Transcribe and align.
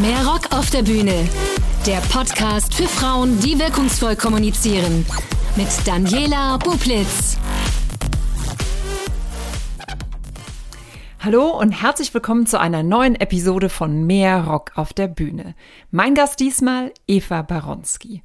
Mehr 0.00 0.26
Rock 0.26 0.50
auf 0.52 0.70
der 0.70 0.82
Bühne. 0.82 1.28
Der 1.86 1.98
Podcast 2.10 2.74
für 2.74 2.88
Frauen, 2.88 3.38
die 3.40 3.58
wirkungsvoll 3.58 4.16
kommunizieren. 4.16 5.04
Mit 5.56 5.68
Daniela 5.84 6.56
Bublitz. 6.56 7.36
Hallo 11.18 11.50
und 11.50 11.72
herzlich 11.72 12.14
willkommen 12.14 12.46
zu 12.46 12.58
einer 12.58 12.82
neuen 12.82 13.14
Episode 13.14 13.68
von 13.68 14.06
Mehr 14.06 14.46
Rock 14.46 14.72
auf 14.76 14.94
der 14.94 15.06
Bühne. 15.06 15.54
Mein 15.90 16.14
Gast 16.14 16.40
diesmal 16.40 16.94
Eva 17.06 17.42
Baronski. 17.42 18.22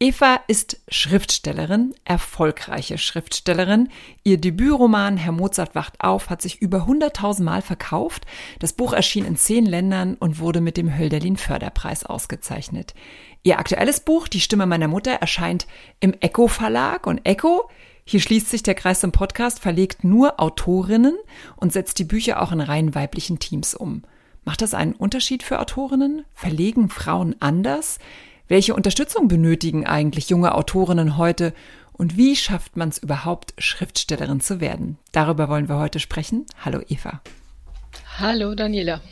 Eva 0.00 0.38
ist 0.46 0.80
Schriftstellerin, 0.86 1.92
erfolgreiche 2.04 2.98
Schriftstellerin. 2.98 3.88
Ihr 4.22 4.38
Debütroman 4.38 5.16
Herr 5.16 5.32
Mozart 5.32 5.74
wacht 5.74 6.00
auf 6.00 6.30
hat 6.30 6.40
sich 6.40 6.62
über 6.62 6.86
100.000 6.86 7.42
Mal 7.42 7.62
verkauft. 7.62 8.24
Das 8.60 8.72
Buch 8.72 8.92
erschien 8.92 9.24
in 9.24 9.36
zehn 9.36 9.66
Ländern 9.66 10.14
und 10.14 10.38
wurde 10.38 10.60
mit 10.60 10.76
dem 10.76 10.96
Hölderlin 10.96 11.36
Förderpreis 11.36 12.04
ausgezeichnet. 12.04 12.94
Ihr 13.42 13.58
aktuelles 13.58 13.98
Buch 13.98 14.28
Die 14.28 14.40
Stimme 14.40 14.66
meiner 14.66 14.86
Mutter 14.86 15.14
erscheint 15.14 15.66
im 15.98 16.14
Echo 16.20 16.46
Verlag 16.46 17.08
und 17.08 17.26
Echo 17.26 17.68
hier 18.04 18.20
schließt 18.20 18.48
sich 18.48 18.62
der 18.62 18.76
Kreis 18.76 19.00
zum 19.00 19.10
Podcast, 19.10 19.58
verlegt 19.58 20.04
nur 20.04 20.40
Autorinnen 20.40 21.18
und 21.56 21.72
setzt 21.72 21.98
die 21.98 22.04
Bücher 22.04 22.40
auch 22.40 22.52
in 22.52 22.60
rein 22.60 22.94
weiblichen 22.94 23.40
Teams 23.40 23.74
um. 23.74 24.02
Macht 24.44 24.62
das 24.62 24.72
einen 24.72 24.94
Unterschied 24.94 25.42
für 25.42 25.58
Autorinnen? 25.58 26.24
Verlegen 26.32 26.88
Frauen 26.88 27.34
anders? 27.40 27.98
Welche 28.48 28.74
Unterstützung 28.74 29.28
benötigen 29.28 29.86
eigentlich 29.86 30.30
junge 30.30 30.54
Autorinnen 30.54 31.18
heute? 31.18 31.52
Und 31.92 32.16
wie 32.16 32.34
schafft 32.34 32.78
man 32.78 32.88
es 32.88 32.96
überhaupt, 32.96 33.52
Schriftstellerin 33.58 34.40
zu 34.40 34.58
werden? 34.58 34.96
Darüber 35.12 35.50
wollen 35.50 35.68
wir 35.68 35.76
heute 35.76 36.00
sprechen. 36.00 36.46
Hallo 36.64 36.80
Eva. 36.88 37.20
Hallo 38.16 38.54
Daniela. 38.54 39.02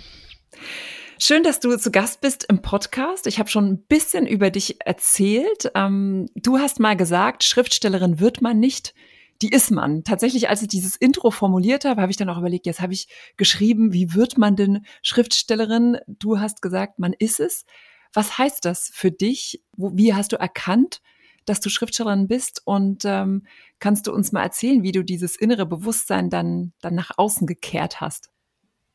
Schön, 1.19 1.43
dass 1.43 1.61
du 1.61 1.77
zu 1.77 1.91
Gast 1.91 2.23
bist 2.23 2.45
im 2.49 2.63
Podcast. 2.63 3.27
Ich 3.27 3.39
habe 3.39 3.51
schon 3.51 3.67
ein 3.67 3.79
bisschen 3.79 4.27
über 4.27 4.51
dich 4.51 4.79
erzählt. 4.87 5.71
Ähm, 5.75 6.31
du 6.35 6.59
hast 6.59 6.81
mal 6.81 6.97
gesagt, 6.97 7.45
Schriftstellerin 7.45 8.21
wird 8.21 8.41
man 8.41 8.59
nicht, 8.59 8.95
die 9.43 9.51
ist 9.51 9.71
man. 9.71 10.03
Tatsächlich, 10.03 10.49
als 10.49 10.63
ich 10.63 10.69
dieses 10.69 10.97
Intro 10.97 11.31
formuliert 11.31 11.85
habe, 11.85 12.01
habe 12.01 12.11
ich 12.11 12.17
dann 12.17 12.31
auch 12.31 12.39
überlegt, 12.39 12.65
jetzt 12.65 12.81
habe 12.81 12.95
ich 12.95 13.07
geschrieben, 13.37 13.93
wie 13.93 14.15
wird 14.15 14.39
man 14.39 14.57
denn 14.57 14.87
Schriftstellerin? 15.03 15.99
Du 16.07 16.41
hast 16.41 16.63
gesagt, 16.63 16.99
man 16.99 17.13
ist 17.13 17.39
es. 17.39 17.67
Was 18.13 18.39
heißt 18.39 18.65
das 18.65 18.91
für 18.93 19.11
dich? 19.11 19.63
Wie 19.77 20.15
hast 20.15 20.33
du 20.33 20.37
erkannt, 20.37 21.01
dass 21.45 21.61
du 21.61 21.69
Schriftstellerin 21.69 22.29
bist? 22.29 22.63
Und 22.65 23.05
ähm, 23.05 23.47
kannst 23.79 24.07
du 24.07 24.13
uns 24.13 24.33
mal 24.33 24.43
erzählen, 24.43 24.83
wie 24.83 24.93
du 24.93 25.03
dieses 25.03 25.37
innere 25.37 25.67
Bewusstsein 25.67 26.31
dann, 26.31 26.73
dann 26.81 26.95
nach 26.95 27.13
außen 27.17 27.47
gekehrt 27.47 28.01
hast? 28.01 28.31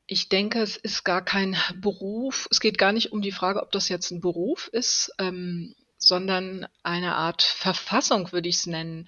Ich 0.08 0.28
denke, 0.28 0.62
es 0.62 0.76
ist 0.76 1.06
gar 1.06 1.24
kein 1.24 1.56
Beruf. 1.76 2.48
Es 2.52 2.60
geht 2.60 2.78
gar 2.78 2.92
nicht 2.92 3.14
um 3.14 3.22
die 3.22 3.32
Frage, 3.32 3.62
ob 3.62 3.72
das 3.72 3.88
jetzt 3.88 4.12
ein 4.12 4.20
Beruf 4.20 4.68
ist, 4.74 5.12
ähm, 5.20 5.74
sondern 5.98 6.68
eine 6.84 7.16
Art 7.16 7.42
Verfassung, 7.42 8.32
würde 8.32 8.50
ich 8.50 8.58
es 8.58 8.66
nennen. 8.66 9.08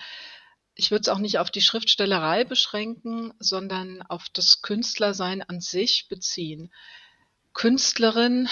Ich 0.76 0.92
würde 0.92 1.02
es 1.02 1.10
auch 1.10 1.20
nicht 1.20 1.40
auf 1.40 1.52
die 1.52 1.62
Schriftstellerei 1.62 2.46
beschränken, 2.46 3.34
sondern 3.40 4.02
auf 4.04 4.28
das 4.34 4.62
Künstlersein 4.62 5.42
an 5.42 5.60
sich 5.60 6.08
beziehen. 6.08 6.72
Künstlerin 7.54 8.48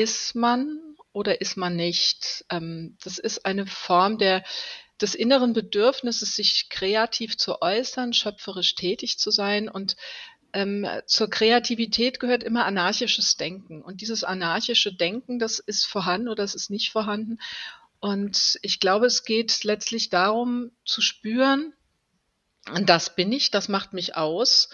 ist 0.00 0.34
man 0.34 0.80
oder 1.12 1.42
ist 1.42 1.58
man 1.58 1.76
nicht? 1.76 2.46
Ähm, 2.48 2.96
das 3.04 3.18
ist 3.18 3.44
eine 3.44 3.66
Form 3.66 4.16
der, 4.16 4.42
des 4.98 5.14
inneren 5.14 5.52
Bedürfnisses, 5.52 6.34
sich 6.36 6.70
kreativ 6.70 7.36
zu 7.36 7.60
äußern, 7.60 8.14
schöpferisch 8.14 8.74
tätig 8.74 9.18
zu 9.18 9.30
sein 9.30 9.68
und 9.68 9.96
ähm, 10.52 10.86
zur 11.04 11.28
Kreativität 11.28 12.18
gehört 12.18 12.42
immer 12.42 12.64
anarchisches 12.64 13.36
Denken. 13.36 13.82
Und 13.82 14.00
dieses 14.00 14.24
anarchische 14.24 14.92
Denken, 14.92 15.38
das 15.38 15.58
ist 15.58 15.84
vorhanden 15.84 16.28
oder 16.28 16.42
das 16.42 16.54
ist 16.54 16.70
nicht 16.70 16.90
vorhanden. 16.90 17.38
Und 18.00 18.58
ich 18.62 18.80
glaube, 18.80 19.06
es 19.06 19.24
geht 19.24 19.62
letztlich 19.64 20.08
darum 20.08 20.72
zu 20.86 21.02
spüren, 21.02 21.74
das 22.86 23.14
bin 23.14 23.32
ich, 23.32 23.50
das 23.50 23.68
macht 23.68 23.92
mich 23.92 24.16
aus, 24.16 24.70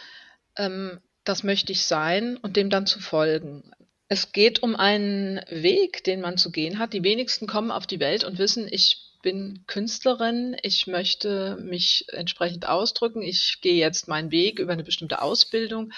ähm, 0.57 1.01
das 1.25 1.43
möchte 1.43 1.73
ich 1.73 1.85
sein 1.85 2.37
und 2.37 2.57
dem 2.57 2.71
dann 2.71 2.87
zu 2.87 3.01
folgen. 3.01 3.73
Es 4.09 4.33
geht 4.33 4.63
um 4.63 4.77
einen 4.77 5.41
Weg, 5.49 6.05
den 6.05 6.21
man 6.21 6.39
zu 6.39 6.53
gehen 6.53 6.79
hat. 6.79 6.93
Die 6.93 7.03
wenigsten 7.03 7.47
kommen 7.47 7.71
auf 7.71 7.87
die 7.87 8.01
Welt 8.01 8.25
und 8.25 8.39
wissen, 8.39 8.69
ich 8.71 9.07
bin 9.27 9.65
Künstlerin, 9.67 10.57
ich 10.63 10.87
möchte 10.87 11.57
mich 11.61 12.05
entsprechend 12.11 12.69
ausdrücken, 12.69 13.23
ich 13.23 13.59
gehe 13.61 13.75
jetzt 13.75 14.07
meinen 14.07 14.31
Weg 14.31 14.61
über 14.61 14.73
eine 14.73 14.85
bestimmte 14.85 15.21
Ausbildung. 15.21 15.93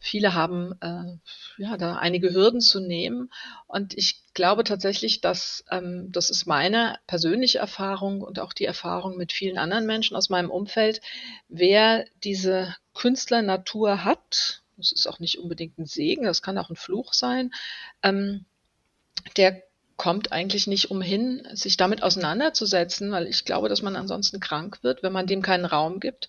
Viele 0.00 0.34
haben 0.34 0.72
äh, 0.80 1.62
ja 1.62 1.76
da 1.76 1.94
einige 1.94 2.34
Hürden 2.34 2.60
zu 2.60 2.80
nehmen 2.80 3.30
und 3.68 3.96
ich 3.96 4.22
glaube 4.34 4.64
tatsächlich, 4.64 5.20
dass 5.20 5.64
ähm, 5.70 6.08
das 6.10 6.28
ist 6.28 6.46
meine 6.46 6.98
persönliche 7.06 7.60
Erfahrung 7.60 8.22
und 8.22 8.40
auch 8.40 8.52
die 8.52 8.64
Erfahrung 8.64 9.16
mit 9.16 9.30
vielen 9.30 9.58
anderen 9.58 9.86
Menschen 9.86 10.16
aus 10.16 10.28
meinem 10.28 10.50
Umfeld, 10.50 11.00
wer 11.48 12.04
diese 12.24 12.74
Künstlernatur 12.94 14.02
hat 14.02 14.61
das 14.82 14.92
ist 14.92 15.06
auch 15.06 15.20
nicht 15.20 15.38
unbedingt 15.38 15.78
ein 15.78 15.86
Segen, 15.86 16.24
das 16.24 16.42
kann 16.42 16.58
auch 16.58 16.70
ein 16.70 16.76
Fluch 16.76 17.12
sein, 17.12 17.52
ähm, 18.02 18.44
der 19.36 19.62
kommt 19.96 20.32
eigentlich 20.32 20.66
nicht 20.66 20.90
umhin, 20.90 21.46
sich 21.52 21.76
damit 21.76 22.02
auseinanderzusetzen, 22.02 23.12
weil 23.12 23.28
ich 23.28 23.44
glaube, 23.44 23.68
dass 23.68 23.82
man 23.82 23.94
ansonsten 23.94 24.40
krank 24.40 24.82
wird, 24.82 25.02
wenn 25.04 25.12
man 25.12 25.28
dem 25.28 25.42
keinen 25.42 25.64
Raum 25.64 26.00
gibt. 26.00 26.28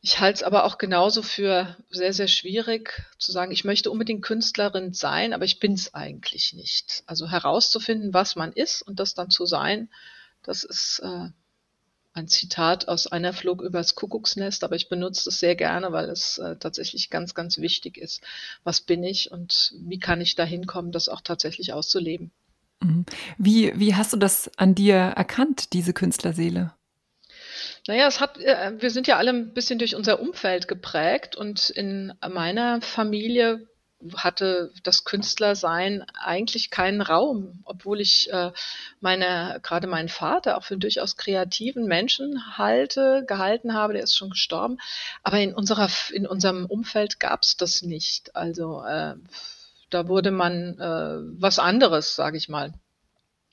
Ich 0.00 0.20
halte 0.20 0.38
es 0.38 0.42
aber 0.42 0.64
auch 0.64 0.76
genauso 0.76 1.22
für 1.22 1.76
sehr, 1.88 2.12
sehr 2.12 2.28
schwierig 2.28 3.02
zu 3.18 3.32
sagen, 3.32 3.52
ich 3.52 3.64
möchte 3.64 3.90
unbedingt 3.90 4.22
Künstlerin 4.22 4.92
sein, 4.92 5.32
aber 5.32 5.44
ich 5.44 5.60
bin 5.60 5.72
es 5.72 5.94
eigentlich 5.94 6.52
nicht. 6.52 7.02
Also 7.06 7.28
herauszufinden, 7.30 8.12
was 8.12 8.36
man 8.36 8.52
ist 8.52 8.82
und 8.82 9.00
das 9.00 9.14
dann 9.14 9.30
zu 9.30 9.46
sein, 9.46 9.88
das 10.42 10.62
ist 10.62 11.00
äh, 11.02 11.30
ein 12.18 12.28
Zitat 12.28 12.88
aus 12.88 13.06
einer 13.06 13.32
Flug 13.32 13.62
übers 13.62 13.94
Kuckucksnest, 13.94 14.64
aber 14.64 14.76
ich 14.76 14.88
benutze 14.88 15.30
es 15.30 15.40
sehr 15.40 15.56
gerne, 15.56 15.92
weil 15.92 16.10
es 16.10 16.38
äh, 16.38 16.56
tatsächlich 16.56 17.10
ganz, 17.10 17.34
ganz 17.34 17.58
wichtig 17.58 17.96
ist. 17.96 18.20
Was 18.64 18.80
bin 18.80 19.02
ich 19.04 19.30
und 19.30 19.72
wie 19.78 19.98
kann 19.98 20.20
ich 20.20 20.34
da 20.34 20.44
hinkommen, 20.44 20.92
das 20.92 21.08
auch 21.08 21.20
tatsächlich 21.20 21.72
auszuleben? 21.72 22.30
Mhm. 22.80 23.06
Wie, 23.38 23.72
wie 23.78 23.94
hast 23.94 24.12
du 24.12 24.16
das 24.16 24.50
an 24.56 24.74
dir 24.74 24.96
erkannt, 24.96 25.72
diese 25.72 25.92
Künstlerseele? 25.92 26.72
Naja, 27.86 28.06
es 28.06 28.20
hat, 28.20 28.38
äh, 28.38 28.72
wir 28.78 28.90
sind 28.90 29.06
ja 29.06 29.16
alle 29.16 29.30
ein 29.30 29.54
bisschen 29.54 29.78
durch 29.78 29.94
unser 29.96 30.20
Umfeld 30.20 30.68
geprägt 30.68 31.36
und 31.36 31.70
in 31.70 32.12
meiner 32.28 32.80
Familie 32.82 33.66
hatte 34.16 34.72
das 34.84 35.04
Künstlersein 35.04 36.04
eigentlich 36.14 36.70
keinen 36.70 37.00
Raum, 37.00 37.60
obwohl 37.64 38.00
ich 38.00 38.32
äh, 38.32 38.52
meine, 39.00 39.58
gerade 39.62 39.86
meinen 39.86 40.08
Vater 40.08 40.56
auch 40.56 40.64
für 40.64 40.74
einen 40.74 40.80
durchaus 40.80 41.16
kreativen 41.16 41.86
Menschen 41.86 42.56
halte, 42.56 43.24
gehalten 43.26 43.74
habe, 43.74 43.94
der 43.94 44.02
ist 44.02 44.16
schon 44.16 44.30
gestorben. 44.30 44.78
Aber 45.22 45.40
in 45.40 45.52
unserer, 45.52 45.88
in 46.12 46.26
unserem 46.26 46.66
Umfeld 46.66 47.18
gab 47.18 47.42
es 47.42 47.56
das 47.56 47.82
nicht. 47.82 48.36
Also 48.36 48.82
äh, 48.84 49.14
da 49.90 50.08
wurde 50.08 50.30
man 50.30 50.78
äh, 50.78 51.40
was 51.40 51.58
anderes, 51.58 52.14
sage 52.14 52.36
ich 52.36 52.48
mal. 52.48 52.72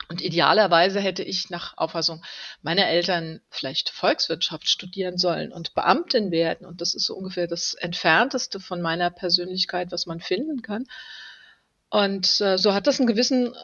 Und 0.08 0.22
idealerweise 0.22 1.00
hätte 1.00 1.24
ich 1.24 1.50
nach 1.50 1.78
Auffassung 1.78 2.24
meiner 2.62 2.88
Eltern 2.88 3.42
vielleicht 3.50 3.90
Volkswirtschaft 3.90 4.70
studieren 4.70 5.18
sollen 5.18 5.52
und 5.52 5.74
Beamtin 5.74 6.32
werden. 6.32 6.68
Und 6.68 6.82
das 6.82 6.94
ist 6.94 7.06
so 7.06 7.16
ungefähr 7.16 7.48
das 7.48 7.74
Entfernteste 7.74 8.60
von 8.60 8.82
meiner 8.82 9.10
Persönlichkeit, 9.10 9.92
was 9.92 10.06
man 10.06 10.20
finden 10.20 10.62
kann. 10.62 10.86
Und 11.90 12.42
äh, 12.42 12.58
so 12.58 12.74
hat 12.74 12.88
das 12.88 13.00
einen 13.00 13.08
gewissen 13.08 13.54
äh, 13.54 13.58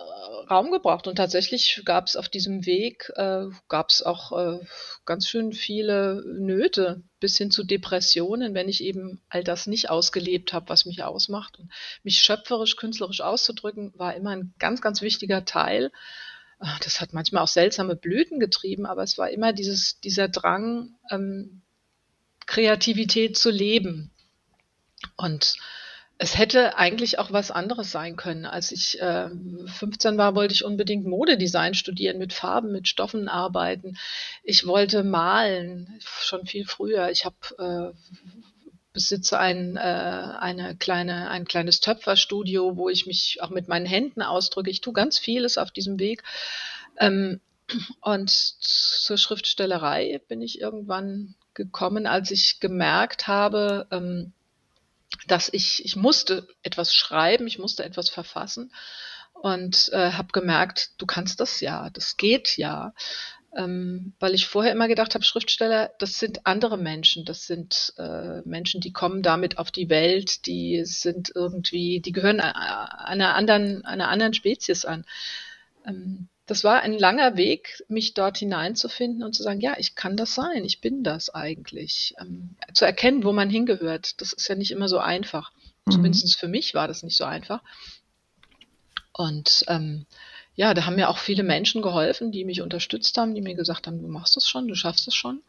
Raum 0.50 0.72
gebraucht. 0.72 1.08
Und 1.08 1.16
tatsächlich 1.16 1.82
gab 1.86 2.08
es 2.08 2.16
auf 2.16 2.30
diesem 2.30 2.66
Weg, 2.66 3.12
äh, 3.16 3.48
gab 3.68 3.90
es 3.90 4.04
auch 4.04 4.32
äh, 4.32 4.60
ganz 5.06 5.28
schön 5.28 5.54
viele 5.54 6.24
Nöte 6.26 7.04
bis 7.20 7.38
hin 7.38 7.52
zu 7.52 7.64
Depressionen, 7.64 8.54
wenn 8.54 8.70
ich 8.70 8.84
eben 8.84 9.22
all 9.30 9.44
das 9.44 9.68
nicht 9.68 9.90
ausgelebt 9.90 10.54
habe, 10.54 10.70
was 10.70 10.86
mich 10.86 11.04
ausmacht. 11.04 11.60
Und 11.60 11.72
mich 12.04 12.20
schöpferisch, 12.20 12.78
künstlerisch 12.78 13.22
auszudrücken, 13.22 13.92
war 13.96 14.16
immer 14.16 14.32
ein 14.32 14.54
ganz, 14.60 14.82
ganz 14.82 15.02
wichtiger 15.02 15.44
Teil. 15.44 15.92
Ah, 16.64 16.78
das 16.84 17.02
hat 17.02 17.12
manchmal 17.12 17.42
auch 17.42 17.48
seltsame 17.48 17.96
Blüten 17.96 18.40
getrieben, 18.40 18.86
aber 18.86 19.02
es 19.02 19.18
war 19.18 19.32
immer 19.32 19.52
dieses, 19.52 20.00
dieser 20.00 20.28
Drang, 20.28 20.96
ähm, 21.10 21.64
Kreativität 22.46 23.36
zu 23.36 23.50
leben. 23.50 24.12
Und 25.18 25.56
es 26.20 26.38
hätte 26.38 26.78
eigentlich 26.78 27.18
auch 27.18 27.32
was 27.32 27.50
anderes 27.50 27.92
sein 27.92 28.16
können. 28.16 28.46
Als 28.46 28.72
ich 28.72 29.02
äh, 29.02 29.30
15 29.80 30.20
war, 30.20 30.36
wollte 30.36 30.54
ich 30.54 30.64
unbedingt 30.64 31.08
Modedesign 31.08 31.74
studieren, 31.74 32.20
mit 32.20 32.32
Farben, 32.32 32.72
mit 32.72 32.88
Stoffen 32.88 33.28
arbeiten. 33.28 33.98
Ich 34.44 34.68
wollte 34.68 35.04
malen, 35.04 36.00
schon 36.00 36.46
viel 36.46 36.68
früher. 36.68 37.10
Ich 37.10 37.26
habe 37.26 37.96
äh, 37.96 38.51
besitze 38.94 39.40
ein, 39.40 39.78
äh, 39.78 39.80
eine 39.80 40.76
kleine, 40.76 41.30
ein 41.30 41.46
kleines 41.46 41.80
Töpferstudio, 41.80 42.78
wo 42.78 42.90
ich 42.90 43.06
mich 43.06 43.40
auch 43.42 43.50
mit 43.50 43.68
meinen 43.68 43.86
Händen 43.86 44.22
ausdrücke. 44.22 44.70
Ich 44.70 44.82
tue 44.82 44.94
ganz 44.94 45.18
vieles 45.18 45.58
auf 45.58 45.72
diesem 45.72 46.00
Weg. 46.00 46.24
Ähm, 46.98 47.40
und 48.02 48.30
zur 48.30 49.18
Schriftstellerei 49.18 50.22
bin 50.28 50.42
ich 50.42 50.60
irgendwann 50.60 51.36
gekommen, 51.54 52.06
als 52.06 52.32
ich 52.32 52.60
gemerkt 52.60 53.28
habe, 53.28 53.88
ähm, 53.92 54.34
dass 55.28 55.50
ich, 55.52 55.86
ich 55.86 55.96
musste 55.96 56.48
etwas 56.64 56.96
schreiben, 56.96 57.48
ich 57.48 57.60
musste 57.60 57.84
etwas 57.84 58.10
verfassen. 58.10 58.72
und 59.34 59.90
äh, 59.94 60.12
habe 60.12 60.32
gemerkt, 60.34 60.92
du 61.00 61.06
kannst 61.06 61.40
das 61.40 61.62
ja, 61.62 61.90
das 61.90 62.18
geht 62.18 62.58
ja. 62.58 62.94
Ähm, 63.56 64.14
weil 64.20 64.34
ich 64.34 64.48
vorher 64.48 64.72
immer 64.72 64.88
gedacht 64.88 65.14
habe, 65.14 65.26
Schriftsteller, 65.26 65.92
das 66.00 66.20
sind 66.20 66.46
andere 66.46 66.78
Menschen, 66.78 67.26
das 67.26 67.48
sind 67.48 67.94
äh, 67.98 68.42
Menschen, 68.46 68.80
die 68.80 68.94
kommen 68.94 69.22
damit 69.22 69.58
auf 69.58 69.72
die 69.72 69.90
Welt, 69.90 70.46
die 70.46 70.84
sind 70.86 71.34
irgendwie, 71.36 72.00
die 72.00 72.14
gehören 72.14 72.40
einer 72.40 73.36
anderen, 73.36 73.84
einer 73.84 74.08
anderen 74.08 74.34
Spezies 74.34 74.86
an. 74.86 75.06
Ähm, 75.86 76.30
das 76.52 76.64
war 76.64 76.82
ein 76.82 76.98
langer 76.98 77.38
Weg, 77.38 77.82
mich 77.88 78.14
dort 78.14 78.38
hineinzufinden 78.38 79.24
und 79.24 79.34
zu 79.34 79.44
sagen, 79.44 79.62
ja, 79.62 79.76
ich 79.78 79.96
kann 79.96 80.18
das 80.18 80.36
sein, 80.36 80.66
ich 80.66 80.82
bin 80.82 81.04
das 81.04 81.30
eigentlich. 81.30 82.14
Ähm, 82.20 82.56
zu 82.74 82.84
erkennen, 82.84 83.24
wo 83.24 83.32
man 83.32 83.50
hingehört, 83.50 84.20
das 84.20 84.34
ist 84.34 84.48
ja 84.48 84.56
nicht 84.56 84.72
immer 84.72 84.90
so 84.90 85.00
einfach. 85.00 85.54
Mhm. 85.86 85.92
Zumindest 85.92 86.38
für 86.38 86.48
mich 86.48 86.74
war 86.74 86.88
das 86.88 87.04
nicht 87.04 87.16
so 87.16 87.26
einfach. 87.26 87.62
Und 89.14 89.64
ähm, 89.68 90.06
ja, 90.56 90.74
da 90.74 90.86
haben 90.86 90.96
mir 90.96 91.10
auch 91.10 91.18
viele 91.18 91.44
Menschen 91.44 91.82
geholfen, 91.82 92.32
die 92.32 92.46
mich 92.46 92.62
unterstützt 92.62 93.18
haben, 93.18 93.36
die 93.36 93.42
mir 93.42 93.56
gesagt 93.56 93.88
haben, 93.88 94.02
du 94.02 94.08
machst 94.08 94.36
das 94.36 94.48
schon, 94.48 94.68
du 94.68 94.76
schaffst 94.76 95.08
es 95.08 95.16
schon. 95.16 95.42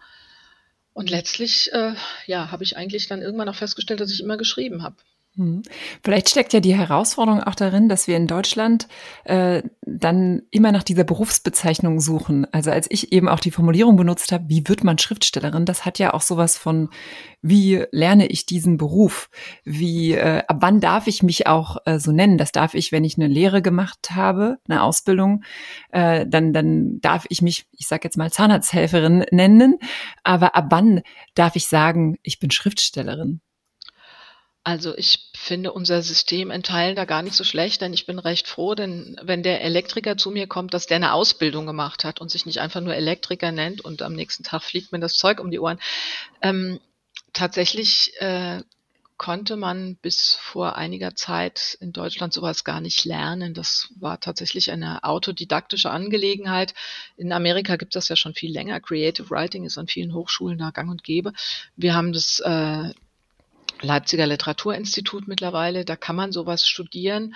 Und 0.94 1.10
letztlich, 1.10 1.72
äh, 1.72 1.94
ja, 2.26 2.50
habe 2.50 2.64
ich 2.64 2.76
eigentlich 2.76 3.08
dann 3.08 3.22
irgendwann 3.22 3.48
auch 3.48 3.54
festgestellt, 3.54 4.00
dass 4.00 4.12
ich 4.12 4.20
immer 4.20 4.36
geschrieben 4.36 4.82
habe. 4.82 4.96
Hm. 5.36 5.62
Vielleicht 6.04 6.28
steckt 6.28 6.52
ja 6.52 6.60
die 6.60 6.76
Herausforderung 6.76 7.42
auch 7.42 7.54
darin, 7.54 7.88
dass 7.88 8.06
wir 8.06 8.18
in 8.18 8.26
Deutschland 8.26 8.86
äh, 9.24 9.62
dann 9.80 10.42
immer 10.50 10.72
nach 10.72 10.82
dieser 10.82 11.04
Berufsbezeichnung 11.04 12.00
suchen. 12.00 12.46
Also 12.52 12.70
als 12.70 12.86
ich 12.90 13.12
eben 13.12 13.30
auch 13.30 13.40
die 13.40 13.50
Formulierung 13.50 13.96
benutzt 13.96 14.30
habe, 14.30 14.44
wie 14.48 14.68
wird 14.68 14.84
man 14.84 14.98
Schriftstellerin, 14.98 15.64
das 15.64 15.86
hat 15.86 15.98
ja 15.98 16.12
auch 16.12 16.20
sowas 16.20 16.58
von, 16.58 16.90
wie 17.40 17.82
lerne 17.92 18.26
ich 18.26 18.44
diesen 18.44 18.76
Beruf? 18.76 19.30
Wie, 19.64 20.12
äh, 20.12 20.42
ab 20.46 20.58
wann 20.60 20.80
darf 20.80 21.06
ich 21.06 21.22
mich 21.22 21.46
auch 21.46 21.78
äh, 21.86 21.98
so 21.98 22.12
nennen? 22.12 22.36
Das 22.36 22.52
darf 22.52 22.74
ich, 22.74 22.92
wenn 22.92 23.04
ich 23.04 23.16
eine 23.16 23.28
Lehre 23.28 23.62
gemacht 23.62 24.10
habe, 24.10 24.58
eine 24.68 24.82
Ausbildung, 24.82 25.44
äh, 25.92 26.26
dann, 26.26 26.52
dann 26.52 27.00
darf 27.00 27.24
ich 27.30 27.40
mich, 27.40 27.66
ich 27.72 27.88
sage 27.88 28.02
jetzt 28.04 28.18
mal 28.18 28.30
Zahnarzthelferin 28.30 29.24
nennen. 29.30 29.78
Aber 30.24 30.56
ab 30.56 30.66
wann 30.68 31.00
darf 31.34 31.56
ich 31.56 31.68
sagen, 31.68 32.18
ich 32.22 32.38
bin 32.38 32.50
Schriftstellerin? 32.50 33.40
Also 34.64 34.96
ich 34.96 35.30
finde 35.34 35.72
unser 35.72 36.02
System 36.02 36.52
in 36.52 36.62
Teilen 36.62 36.94
da 36.94 37.04
gar 37.04 37.22
nicht 37.22 37.34
so 37.34 37.42
schlecht, 37.42 37.80
denn 37.80 37.92
ich 37.92 38.06
bin 38.06 38.20
recht 38.20 38.46
froh, 38.46 38.76
denn 38.76 39.16
wenn 39.20 39.42
der 39.42 39.62
Elektriker 39.62 40.16
zu 40.16 40.30
mir 40.30 40.46
kommt, 40.46 40.72
dass 40.72 40.86
der 40.86 40.96
eine 40.96 41.14
Ausbildung 41.14 41.66
gemacht 41.66 42.04
hat 42.04 42.20
und 42.20 42.30
sich 42.30 42.46
nicht 42.46 42.60
einfach 42.60 42.80
nur 42.80 42.94
Elektriker 42.94 43.50
nennt 43.50 43.80
und 43.80 44.02
am 44.02 44.14
nächsten 44.14 44.44
Tag 44.44 44.62
fliegt 44.62 44.92
mir 44.92 45.00
das 45.00 45.14
Zeug 45.14 45.40
um 45.40 45.50
die 45.50 45.58
Ohren. 45.58 45.80
Ähm, 46.42 46.78
tatsächlich 47.32 48.12
äh, 48.20 48.62
konnte 49.16 49.56
man 49.56 49.96
bis 49.96 50.34
vor 50.34 50.76
einiger 50.76 51.14
Zeit 51.16 51.76
in 51.80 51.92
Deutschland 51.92 52.32
sowas 52.32 52.62
gar 52.62 52.80
nicht 52.80 53.04
lernen. 53.04 53.54
Das 53.54 53.88
war 53.98 54.20
tatsächlich 54.20 54.70
eine 54.70 55.02
autodidaktische 55.02 55.90
Angelegenheit. 55.90 56.74
In 57.16 57.32
Amerika 57.32 57.76
gibt 57.76 57.96
es 57.96 58.04
das 58.04 58.08
ja 58.08 58.16
schon 58.16 58.34
viel 58.34 58.52
länger. 58.52 58.80
Creative 58.80 59.28
Writing 59.30 59.64
ist 59.64 59.78
an 59.78 59.88
vielen 59.88 60.14
Hochschulen 60.14 60.58
da 60.58 60.70
gang 60.70 60.88
und 60.88 61.02
gäbe. 61.02 61.32
Wir 61.76 61.94
haben 61.94 62.12
das 62.12 62.40
äh, 62.40 62.92
Leipziger 63.82 64.26
Literaturinstitut 64.26 65.28
mittlerweile, 65.28 65.84
da 65.84 65.96
kann 65.96 66.16
man 66.16 66.32
sowas 66.32 66.66
studieren. 66.66 67.34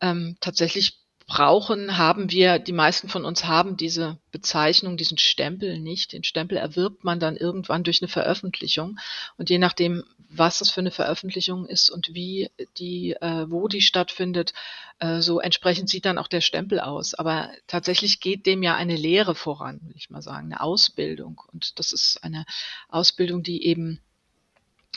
Ähm, 0.00 0.36
tatsächlich 0.40 0.98
brauchen, 1.26 1.98
haben 1.98 2.30
wir, 2.30 2.58
die 2.58 2.72
meisten 2.72 3.08
von 3.08 3.24
uns 3.24 3.44
haben 3.44 3.76
diese 3.76 4.18
Bezeichnung, 4.30 4.96
diesen 4.96 5.18
Stempel 5.18 5.80
nicht. 5.80 6.12
Den 6.12 6.22
Stempel 6.22 6.56
erwirbt 6.56 7.02
man 7.02 7.18
dann 7.18 7.36
irgendwann 7.36 7.82
durch 7.82 8.00
eine 8.00 8.08
Veröffentlichung. 8.08 8.98
Und 9.36 9.50
je 9.50 9.58
nachdem, 9.58 10.04
was 10.28 10.60
das 10.60 10.70
für 10.70 10.80
eine 10.80 10.92
Veröffentlichung 10.92 11.66
ist 11.66 11.90
und 11.90 12.14
wie 12.14 12.50
die, 12.78 13.12
äh, 13.20 13.50
wo 13.50 13.66
die 13.66 13.80
stattfindet, 13.80 14.52
äh, 15.00 15.20
so 15.20 15.40
entsprechend 15.40 15.88
sieht 15.88 16.04
dann 16.04 16.18
auch 16.18 16.28
der 16.28 16.40
Stempel 16.40 16.78
aus. 16.78 17.14
Aber 17.14 17.50
tatsächlich 17.66 18.20
geht 18.20 18.46
dem 18.46 18.62
ja 18.62 18.76
eine 18.76 18.96
Lehre 18.96 19.34
voran, 19.34 19.80
will 19.82 19.96
ich 19.96 20.10
mal 20.10 20.22
sagen, 20.22 20.46
eine 20.46 20.60
Ausbildung. 20.60 21.42
Und 21.52 21.78
das 21.80 21.92
ist 21.92 22.22
eine 22.22 22.44
Ausbildung, 22.88 23.42
die 23.42 23.66
eben 23.66 24.00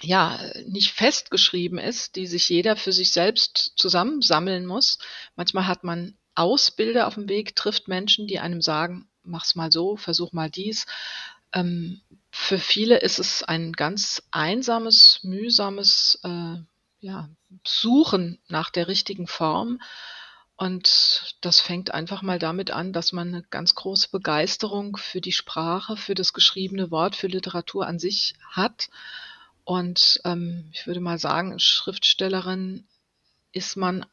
ja, 0.01 0.39
nicht 0.65 0.91
festgeschrieben 0.91 1.77
ist, 1.77 2.15
die 2.15 2.27
sich 2.27 2.47
jeder 2.49 2.75
für 2.75 2.91
sich 2.91 3.11
selbst 3.11 3.73
zusammensammeln 3.75 4.65
muss. 4.65 4.99
Manchmal 5.35 5.67
hat 5.67 5.83
man 5.83 6.17
Ausbilder 6.35 7.07
auf 7.07 7.15
dem 7.15 7.27
Weg, 7.27 7.55
trifft 7.55 7.87
Menschen, 7.87 8.27
die 8.27 8.39
einem 8.39 8.61
sagen, 8.61 9.09
mach's 9.23 9.55
mal 9.55 9.71
so, 9.71 9.97
versuch 9.97 10.31
mal 10.31 10.49
dies. 10.49 10.85
Ähm, 11.51 12.01
für 12.31 12.59
viele 12.59 12.99
ist 12.99 13.19
es 13.19 13.43
ein 13.43 13.73
ganz 13.73 14.23
einsames, 14.31 15.19
mühsames 15.23 16.19
äh, 16.23 16.55
ja, 17.01 17.29
Suchen 17.65 18.39
nach 18.47 18.69
der 18.69 18.87
richtigen 18.87 19.27
Form. 19.27 19.81
Und 20.55 21.37
das 21.41 21.59
fängt 21.59 21.93
einfach 21.93 22.21
mal 22.21 22.37
damit 22.37 22.71
an, 22.71 22.93
dass 22.93 23.11
man 23.13 23.29
eine 23.29 23.43
ganz 23.43 23.75
große 23.75 24.09
Begeisterung 24.11 24.97
für 24.97 25.21
die 25.21 25.31
Sprache, 25.31 25.97
für 25.97 26.15
das 26.15 26.33
geschriebene 26.33 26.91
Wort, 26.91 27.15
für 27.15 27.27
Literatur 27.27 27.87
an 27.87 27.99
sich 27.99 28.35
hat 28.49 28.89
und 29.69 30.19
ähm, 30.25 30.67
ich 30.73 30.87
würde 30.87 30.99
mal 30.99 31.19
sagen, 31.19 31.59
Schriftstellerin 31.59 32.87
ist 33.51 33.77
man 33.77 34.03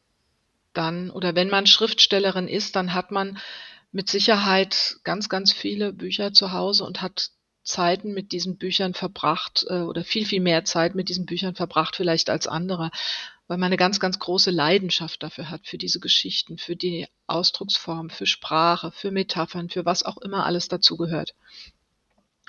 dann, 0.74 1.08
oder 1.08 1.34
wenn 1.34 1.48
man 1.48 1.66
Schriftstellerin 1.66 2.46
ist, 2.46 2.76
dann 2.76 2.92
hat 2.92 3.10
man 3.10 3.38
mit 3.90 4.10
Sicherheit 4.10 4.96
ganz, 5.02 5.30
ganz 5.30 5.54
viele 5.54 5.94
Bücher 5.94 6.34
zu 6.34 6.52
Hause 6.52 6.84
und 6.84 7.00
hat 7.00 7.30
Zeiten 7.62 8.12
mit 8.12 8.32
diesen 8.32 8.58
Büchern 8.58 8.92
verbracht 8.92 9.64
äh, 9.70 9.80
oder 9.80 10.04
viel, 10.04 10.26
viel 10.26 10.42
mehr 10.42 10.66
Zeit 10.66 10.94
mit 10.94 11.08
diesen 11.08 11.24
Büchern 11.24 11.54
verbracht 11.54 11.96
vielleicht 11.96 12.28
als 12.28 12.46
andere, 12.46 12.90
weil 13.46 13.56
man 13.56 13.68
eine 13.68 13.78
ganz, 13.78 13.98
ganz 13.98 14.18
große 14.18 14.50
Leidenschaft 14.50 15.22
dafür 15.22 15.48
hat, 15.48 15.66
für 15.66 15.78
diese 15.78 16.00
Geschichten, 16.00 16.58
für 16.58 16.76
die 16.76 17.08
Ausdrucksform, 17.26 18.10
für 18.10 18.26
Sprache, 18.26 18.92
für 18.92 19.10
Metaphern, 19.10 19.70
für 19.70 19.86
was 19.86 20.02
auch 20.02 20.18
immer 20.18 20.44
alles 20.44 20.68
dazugehört. 20.68 21.34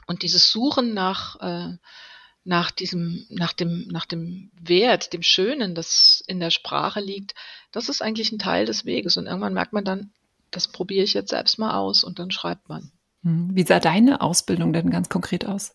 Und 0.08 0.24
dieses 0.24 0.52
Suchen 0.52 0.94
nach 0.94 1.40
äh, 1.40 1.78
nach 2.48 2.72
diesem, 2.72 3.26
nach 3.30 3.52
dem, 3.52 3.88
nach 3.90 4.06
dem 4.06 4.52
Wert, 4.60 5.12
dem 5.12 5.22
Schönen, 5.22 5.76
das 5.76 6.24
in 6.28 6.40
der 6.40 6.50
Sprache 6.50 7.02
liegt, 7.02 7.36
das 7.74 7.90
ist 7.90 8.02
eigentlich 8.02 8.32
ein 8.32 8.40
Teil 8.40 8.66
des 8.66 8.86
Weges. 8.86 9.18
Und 9.18 9.28
irgendwann 9.28 9.54
merkt 9.54 9.74
man 9.74 9.84
dann, 9.84 10.12
das 10.50 10.70
probiere 10.70 11.04
ich 11.04 11.14
jetzt 11.14 11.32
selbst 11.32 11.60
mal 11.60 11.76
aus 11.76 12.06
und 12.06 12.20
dann 12.20 12.32
schreibt 12.32 12.70
man. 12.70 12.92
Hm. 13.24 13.50
Wie 13.54 13.66
sah 13.66 13.80
deine 13.80 14.22
Ausbildung 14.22 14.72
denn 14.72 14.90
ganz 14.90 15.10
konkret 15.10 15.46
aus? 15.46 15.74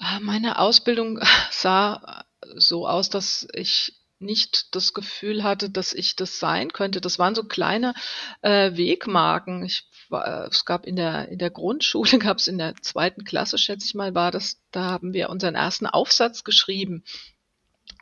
Ah, 0.00 0.18
meine 0.20 0.58
Ausbildung 0.58 1.20
sah 1.52 2.24
so 2.56 2.88
aus, 2.88 3.08
dass 3.08 3.46
ich 3.54 3.94
nicht 4.18 4.74
das 4.74 4.92
Gefühl 4.92 5.44
hatte, 5.44 5.70
dass 5.70 5.92
ich 5.92 6.16
das 6.16 6.38
sein 6.38 6.72
könnte. 6.72 7.00
Das 7.00 7.18
waren 7.18 7.34
so 7.34 7.44
kleine 7.44 7.94
äh, 8.42 8.76
Wegmarken. 8.76 9.64
Ich 9.64 9.84
war, 10.08 10.46
es 10.46 10.64
gab 10.64 10.86
in 10.86 10.96
der 10.96 11.28
in 11.28 11.38
der 11.38 11.50
Grundschule 11.50 12.18
gab 12.18 12.38
es 12.38 12.46
in 12.46 12.58
der 12.58 12.74
zweiten 12.76 13.24
Klasse, 13.24 13.58
schätze 13.58 13.86
ich 13.86 13.94
mal, 13.94 14.14
war 14.14 14.30
das. 14.30 14.60
Da 14.70 14.84
haben 14.84 15.12
wir 15.12 15.30
unseren 15.30 15.54
ersten 15.54 15.86
Aufsatz 15.86 16.44
geschrieben 16.44 17.04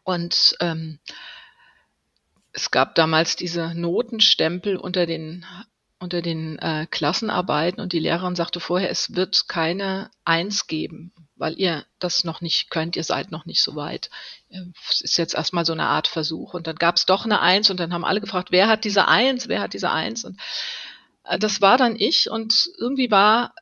und 0.05 0.57
ähm, 0.61 0.99
es 2.53 2.71
gab 2.71 2.95
damals 2.95 3.35
diese 3.35 3.75
Notenstempel 3.75 4.77
unter 4.77 5.07
den 5.07 5.45
unter 6.05 6.23
den 6.23 6.59
äh, 6.59 6.87
Klassenarbeiten 6.89 7.81
und 7.81 7.93
die 7.93 7.99
Lehrerin 7.99 8.37
sagte 8.37 8.61
vorher, 8.61 8.91
es 8.91 9.17
wird 9.17 9.49
keine 9.49 10.11
Eins 10.25 10.67
geben, 10.67 11.13
weil 11.35 11.59
ihr 11.59 11.85
das 11.99 12.23
noch 12.23 12.41
nicht 12.41 12.71
könnt, 12.71 12.95
ihr 12.95 13.03
seid 13.03 13.33
noch 13.33 13.47
nicht 13.47 13.63
so 13.63 13.75
weit. 13.75 14.11
Es 14.91 15.01
ist 15.01 15.17
jetzt 15.17 15.35
erstmal 15.35 15.65
so 15.65 15.73
eine 15.73 15.87
Art 15.87 16.07
Versuch. 16.07 16.55
Und 16.55 16.67
dann 16.67 16.77
gab 16.77 16.97
es 16.97 17.07
doch 17.07 17.25
eine 17.25 17.41
Eins 17.41 17.71
und 17.71 17.81
dann 17.81 17.93
haben 17.93 18.05
alle 18.05 18.21
gefragt, 18.21 18.53
wer 18.53 18.69
hat 18.69 18.85
diese 18.85 19.09
Eins, 19.09 19.49
wer 19.49 19.61
hat 19.61 19.73
diese 19.73 19.91
Eins? 19.91 20.25
Und 20.25 20.39
äh, 21.25 21.39
das 21.39 21.61
war 21.61 21.79
dann 21.79 21.97
ich 21.97 22.31
und 22.31 22.69
irgendwie 22.79 23.11
war 23.11 23.55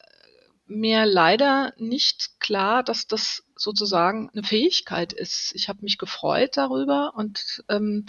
mir 0.66 1.06
leider 1.06 1.72
nicht 1.76 2.40
klar, 2.40 2.82
dass 2.82 3.06
das 3.06 3.44
sozusagen 3.56 4.30
eine 4.30 4.42
Fähigkeit 4.42 5.12
ist. 5.12 5.52
Ich 5.54 5.68
habe 5.68 5.82
mich 5.82 5.96
gefreut 5.96 6.56
darüber 6.56 7.12
und 7.16 7.62
ähm, 7.68 8.06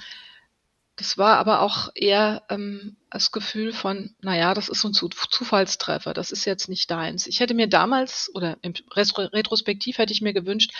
das 0.95 1.17
war 1.17 1.37
aber 1.37 1.61
auch 1.61 1.89
eher 1.95 2.43
ähm, 2.49 2.97
das 3.09 3.31
Gefühl 3.31 3.73
von, 3.73 4.15
naja, 4.21 4.53
das 4.53 4.69
ist 4.69 4.81
so 4.81 4.89
ein 4.89 4.93
Zufallstreffer, 4.93 6.13
das 6.13 6.31
ist 6.31 6.45
jetzt 6.45 6.69
nicht 6.69 6.91
deins. 6.91 7.25
Ich 7.25 7.39
hätte 7.39 7.55
mir 7.55 7.67
damals 7.67 8.29
oder 8.35 8.57
im 8.61 8.73
Retrospektiv 8.91 9.97
hätte 9.97 10.13
ich 10.13 10.21
mir 10.21 10.33
gewünscht, 10.33 10.71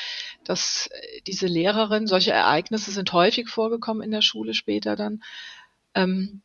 dass 0.43 0.87
äh, 0.87 1.21
diese 1.25 1.47
Lehrerin, 1.47 2.05
solche 2.05 2.31
Ereignisse 2.31 2.91
sind 2.91 3.11
häufig 3.11 3.49
vorgekommen 3.49 4.03
in 4.03 4.11
der 4.11 4.21
Schule 4.21 4.53
später 4.53 4.95
dann. 4.95 5.23
Ähm, 5.95 6.41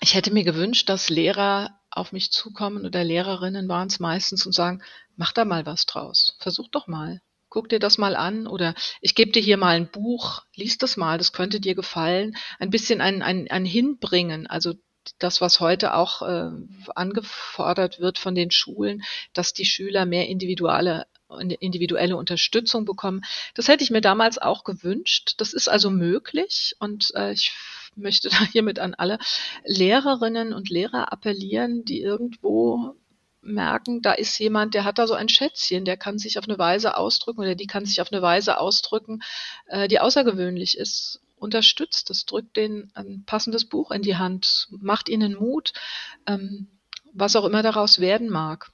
ich 0.00 0.14
hätte 0.14 0.32
mir 0.32 0.44
gewünscht, 0.44 0.88
dass 0.88 1.10
Lehrer 1.10 1.80
auf 1.90 2.12
mich 2.12 2.30
zukommen 2.30 2.86
oder 2.86 3.02
Lehrerinnen 3.02 3.68
waren 3.68 3.88
es 3.88 3.98
meistens 3.98 4.46
und 4.46 4.52
sagen, 4.52 4.82
mach 5.16 5.32
da 5.32 5.44
mal 5.44 5.66
was 5.66 5.86
draus, 5.86 6.36
versuch 6.38 6.68
doch 6.68 6.86
mal 6.86 7.20
guck 7.54 7.68
dir 7.68 7.78
das 7.78 7.98
mal 7.98 8.16
an 8.16 8.48
oder 8.48 8.74
ich 9.00 9.14
gebe 9.14 9.30
dir 9.30 9.40
hier 9.40 9.56
mal 9.56 9.76
ein 9.76 9.88
Buch, 9.88 10.42
lies 10.56 10.76
das 10.76 10.96
mal, 10.96 11.18
das 11.18 11.32
könnte 11.32 11.60
dir 11.60 11.76
gefallen. 11.76 12.36
Ein 12.58 12.70
bisschen 12.70 13.00
ein, 13.00 13.22
ein, 13.22 13.48
ein 13.48 13.64
Hinbringen, 13.64 14.48
also 14.48 14.74
das, 15.20 15.40
was 15.40 15.60
heute 15.60 15.94
auch 15.94 16.22
äh, 16.22 16.50
angefordert 16.96 18.00
wird 18.00 18.18
von 18.18 18.34
den 18.34 18.50
Schulen, 18.50 19.04
dass 19.34 19.52
die 19.52 19.66
Schüler 19.66 20.04
mehr 20.04 20.28
individuelle 20.28 21.06
individuelle 21.60 22.16
Unterstützung 22.16 22.84
bekommen. 22.84 23.22
Das 23.54 23.66
hätte 23.66 23.82
ich 23.82 23.90
mir 23.90 24.00
damals 24.00 24.38
auch 24.38 24.62
gewünscht. 24.62 25.34
Das 25.38 25.52
ist 25.52 25.68
also 25.68 25.90
möglich 25.90 26.74
und 26.78 27.12
äh, 27.14 27.32
ich 27.32 27.52
möchte 27.94 28.28
da 28.30 28.36
hiermit 28.52 28.80
an 28.80 28.94
alle 28.94 29.18
Lehrerinnen 29.64 30.52
und 30.52 30.70
Lehrer 30.70 31.12
appellieren, 31.12 31.84
die 31.84 32.00
irgendwo 32.02 32.96
merken, 33.44 34.02
da 34.02 34.12
ist 34.12 34.38
jemand, 34.38 34.74
der 34.74 34.84
hat 34.84 34.98
da 34.98 35.06
so 35.06 35.14
ein 35.14 35.28
Schätzchen, 35.28 35.84
der 35.84 35.96
kann 35.96 36.18
sich 36.18 36.38
auf 36.38 36.48
eine 36.48 36.58
Weise 36.58 36.96
ausdrücken 36.96 37.40
oder 37.40 37.54
die 37.54 37.66
kann 37.66 37.84
sich 37.84 38.00
auf 38.00 38.12
eine 38.12 38.22
Weise 38.22 38.58
ausdrücken, 38.58 39.22
äh, 39.66 39.88
die 39.88 40.00
außergewöhnlich 40.00 40.76
ist. 40.76 41.20
Unterstützt 41.36 42.10
es, 42.10 42.24
drückt 42.24 42.56
denen 42.56 42.90
ein 42.94 43.24
passendes 43.26 43.66
Buch 43.66 43.90
in 43.90 44.02
die 44.02 44.16
Hand, 44.16 44.68
macht 44.70 45.08
ihnen 45.08 45.34
Mut, 45.34 45.72
ähm, 46.26 46.68
was 47.12 47.36
auch 47.36 47.44
immer 47.44 47.62
daraus 47.62 47.98
werden 47.98 48.30
mag. 48.30 48.70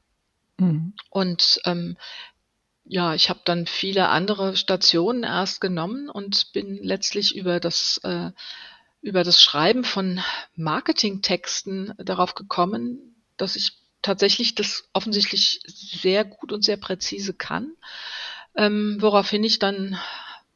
Mhm. 0.59 0.95
Und 1.11 1.61
ähm, 1.65 1.97
ja, 2.85 3.15
ich 3.15 3.29
habe 3.29 3.41
dann 3.45 3.67
viele 3.67 4.09
andere 4.09 4.57
Stationen 4.57 5.23
erst 5.23 5.61
genommen 5.61 6.09
und 6.09 6.53
bin 6.53 6.79
letztlich 6.83 7.37
über 7.37 7.61
das 7.61 8.00
äh, 8.05 8.31
über 9.03 9.25
das 9.25 9.41
Schreiben 9.41 9.85
von 9.85 10.21
Marketingtexten 10.57 11.95
darauf 11.99 12.35
gekommen, 12.35 13.17
dass 13.37 13.57
ich 13.57 13.80
tatsächlich 14.02 14.54
das 14.54 14.88
offensichtlich 14.92 15.61
sehr 15.66 16.25
gut 16.25 16.52
und 16.52 16.64
sehr 16.64 16.76
präzise 16.76 17.35
kann, 17.35 17.73
ähm, 18.57 18.97
woraufhin 19.00 19.45
ich 19.45 19.59
dann 19.59 19.99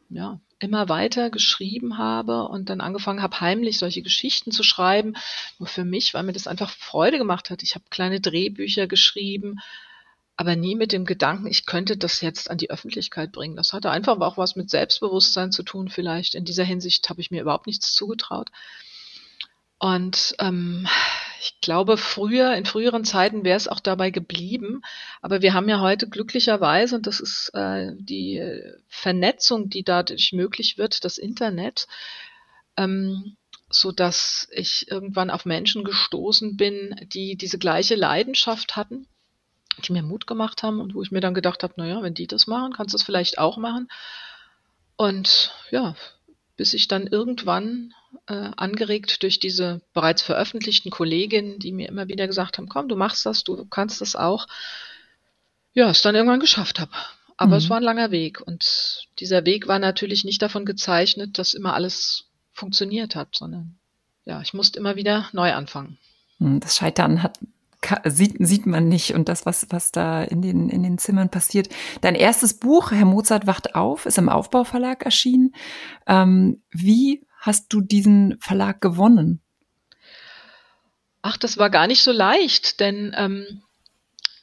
ja 0.08 0.40
immer 0.58 0.88
weiter 0.88 1.30
geschrieben 1.30 1.98
habe 1.98 2.48
und 2.48 2.70
dann 2.70 2.80
angefangen 2.80 3.22
habe, 3.22 3.40
heimlich 3.40 3.78
solche 3.78 4.02
Geschichten 4.02 4.50
zu 4.50 4.62
schreiben, 4.62 5.14
nur 5.58 5.68
für 5.68 5.84
mich, 5.84 6.14
weil 6.14 6.22
mir 6.22 6.32
das 6.32 6.46
einfach 6.46 6.70
Freude 6.70 7.18
gemacht 7.18 7.50
hat. 7.50 7.62
Ich 7.62 7.74
habe 7.74 7.84
kleine 7.90 8.20
Drehbücher 8.20 8.86
geschrieben, 8.86 9.58
aber 10.36 10.56
nie 10.56 10.74
mit 10.74 10.92
dem 10.92 11.04
Gedanken, 11.04 11.46
ich 11.46 11.66
könnte 11.66 11.96
das 11.96 12.20
jetzt 12.20 12.50
an 12.50 12.58
die 12.58 12.70
Öffentlichkeit 12.70 13.30
bringen. 13.30 13.56
Das 13.56 13.72
hatte 13.72 13.90
einfach 13.90 14.18
auch 14.20 14.36
was 14.36 14.56
mit 14.56 14.70
Selbstbewusstsein 14.70 15.52
zu 15.52 15.62
tun, 15.62 15.88
vielleicht. 15.88 16.34
In 16.34 16.44
dieser 16.44 16.64
Hinsicht 16.64 17.08
habe 17.08 17.20
ich 17.20 17.30
mir 17.30 17.42
überhaupt 17.42 17.66
nichts 17.66 17.92
zugetraut. 17.92 18.50
Und 19.78 20.34
ähm, 20.38 20.86
ich 21.40 21.60
glaube, 21.60 21.96
früher, 21.96 22.54
in 22.54 22.64
früheren 22.64 23.04
Zeiten 23.04 23.44
wäre 23.44 23.56
es 23.56 23.68
auch 23.68 23.80
dabei 23.80 24.10
geblieben. 24.10 24.82
Aber 25.20 25.42
wir 25.42 25.52
haben 25.52 25.68
ja 25.68 25.80
heute 25.80 26.08
glücklicherweise, 26.08 26.96
und 26.96 27.06
das 27.06 27.20
ist 27.20 27.50
äh, 27.54 27.92
die 27.98 28.42
Vernetzung, 28.88 29.68
die 29.68 29.84
dadurch 29.84 30.32
möglich 30.32 30.78
wird, 30.78 31.04
das 31.04 31.18
Internet, 31.18 31.86
ähm, 32.76 33.36
so 33.68 33.92
dass 33.92 34.48
ich 34.52 34.90
irgendwann 34.90 35.30
auf 35.30 35.44
Menschen 35.44 35.84
gestoßen 35.84 36.56
bin, 36.56 36.94
die 37.12 37.36
diese 37.36 37.58
gleiche 37.58 37.96
Leidenschaft 37.96 38.76
hatten, 38.76 39.06
die 39.86 39.92
mir 39.92 40.02
Mut 40.02 40.26
gemacht 40.26 40.62
haben 40.62 40.80
und 40.80 40.94
wo 40.94 41.02
ich 41.02 41.10
mir 41.10 41.20
dann 41.20 41.34
gedacht 41.34 41.62
habe, 41.62 41.74
naja, 41.76 42.00
wenn 42.02 42.14
die 42.14 42.26
das 42.26 42.46
machen, 42.46 42.72
kannst 42.72 42.94
du 42.94 42.96
es 42.96 43.02
vielleicht 43.02 43.38
auch 43.38 43.56
machen. 43.56 43.88
Und 44.96 45.52
ja, 45.70 45.96
bis 46.56 46.74
ich 46.74 46.88
dann 46.88 47.06
irgendwann 47.06 47.94
äh, 48.26 48.50
angeregt 48.56 49.22
durch 49.22 49.40
diese 49.40 49.80
bereits 49.92 50.22
veröffentlichten 50.22 50.90
Kolleginnen, 50.90 51.58
die 51.58 51.72
mir 51.72 51.88
immer 51.88 52.08
wieder 52.08 52.26
gesagt 52.26 52.58
haben, 52.58 52.68
komm, 52.68 52.88
du 52.88 52.96
machst 52.96 53.26
das, 53.26 53.44
du 53.44 53.64
kannst 53.66 54.00
das 54.00 54.16
auch, 54.16 54.46
ja, 55.72 55.90
es 55.90 56.02
dann 56.02 56.14
irgendwann 56.14 56.40
geschafft 56.40 56.78
habe. 56.78 56.92
Aber 57.36 57.52
mhm. 57.52 57.58
es 57.58 57.70
war 57.70 57.78
ein 57.78 57.82
langer 57.82 58.10
Weg 58.10 58.40
und 58.40 59.08
dieser 59.18 59.44
Weg 59.44 59.66
war 59.66 59.78
natürlich 59.78 60.24
nicht 60.24 60.40
davon 60.40 60.64
gezeichnet, 60.64 61.38
dass 61.38 61.54
immer 61.54 61.74
alles 61.74 62.26
funktioniert 62.52 63.16
hat, 63.16 63.34
sondern 63.34 63.76
ja, 64.24 64.40
ich 64.40 64.54
musste 64.54 64.78
immer 64.78 64.96
wieder 64.96 65.28
neu 65.32 65.52
anfangen. 65.52 65.98
Hm, 66.38 66.60
das 66.60 66.76
Scheitern 66.76 67.22
hat 67.22 67.38
sieht, 68.04 68.36
sieht 68.38 68.66
man 68.66 68.88
nicht 68.88 69.14
und 69.14 69.28
das, 69.28 69.46
was, 69.46 69.66
was 69.70 69.92
da 69.92 70.22
in 70.22 70.42
den, 70.42 70.68
in 70.68 70.82
den 70.82 70.98
Zimmern 70.98 71.30
passiert. 71.30 71.68
Dein 72.00 72.14
erstes 72.14 72.54
Buch, 72.54 72.90
Herr 72.92 73.04
Mozart 73.04 73.46
wacht 73.46 73.74
auf, 73.74 74.06
ist 74.06 74.18
im 74.18 74.28
Aufbauverlag 74.28 75.04
erschienen. 75.04 75.54
Ähm, 76.06 76.62
wie 76.70 77.26
hast 77.40 77.72
du 77.72 77.80
diesen 77.80 78.36
Verlag 78.40 78.80
gewonnen? 78.80 79.40
Ach, 81.22 81.36
das 81.36 81.56
war 81.58 81.70
gar 81.70 81.86
nicht 81.86 82.02
so 82.02 82.12
leicht, 82.12 82.80
denn 82.80 83.14
ähm, 83.16 83.62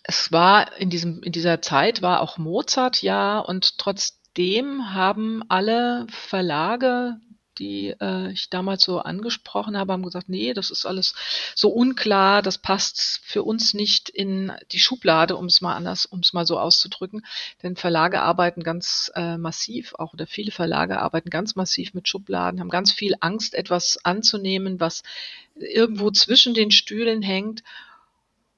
es 0.04 0.32
war 0.32 0.78
in 0.78 0.90
diesem 0.90 1.22
in 1.22 1.32
dieser 1.32 1.62
Zeit 1.62 2.02
war 2.02 2.22
auch 2.22 2.38
Mozart 2.38 3.02
ja 3.02 3.40
und 3.40 3.78
trotzdem 3.78 4.94
haben 4.94 5.44
alle 5.48 6.08
Verlage 6.10 7.18
die 7.62 7.96
äh, 8.02 8.32
ich 8.32 8.50
damals 8.50 8.84
so 8.84 9.00
angesprochen 9.00 9.78
habe, 9.78 9.94
haben 9.94 10.04
gesagt, 10.04 10.28
nee, 10.28 10.54
das 10.54 10.72
ist 10.72 10.86
alles 10.86 11.14
so 11.56 11.70
unklar, 11.70 12.42
das 12.42 12.58
passt 12.58 13.22
für 13.24 13.44
uns 13.44 13.74
nicht 13.74 14.10
in 14.10 14.52
die 14.72 14.80
Schublade, 14.80 15.38
um 15.38 15.46
es 15.46 15.62
mal 15.62 15.76
anders, 15.76 16.06
um 16.06 16.20
es 16.20 16.34
mal 16.34 16.46
so 16.46 16.60
auszudrücken. 16.60 17.24
Denn 17.64 17.76
Verlage 17.76 18.22
arbeiten 18.22 18.64
ganz 18.64 19.12
äh, 19.16 19.38
massiv, 19.38 19.94
auch 19.96 20.14
oder 20.14 20.28
viele 20.28 20.52
Verlage 20.52 21.00
arbeiten 21.00 21.30
ganz 21.30 21.56
massiv 21.56 21.94
mit 21.94 22.08
Schubladen, 22.08 22.60
haben 22.60 22.70
ganz 22.70 22.92
viel 22.92 23.14
Angst, 23.22 23.54
etwas 23.54 24.04
anzunehmen, 24.04 24.80
was 24.80 25.04
irgendwo 25.56 26.10
zwischen 26.12 26.54
den 26.54 26.72
Stühlen 26.72 27.22
hängt 27.22 27.64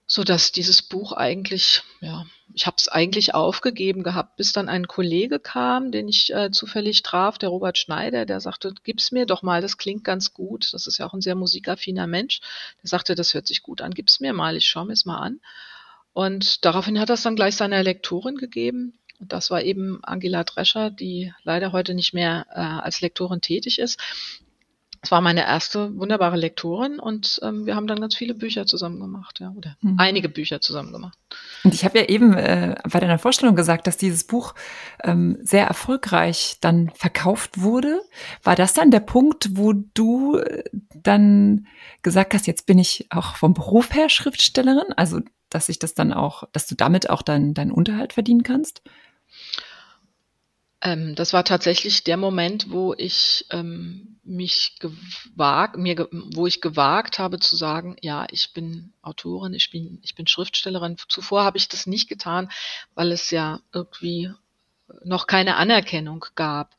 so 0.06 0.24
dass 0.24 0.52
dieses 0.52 0.82
Buch 0.82 1.14
eigentlich, 1.14 1.82
ja, 2.02 2.26
ich 2.54 2.68
habe 2.68 2.76
es 2.78 2.88
eigentlich 2.88 3.34
aufgegeben 3.34 4.04
gehabt, 4.04 4.36
bis 4.36 4.54
dann 4.54 4.70
ein 4.70 4.88
Kollege 4.88 5.40
kam, 5.40 5.92
den 5.92 6.08
ich 6.08 6.34
äh, 6.34 6.52
zufällig 6.52 7.02
traf, 7.02 7.38
der 7.38 7.50
Robert 7.50 7.78
Schneider, 7.78 8.26
der 8.26 8.40
sagte, 8.40 8.74
gib's 8.84 9.12
mir 9.12 9.26
doch 9.26 9.42
mal, 9.42 9.62
das 9.62 9.78
klingt 9.78 10.04
ganz 10.04 10.34
gut. 10.34 10.74
Das 10.74 10.86
ist 10.86 10.98
ja 10.98 11.08
auch 11.08 11.14
ein 11.14 11.22
sehr 11.22 11.36
musikaffiner 11.36 12.06
Mensch. 12.06 12.42
Der 12.84 12.90
sagte, 12.90 13.16
das 13.16 13.34
hört 13.34 13.48
sich 13.48 13.64
gut 13.64 13.82
an, 13.82 13.94
gib's 13.94 14.20
mir 14.20 14.34
mal, 14.34 14.56
ich 14.56 14.68
schaue 14.68 14.86
mir 14.86 14.94
es 14.94 15.06
mal 15.06 15.20
an. 15.20 15.40
Und 16.12 16.64
daraufhin 16.64 17.00
hat 17.00 17.10
er 17.10 17.16
es 17.16 17.24
dann 17.24 17.36
gleich 17.36 17.56
seiner 17.56 17.82
Lektorin 17.82 18.36
gegeben. 18.36 19.00
Und 19.20 19.32
das 19.34 19.50
war 19.50 19.64
eben 19.64 20.04
Angela 20.04 20.44
Drescher, 20.44 20.92
die 20.92 21.34
leider 21.44 21.72
heute 21.72 21.96
nicht 21.96 22.14
mehr 22.14 22.46
äh, 22.52 22.60
als 22.60 23.02
Lektorin 23.02 23.42
tätig 23.42 23.80
ist. 23.80 24.00
Es 25.04 25.12
war 25.12 25.20
meine 25.20 25.42
erste 25.42 25.98
wunderbare 25.98 26.38
Lektorin 26.38 26.98
und 26.98 27.38
ähm, 27.44 27.66
wir 27.66 27.76
haben 27.76 27.88
dann 27.88 28.00
ganz 28.00 28.16
viele 28.16 28.34
Bücher 28.34 28.66
zusammen 28.66 29.02
gemacht, 29.02 29.42
ja, 29.42 29.52
oder 29.52 29.76
mhm. 29.82 29.96
einige 30.00 30.30
Bücher 30.30 30.62
zusammen 30.62 30.94
gemacht. 30.94 31.18
Und 31.66 31.74
ich 31.74 31.84
habe 31.84 32.00
ja 32.00 32.06
eben 32.06 32.34
äh, 32.34 32.76
bei 32.90 33.02
deiner 33.02 33.20
Vorstellung 33.20 33.58
gesagt, 33.58 33.86
dass 33.86 33.98
dieses 33.98 34.24
Buch 34.24 34.56
ähm, 35.04 35.38
sehr 35.42 35.68
erfolgreich 35.68 36.56
dann 36.62 36.90
verkauft 36.96 37.60
wurde. 37.60 38.02
War 38.44 38.56
das 38.56 38.74
dann 38.74 38.92
der 38.92 39.02
Punkt, 39.02 39.58
wo 39.58 39.74
du 39.74 40.38
äh, 40.38 40.64
dann 40.96 41.68
gesagt 42.02 42.34
hast, 42.34 42.48
jetzt 42.48 42.66
bin 42.66 42.80
ich 42.80 43.08
auch 43.10 43.36
vom 43.36 43.54
Beruf 43.54 43.94
her 43.94 44.08
Schriftstellerin, 44.08 44.94
also 44.96 45.20
dass 45.50 45.68
ich 45.68 45.80
das 45.80 45.96
dann 45.96 46.14
auch, 46.14 46.46
dass 46.54 46.66
du 46.66 46.76
damit 46.76 47.10
auch 47.10 47.24
deinen 47.24 47.54
deinen 47.54 47.72
Unterhalt 47.72 48.14
verdienen 48.14 48.44
kannst? 48.44 48.82
Ähm, 50.84 51.16
das 51.16 51.32
war 51.32 51.46
tatsächlich 51.46 52.04
der 52.04 52.18
Moment, 52.18 52.70
wo 52.70 52.94
ich 52.94 53.46
ähm, 53.52 54.20
mich 54.26 54.76
gewagt, 54.80 55.78
mir, 55.78 56.10
wo 56.12 56.46
ich 56.46 56.60
gewagt 56.60 57.20
habe 57.20 57.40
zu 57.40 57.56
sagen, 57.56 57.96
ja, 58.02 58.28
ich 58.30 58.52
bin 58.52 58.92
Autorin, 59.02 59.54
ich 59.54 59.72
bin, 59.72 60.00
ich 60.04 60.14
bin 60.14 60.28
Schriftstellerin. 60.28 60.98
Zuvor 61.08 61.46
habe 61.46 61.58
ich 61.58 61.70
das 61.70 61.88
nicht 61.88 62.10
getan, 62.10 62.52
weil 62.96 63.14
es 63.14 63.32
ja 63.32 63.62
irgendwie 63.72 64.32
noch 65.06 65.26
keine 65.26 65.56
Anerkennung 65.56 66.26
gab. 66.36 66.76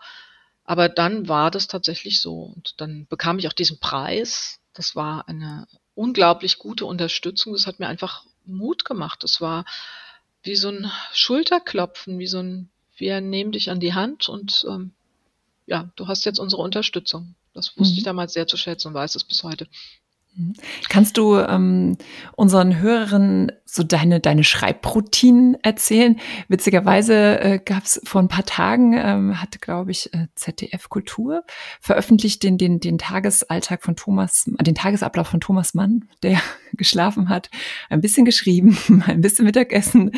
Aber 0.65 0.91
dann 0.91 1.27
war 1.29 1.51
das 1.51 1.67
tatsächlich 1.67 2.21
so. 2.21 2.53
Und 2.55 2.81
dann 2.83 3.07
bekam 3.09 3.39
ich 3.39 3.49
auch 3.49 3.55
diesen 3.55 3.81
Preis. 3.81 4.61
Das 4.75 4.95
war 4.95 5.29
eine 5.29 5.67
unglaublich 5.95 6.59
gute 6.59 6.85
Unterstützung. 6.85 7.55
Das 7.55 7.67
hat 7.67 7.81
mir 7.81 7.89
einfach 7.89 8.27
Mut 8.45 8.85
gemacht. 8.85 9.23
Das 9.23 9.41
war 9.41 9.65
wie 10.43 10.57
so 10.57 10.69
ein 10.69 10.91
Schulterklopfen, 11.15 12.19
wie 12.19 12.27
so 12.27 12.41
ein 12.41 12.71
wir 12.97 13.21
nehmen 13.21 13.53
dich 13.53 13.71
an 13.71 13.81
die 13.81 13.95
Hand 13.95 14.29
und 14.29 14.65
ähm, 14.69 14.93
ja, 15.67 15.91
du 15.97 16.09
hast 16.09 16.25
jetzt 16.25 16.39
unsere 16.39 16.63
Unterstützung. 16.63 17.35
Das 17.55 17.77
wusste 17.77 17.95
mhm. 17.95 17.99
ich 17.99 18.05
damals 18.05 18.33
sehr 18.33 18.47
zu 18.47 18.57
schätzen 18.57 18.89
und 18.89 18.95
weiß 18.95 19.15
es 19.15 19.25
bis 19.25 19.43
heute. 19.45 19.67
Mhm. 20.35 20.55
Kannst 20.89 21.17
du 21.17 21.37
ähm, 21.39 21.97
unseren 22.37 22.81
Hörerinnen 22.81 23.53
so 23.75 23.83
deine, 23.83 24.21
deine 24.21 24.45
Schreibroutinen 24.45 25.57
erzählen? 25.63 26.19
Witzigerweise 26.49 27.41
äh, 27.41 27.59
gab 27.59 27.85
es 27.85 28.01
vor 28.05 28.21
ein 28.21 28.29
paar 28.29 28.45
Tagen, 28.45 28.95
ähm, 28.97 29.41
hatte, 29.41 29.59
glaube 29.59 29.91
ich, 29.91 30.13
äh, 30.13 30.27
ZDF 30.35 30.89
Kultur 30.89 31.45
veröffentlicht 31.81 32.43
den, 32.43 32.59
den, 32.59 32.81
den 32.81 32.99
Tagesalltag 32.99 33.83
von 33.83 33.97
Thomas, 33.97 34.51
den 34.61 34.75
Tagesablauf 34.75 35.29
von 35.29 35.41
Thomas 35.41 35.75
Mann, 35.75 36.09
der 36.23 36.41
geschlafen 36.73 37.29
hat, 37.29 37.51
ein 37.91 38.01
bisschen 38.01 38.25
geschrieben, 38.25 38.77
ein 39.07 39.21
bisschen 39.21 39.45
Mittagessen, 39.45 40.11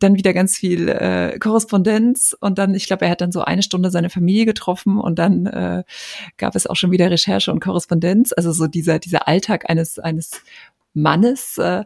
dann 0.00 0.16
wieder 0.16 0.32
ganz 0.32 0.56
viel 0.56 0.88
äh, 0.88 1.38
Korrespondenz 1.38 2.36
und 2.40 2.58
dann, 2.58 2.74
ich 2.74 2.86
glaube, 2.86 3.04
er 3.04 3.12
hat 3.12 3.20
dann 3.20 3.32
so 3.32 3.42
eine 3.42 3.62
Stunde 3.62 3.90
seine 3.90 4.10
Familie 4.10 4.46
getroffen 4.46 4.98
und 4.98 5.18
dann 5.18 5.46
äh, 5.46 5.84
gab 6.36 6.56
es 6.56 6.66
auch 6.66 6.76
schon 6.76 6.90
wieder 6.90 7.10
Recherche 7.10 7.52
und 7.52 7.60
Korrespondenz, 7.60 8.32
also 8.36 8.52
so 8.52 8.66
dieser, 8.66 8.98
dieser 8.98 9.28
Alltag 9.28 9.52
Alltag 9.52 9.70
eines, 9.70 9.98
eines 9.98 10.42
Mannes. 10.94 11.58
Äh, 11.58 11.84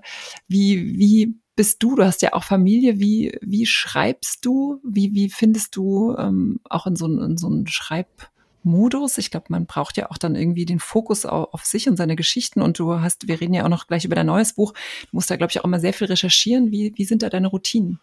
wie, 0.48 0.98
wie 0.98 1.34
bist 1.56 1.82
du? 1.82 1.96
Du 1.96 2.04
hast 2.04 2.22
ja 2.22 2.32
auch 2.34 2.44
Familie. 2.44 3.00
Wie, 3.00 3.36
wie 3.40 3.66
schreibst 3.66 4.44
du? 4.44 4.80
Wie, 4.84 5.14
wie 5.14 5.30
findest 5.30 5.76
du 5.76 6.14
ähm, 6.16 6.60
auch 6.68 6.86
in 6.86 6.96
so, 6.96 7.06
in 7.06 7.36
so 7.36 7.46
einen 7.46 7.66
Schreibmodus? 7.66 9.18
Ich 9.18 9.30
glaube, 9.30 9.46
man 9.48 9.66
braucht 9.66 9.96
ja 9.96 10.10
auch 10.10 10.18
dann 10.18 10.34
irgendwie 10.34 10.66
den 10.66 10.80
Fokus 10.80 11.25
auf, 11.25 11.54
auf, 11.54 11.64
sich 11.64 11.88
und 11.88 11.96
seine 11.96 12.16
Geschichten. 12.16 12.60
Und 12.60 12.78
du 12.78 13.00
hast, 13.00 13.26
wir 13.26 13.40
reden 13.40 13.54
ja 13.54 13.64
auch 13.64 13.70
noch 13.70 13.86
gleich 13.86 14.04
über 14.04 14.14
dein 14.14 14.26
neues 14.26 14.52
Buch. 14.54 14.72
Du 14.72 15.08
musst 15.12 15.30
da, 15.30 15.36
glaube 15.36 15.50
ich, 15.50 15.60
auch 15.60 15.64
immer 15.64 15.80
sehr 15.80 15.94
viel 15.94 16.08
recherchieren. 16.08 16.70
Wie, 16.70 16.92
wie 16.96 17.04
sind 17.04 17.22
da 17.22 17.30
deine 17.30 17.48
Routinen? 17.48 18.00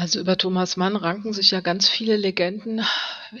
Also 0.00 0.18
über 0.18 0.38
Thomas 0.38 0.78
Mann 0.78 0.96
ranken 0.96 1.34
sich 1.34 1.50
ja 1.50 1.60
ganz 1.60 1.86
viele 1.86 2.16
Legenden. 2.16 2.80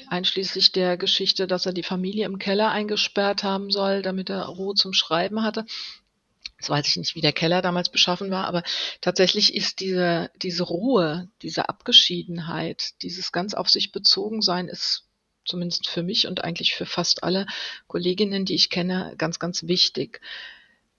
einschließlich 0.08 0.72
der 0.72 0.98
Geschichte, 0.98 1.46
dass 1.46 1.64
er 1.64 1.72
die 1.72 1.82
Familie 1.82 2.26
im 2.26 2.38
Keller 2.38 2.70
eingesperrt 2.70 3.42
haben 3.42 3.70
soll, 3.70 4.02
damit 4.02 4.28
er 4.28 4.44
Ruhe 4.44 4.74
zum 4.74 4.92
Schreiben 4.92 5.42
hatte. 5.42 5.64
Jetzt 6.58 6.68
weiß 6.68 6.86
ich 6.86 6.96
nicht, 6.96 7.14
wie 7.14 7.22
der 7.22 7.32
Keller 7.32 7.62
damals 7.62 7.88
beschaffen 7.88 8.30
war, 8.30 8.44
aber 8.44 8.62
tatsächlich 9.00 9.54
ist 9.54 9.80
diese, 9.80 10.30
diese 10.42 10.64
Ruhe, 10.64 11.30
diese 11.40 11.70
Abgeschiedenheit, 11.70 12.90
dieses 13.00 13.32
ganz 13.32 13.54
auf 13.54 13.70
sich 13.70 13.90
bezogen 13.90 14.42
sein, 14.42 14.68
ist 14.68 15.06
zumindest 15.46 15.88
für 15.88 16.02
mich 16.02 16.26
und 16.26 16.44
eigentlich 16.44 16.74
für 16.74 16.84
fast 16.84 17.24
alle 17.24 17.46
Kolleginnen, 17.86 18.44
die 18.44 18.54
ich 18.54 18.68
kenne, 18.68 19.14
ganz, 19.16 19.38
ganz 19.38 19.62
wichtig. 19.62 20.20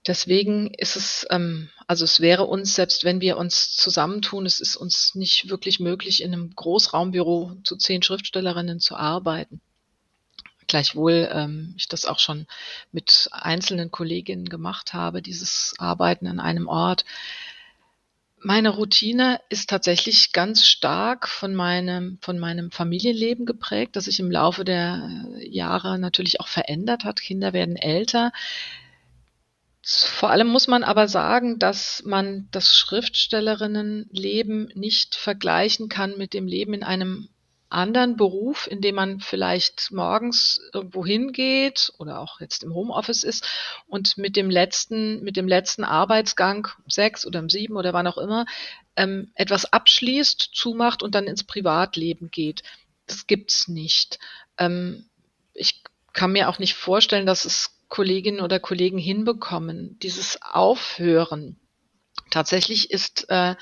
Deswegen 0.06 0.74
ist 0.74 0.96
es, 0.96 1.26
ähm, 1.30 1.70
also 1.86 2.04
es 2.04 2.20
wäre 2.20 2.44
uns, 2.44 2.74
selbst 2.74 3.04
wenn 3.04 3.20
wir 3.20 3.36
uns 3.36 3.76
zusammentun, 3.76 4.46
es 4.46 4.60
ist 4.60 4.76
uns 4.76 5.14
nicht 5.14 5.48
wirklich 5.48 5.78
möglich, 5.78 6.22
in 6.22 6.32
einem 6.32 6.54
Großraumbüro 6.54 7.56
zu 7.62 7.76
zehn 7.76 8.02
Schriftstellerinnen 8.02 8.80
zu 8.80 8.96
arbeiten. 8.96 9.60
Gleichwohl 10.66 11.28
ähm, 11.32 11.74
ich 11.76 11.86
das 11.86 12.04
auch 12.06 12.18
schon 12.18 12.46
mit 12.90 13.28
einzelnen 13.30 13.92
Kolleginnen 13.92 14.48
gemacht 14.48 14.92
habe, 14.92 15.22
dieses 15.22 15.74
Arbeiten 15.78 16.26
an 16.26 16.40
einem 16.40 16.66
Ort. 16.66 17.04
Meine 18.44 18.70
Routine 18.70 19.40
ist 19.50 19.70
tatsächlich 19.70 20.32
ganz 20.32 20.66
stark 20.66 21.28
von 21.28 21.54
meinem, 21.54 22.18
von 22.22 22.40
meinem 22.40 22.72
Familienleben 22.72 23.46
geprägt, 23.46 23.94
das 23.94 24.06
sich 24.06 24.18
im 24.18 24.32
Laufe 24.32 24.64
der 24.64 25.26
Jahre 25.38 25.96
natürlich 26.00 26.40
auch 26.40 26.48
verändert 26.48 27.04
hat. 27.04 27.20
Kinder 27.20 27.52
werden 27.52 27.76
älter. 27.76 28.32
Vor 29.84 30.30
allem 30.30 30.46
muss 30.46 30.68
man 30.68 30.84
aber 30.84 31.08
sagen, 31.08 31.58
dass 31.58 32.04
man 32.04 32.48
das 32.52 32.72
Schriftstellerinnenleben 32.74 34.70
nicht 34.74 35.16
vergleichen 35.16 35.88
kann 35.88 36.16
mit 36.16 36.34
dem 36.34 36.46
Leben 36.46 36.72
in 36.72 36.84
einem 36.84 37.28
anderen 37.68 38.16
Beruf, 38.16 38.68
in 38.70 38.80
dem 38.80 38.94
man 38.94 39.20
vielleicht 39.20 39.90
morgens 39.90 40.60
irgendwo 40.72 41.04
hingeht 41.04 41.92
oder 41.98 42.20
auch 42.20 42.40
jetzt 42.40 42.62
im 42.62 42.74
Homeoffice 42.74 43.24
ist 43.24 43.48
und 43.88 44.18
mit 44.18 44.36
dem 44.36 44.50
letzten, 44.50 45.22
mit 45.24 45.36
dem 45.36 45.48
letzten 45.48 45.82
Arbeitsgang 45.82 46.68
um 46.84 46.90
sechs 46.90 47.26
oder 47.26 47.40
um 47.40 47.48
sieben 47.48 47.76
oder 47.76 47.92
wann 47.92 48.06
auch 48.06 48.18
immer 48.18 48.44
ähm, 48.94 49.32
etwas 49.34 49.72
abschließt, 49.72 50.50
zumacht 50.52 51.02
und 51.02 51.14
dann 51.14 51.26
ins 51.26 51.44
Privatleben 51.44 52.30
geht. 52.30 52.62
Das 53.06 53.26
gibt's 53.26 53.68
nicht. 53.68 54.18
Ähm, 54.58 55.06
ich 55.54 55.82
kann 56.12 56.32
mir 56.32 56.48
auch 56.48 56.58
nicht 56.58 56.74
vorstellen, 56.74 57.26
dass 57.26 57.46
es 57.46 57.70
Kolleginnen 57.92 58.40
oder 58.40 58.58
Kollegen 58.58 58.96
hinbekommen, 58.96 59.98
dieses 59.98 60.40
Aufhören. 60.40 61.60
Tatsächlich 62.30 62.90
ist 62.90 63.28
äh, 63.28 63.54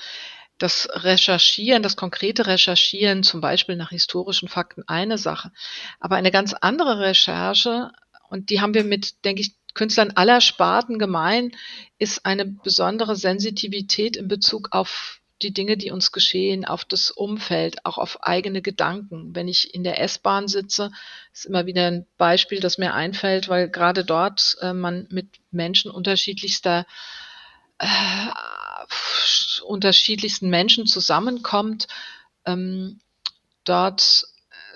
das 0.57 0.87
Recherchieren, 0.89 1.83
das 1.83 1.97
konkrete 1.97 2.47
Recherchieren, 2.47 3.23
zum 3.23 3.41
Beispiel 3.41 3.75
nach 3.75 3.89
historischen 3.89 4.47
Fakten, 4.47 4.85
eine 4.87 5.17
Sache. 5.17 5.51
Aber 5.99 6.15
eine 6.15 6.31
ganz 6.31 6.53
andere 6.53 6.99
Recherche, 6.99 7.91
und 8.29 8.49
die 8.51 8.61
haben 8.61 8.73
wir 8.73 8.85
mit, 8.85 9.25
denke 9.25 9.41
ich, 9.41 9.57
Künstlern 9.73 10.11
aller 10.11 10.39
Sparten 10.39 10.97
gemein, 10.97 11.51
ist 11.97 12.25
eine 12.25 12.45
besondere 12.45 13.17
Sensitivität 13.17 14.15
in 14.15 14.29
Bezug 14.29 14.69
auf 14.71 15.19
die 15.43 15.53
Dinge, 15.53 15.77
die 15.77 15.91
uns 15.91 16.11
geschehen, 16.11 16.65
auf 16.65 16.85
das 16.85 17.11
Umfeld, 17.11 17.85
auch 17.85 17.97
auf 17.97 18.23
eigene 18.23 18.61
Gedanken. 18.61 19.35
Wenn 19.35 19.47
ich 19.47 19.73
in 19.73 19.83
der 19.83 20.01
S-Bahn 20.01 20.47
sitze, 20.47 20.91
ist 21.33 21.45
immer 21.45 21.65
wieder 21.65 21.87
ein 21.87 22.05
Beispiel, 22.17 22.59
das 22.59 22.77
mir 22.77 22.93
einfällt, 22.93 23.49
weil 23.49 23.69
gerade 23.69 24.05
dort 24.05 24.57
äh, 24.61 24.73
man 24.73 25.07
mit 25.09 25.27
Menschen 25.51 25.91
unterschiedlichster 25.91 26.85
äh, 27.79 27.87
unterschiedlichsten 29.65 30.49
Menschen 30.49 30.85
zusammenkommt. 30.85 31.87
Ähm, 32.45 32.99
dort 33.63 34.25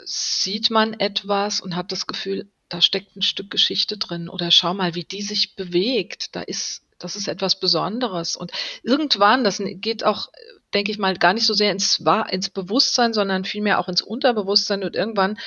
sieht 0.06 0.70
man 0.70 0.94
etwas 1.00 1.60
und 1.60 1.76
hat 1.76 1.92
das 1.92 2.08
Gefühl, 2.08 2.50
da 2.70 2.82
steckt 2.82 3.16
ein 3.16 3.22
Stück 3.22 3.52
Geschichte 3.52 3.98
drin. 3.98 4.30
Oder 4.30 4.52
schau 4.52 4.74
mal, 4.74 4.96
wie 4.96 5.04
die 5.04 5.22
sich 5.22 5.56
bewegt. 5.56 6.36
Da 6.36 6.42
ist, 6.42 6.84
das 7.06 7.16
ist 7.16 7.28
etwas 7.28 7.60
Besonderes. 7.60 8.36
Und 8.36 8.52
irgendwann, 8.82 9.44
das 9.44 9.62
geht 9.64 10.04
auch, 10.04 10.30
denke 10.74 10.92
ich 10.92 10.98
mal, 10.98 11.16
gar 11.16 11.34
nicht 11.34 11.46
so 11.46 11.54
sehr 11.54 11.72
ins, 11.72 12.04
ins 12.32 12.50
Bewusstsein, 12.50 13.14
sondern 13.14 13.46
vielmehr 13.46 13.80
auch 13.80 13.88
ins 13.88 14.02
Unterbewusstsein. 14.02 14.84
Und 14.84 14.96
irgendwann 14.96 15.38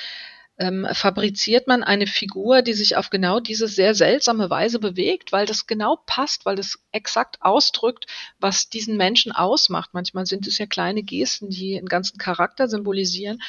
ähm, 0.59 0.85
fabriziert 0.91 1.67
man 1.67 1.83
eine 1.83 2.05
Figur, 2.05 2.61
die 2.61 2.73
sich 2.73 2.97
auf 2.97 3.09
genau 3.09 3.39
diese 3.39 3.67
sehr 3.67 3.95
seltsame 3.95 4.49
Weise 4.49 4.79
bewegt, 4.79 5.31
weil 5.31 5.45
das 5.45 5.67
genau 5.67 5.97
passt, 6.05 6.45
weil 6.45 6.57
das 6.57 6.79
exakt 6.91 7.37
ausdrückt, 7.41 8.07
was 8.39 8.69
diesen 8.69 8.97
Menschen 8.97 9.31
ausmacht. 9.31 9.91
Manchmal 9.93 10.25
sind 10.25 10.47
es 10.47 10.57
ja 10.57 10.65
kleine 10.65 11.01
Gesten, 11.01 11.49
die 11.49 11.77
einen 11.77 11.87
ganzen 11.87 12.17
Charakter 12.17 12.67
symbolisieren. 12.67 13.41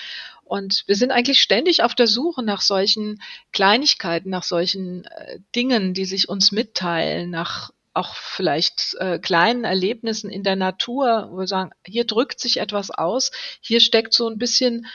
Und 0.45 0.85
wir 0.87 0.97
sind 0.97 1.11
eigentlich 1.11 1.41
ständig 1.41 1.83
auf 1.83 1.95
der 1.95 2.07
Suche 2.07 2.43
nach 2.43 2.61
solchen 2.61 3.21
Kleinigkeiten, 3.53 4.31
nach 4.31 4.45
solchen 4.45 5.05
äh, 5.05 5.39
Dingen, 5.55 5.95
die 5.95 6.05
sich 6.05 6.29
uns 6.29 6.53
mitteilen, 6.53 7.31
nach 7.31 7.71
auch 7.93 8.15
vielleicht 8.15 8.97
äh, 8.99 9.19
kleinen 9.19 9.65
Erlebnissen 9.65 10.31
in 10.31 10.43
der 10.43 10.57
Natur, 10.57 11.29
wo 11.31 11.39
wir 11.39 11.47
sagen, 11.47 11.73
hier 11.85 12.05
drückt 12.05 12.41
sich 12.41 12.59
etwas 12.59 12.91
aus, 12.91 13.33
hier 13.61 13.81
steckt 13.81 14.15
so 14.15 14.29
ein 14.29 14.39
bisschen 14.39 14.87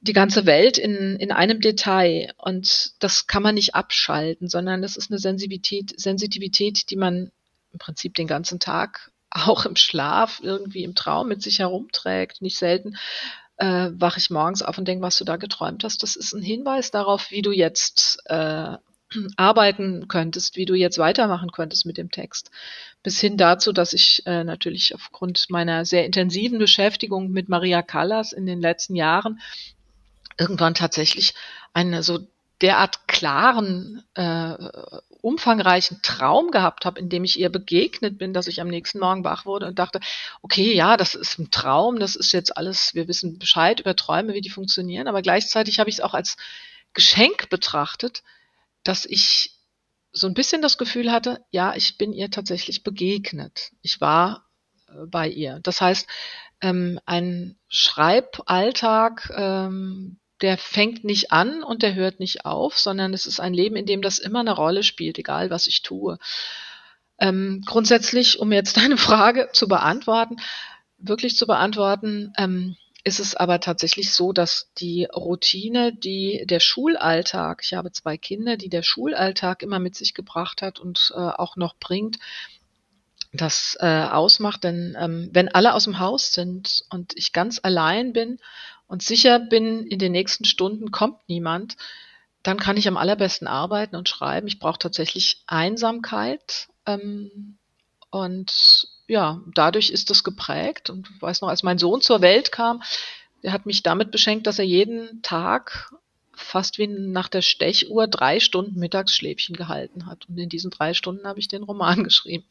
die 0.00 0.12
ganze 0.12 0.46
Welt 0.46 0.78
in, 0.78 1.16
in 1.16 1.32
einem 1.32 1.60
Detail. 1.60 2.32
Und 2.36 2.92
das 3.00 3.26
kann 3.26 3.42
man 3.42 3.54
nicht 3.54 3.74
abschalten, 3.74 4.48
sondern 4.48 4.82
das 4.82 4.96
ist 4.96 5.10
eine 5.10 5.18
Sensitivität, 5.18 5.98
Sensitivität, 5.98 6.90
die 6.90 6.96
man 6.96 7.32
im 7.72 7.78
Prinzip 7.78 8.14
den 8.14 8.26
ganzen 8.26 8.60
Tag 8.60 9.10
auch 9.30 9.66
im 9.66 9.76
Schlaf, 9.76 10.40
irgendwie 10.42 10.84
im 10.84 10.94
Traum 10.94 11.28
mit 11.28 11.42
sich 11.42 11.58
herumträgt. 11.58 12.42
Nicht 12.42 12.58
selten 12.58 12.96
äh, 13.56 13.90
wache 13.92 14.18
ich 14.18 14.30
morgens 14.30 14.62
auf 14.62 14.78
und 14.78 14.86
denke, 14.86 15.02
was 15.02 15.18
du 15.18 15.24
da 15.24 15.36
geträumt 15.36 15.82
hast. 15.84 16.02
Das 16.02 16.16
ist 16.16 16.32
ein 16.32 16.42
Hinweis 16.42 16.90
darauf, 16.90 17.30
wie 17.30 17.42
du 17.42 17.50
jetzt 17.50 18.20
äh, 18.26 18.76
arbeiten 19.36 20.08
könntest, 20.08 20.56
wie 20.56 20.66
du 20.66 20.74
jetzt 20.74 20.98
weitermachen 20.98 21.50
könntest 21.52 21.86
mit 21.86 21.96
dem 21.96 22.10
Text. 22.10 22.50
Bis 23.02 23.20
hin 23.20 23.36
dazu, 23.36 23.72
dass 23.72 23.92
ich 23.92 24.22
äh, 24.26 24.44
natürlich 24.44 24.94
aufgrund 24.94 25.50
meiner 25.50 25.84
sehr 25.84 26.04
intensiven 26.04 26.58
Beschäftigung 26.58 27.30
mit 27.30 27.48
Maria 27.48 27.82
Callas 27.82 28.32
in 28.32 28.46
den 28.46 28.60
letzten 28.60 28.94
Jahren 28.94 29.40
irgendwann 30.38 30.74
tatsächlich 30.74 31.34
eine 31.72 32.02
so 32.02 32.20
derart 32.60 33.06
klaren, 33.06 34.02
äh, 34.14 34.54
umfangreichen 35.20 36.00
Traum 36.02 36.50
gehabt 36.50 36.84
habe, 36.84 37.00
in 37.00 37.08
dem 37.08 37.24
ich 37.24 37.38
ihr 37.38 37.50
begegnet 37.50 38.18
bin, 38.18 38.32
dass 38.32 38.46
ich 38.46 38.60
am 38.60 38.68
nächsten 38.68 38.98
Morgen 38.98 39.24
wach 39.24 39.46
wurde 39.46 39.66
und 39.66 39.78
dachte, 39.78 40.00
okay, 40.42 40.74
ja, 40.74 40.96
das 40.96 41.14
ist 41.14 41.38
ein 41.38 41.50
Traum, 41.50 41.98
das 41.98 42.16
ist 42.16 42.32
jetzt 42.32 42.56
alles, 42.56 42.94
wir 42.94 43.08
wissen 43.08 43.38
Bescheid 43.38 43.80
über 43.80 43.96
Träume, 43.96 44.34
wie 44.34 44.40
die 44.40 44.50
funktionieren, 44.50 45.08
aber 45.08 45.22
gleichzeitig 45.22 45.78
habe 45.80 45.90
ich 45.90 45.96
es 45.96 46.00
auch 46.00 46.14
als 46.14 46.36
Geschenk 46.94 47.48
betrachtet, 47.48 48.22
dass 48.88 49.04
ich 49.04 49.52
so 50.12 50.26
ein 50.26 50.34
bisschen 50.34 50.62
das 50.62 50.78
Gefühl 50.78 51.12
hatte, 51.12 51.44
ja, 51.50 51.74
ich 51.76 51.98
bin 51.98 52.14
ihr 52.14 52.30
tatsächlich 52.30 52.82
begegnet. 52.82 53.72
Ich 53.82 54.00
war 54.00 54.46
äh, 54.88 55.06
bei 55.06 55.28
ihr. 55.28 55.60
Das 55.62 55.82
heißt, 55.82 56.08
ähm, 56.62 56.98
ein 57.04 57.58
Schreiballtag, 57.68 59.30
ähm, 59.36 60.18
der 60.40 60.56
fängt 60.56 61.04
nicht 61.04 61.32
an 61.32 61.62
und 61.62 61.82
der 61.82 61.94
hört 61.94 62.18
nicht 62.18 62.46
auf, 62.46 62.78
sondern 62.78 63.12
es 63.12 63.26
ist 63.26 63.40
ein 63.40 63.52
Leben, 63.52 63.76
in 63.76 63.84
dem 63.86 64.00
das 64.00 64.18
immer 64.18 64.40
eine 64.40 64.54
Rolle 64.54 64.82
spielt, 64.82 65.18
egal 65.18 65.50
was 65.50 65.66
ich 65.66 65.82
tue. 65.82 66.18
Ähm, 67.18 67.62
grundsätzlich, 67.66 68.38
um 68.38 68.52
jetzt 68.52 68.76
deine 68.78 68.96
Frage 68.96 69.50
zu 69.52 69.68
beantworten, 69.68 70.36
wirklich 70.96 71.36
zu 71.36 71.46
beantworten, 71.46 72.32
ähm, 72.38 72.76
ist 73.04 73.20
es 73.20 73.34
aber 73.34 73.60
tatsächlich 73.60 74.12
so, 74.12 74.32
dass 74.32 74.70
die 74.78 75.04
Routine, 75.04 75.92
die 75.92 76.44
der 76.46 76.60
Schulalltag, 76.60 77.62
ich 77.64 77.74
habe 77.74 77.92
zwei 77.92 78.16
Kinder, 78.16 78.56
die 78.56 78.68
der 78.68 78.82
Schulalltag 78.82 79.62
immer 79.62 79.78
mit 79.78 79.94
sich 79.94 80.14
gebracht 80.14 80.62
hat 80.62 80.80
und 80.80 81.12
äh, 81.14 81.18
auch 81.18 81.56
noch 81.56 81.76
bringt, 81.76 82.18
das 83.32 83.76
äh, 83.80 83.86
ausmacht. 83.86 84.64
Denn 84.64 84.96
ähm, 84.98 85.30
wenn 85.32 85.48
alle 85.48 85.74
aus 85.74 85.84
dem 85.84 85.98
Haus 85.98 86.32
sind 86.32 86.84
und 86.90 87.16
ich 87.16 87.32
ganz 87.32 87.60
allein 87.62 88.12
bin 88.12 88.38
und 88.86 89.02
sicher 89.02 89.38
bin, 89.38 89.86
in 89.86 89.98
den 89.98 90.12
nächsten 90.12 90.44
Stunden 90.44 90.90
kommt 90.90 91.28
niemand, 91.28 91.76
dann 92.42 92.58
kann 92.58 92.76
ich 92.76 92.88
am 92.88 92.96
allerbesten 92.96 93.46
arbeiten 93.46 93.96
und 93.96 94.08
schreiben. 94.08 94.46
Ich 94.46 94.58
brauche 94.58 94.78
tatsächlich 94.78 95.42
Einsamkeit. 95.46 96.68
Ähm, 96.86 97.58
und 98.10 98.88
ja, 99.08 99.40
dadurch 99.54 99.90
ist 99.90 100.10
das 100.10 100.22
geprägt. 100.22 100.90
Und 100.90 101.08
ich 101.14 101.20
weiß 101.20 101.40
noch, 101.40 101.48
als 101.48 101.62
mein 101.62 101.78
Sohn 101.78 102.00
zur 102.00 102.20
Welt 102.20 102.52
kam, 102.52 102.82
der 103.42 103.52
hat 103.52 103.66
mich 103.66 103.82
damit 103.82 104.10
beschenkt, 104.10 104.46
dass 104.46 104.58
er 104.58 104.64
jeden 104.64 105.22
Tag 105.22 105.92
fast 106.34 106.78
wie 106.78 106.86
nach 106.86 107.28
der 107.28 107.42
Stechuhr 107.42 108.06
drei 108.06 108.38
Stunden 108.38 108.78
Mittagsschläfchen 108.78 109.56
gehalten 109.56 110.06
hat. 110.06 110.28
Und 110.28 110.38
in 110.38 110.48
diesen 110.48 110.70
drei 110.70 110.94
Stunden 110.94 111.26
habe 111.26 111.40
ich 111.40 111.48
den 111.48 111.62
Roman 111.64 112.04
geschrieben. 112.04 112.44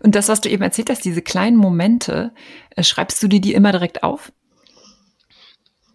Und 0.00 0.14
das, 0.14 0.28
was 0.28 0.40
du 0.40 0.48
eben 0.48 0.62
erzählt 0.62 0.90
hast, 0.90 1.04
diese 1.04 1.22
kleinen 1.22 1.56
Momente, 1.56 2.32
äh, 2.70 2.82
schreibst 2.82 3.22
du 3.22 3.28
dir 3.28 3.40
die 3.40 3.54
immer 3.54 3.70
direkt 3.70 4.02
auf? 4.02 4.32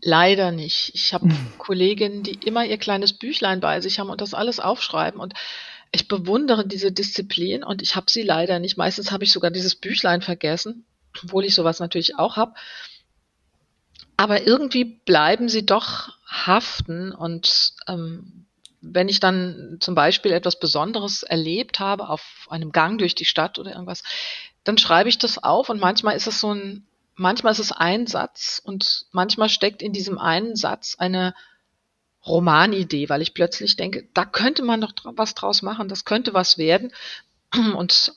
Leider 0.02 0.52
nicht. 0.52 0.92
Ich 0.94 1.14
habe. 1.14 1.28
Kolleginnen, 1.58 2.24
die 2.24 2.36
immer 2.46 2.66
ihr 2.66 2.78
kleines 2.78 3.14
Büchlein 3.14 3.60
bei 3.60 3.82
sich 3.82 4.00
haben 4.00 4.10
und 4.10 4.22
das 4.22 4.34
alles 4.34 4.60
aufschreiben. 4.60 5.20
Und 5.20 5.34
ich 5.92 6.08
bewundere 6.08 6.66
diese 6.68 6.92
Disziplin 6.92 7.64
und 7.64 7.82
ich 7.82 7.96
habe 7.96 8.10
sie 8.10 8.24
leider 8.24 8.60
nicht. 8.60 8.78
Meistens 8.78 9.12
habe 9.12 9.24
ich 9.24 9.32
sogar 9.32 9.52
dieses 9.52 9.76
Büchlein 9.76 10.22
vergessen, 10.22 10.86
obwohl 11.24 11.46
ich 11.46 11.56
sowas 11.56 11.80
natürlich 11.80 12.18
auch 12.18 12.36
habe. 12.36 12.54
Aber 14.18 14.46
irgendwie 14.46 14.84
bleiben 14.84 15.48
sie 15.48 15.66
doch 15.66 16.10
haften 16.28 17.12
und 17.12 17.74
ähm, 17.88 18.48
wenn 18.82 19.10
ich 19.10 19.20
dann 19.20 19.78
zum 19.80 19.96
Beispiel 19.96 20.32
etwas 20.32 20.60
Besonderes 20.60 21.24
erlebt 21.24 21.80
habe 21.80 22.10
auf 22.10 22.48
einem 22.50 22.72
Gang 22.72 23.00
durch 23.00 23.16
die 23.16 23.26
Stadt 23.26 23.60
oder 23.60 23.72
irgendwas, 23.72 24.04
dann 24.64 24.78
schreibe 24.78 25.10
ich 25.10 25.18
das 25.18 25.44
auf 25.44 25.70
und 25.70 25.80
manchmal 25.80 26.16
ist 26.16 26.28
es 26.28 26.40
so 26.40 26.54
ein, 26.54 26.86
manchmal 27.16 27.54
ist 27.54 27.60
es 27.60 27.72
ein 27.72 28.08
Satz 28.08 28.62
und 28.64 29.06
manchmal 29.12 29.50
steckt 29.50 29.82
in 29.82 29.94
diesem 29.94 30.18
einen 30.18 30.56
Satz 30.56 30.96
eine 31.00 31.34
Romanidee, 32.28 33.10
weil 33.10 33.22
ich 33.22 33.34
plötzlich 33.34 33.76
denke, 33.76 34.08
da 34.14 34.26
könnte 34.26 34.64
man 34.64 34.82
doch 34.82 34.94
was 35.04 35.36
draus 35.36 35.62
machen, 35.62 35.88
das 35.90 36.06
könnte 36.06 36.34
was 36.34 36.58
werden. 36.58 36.92
Und 37.76 38.14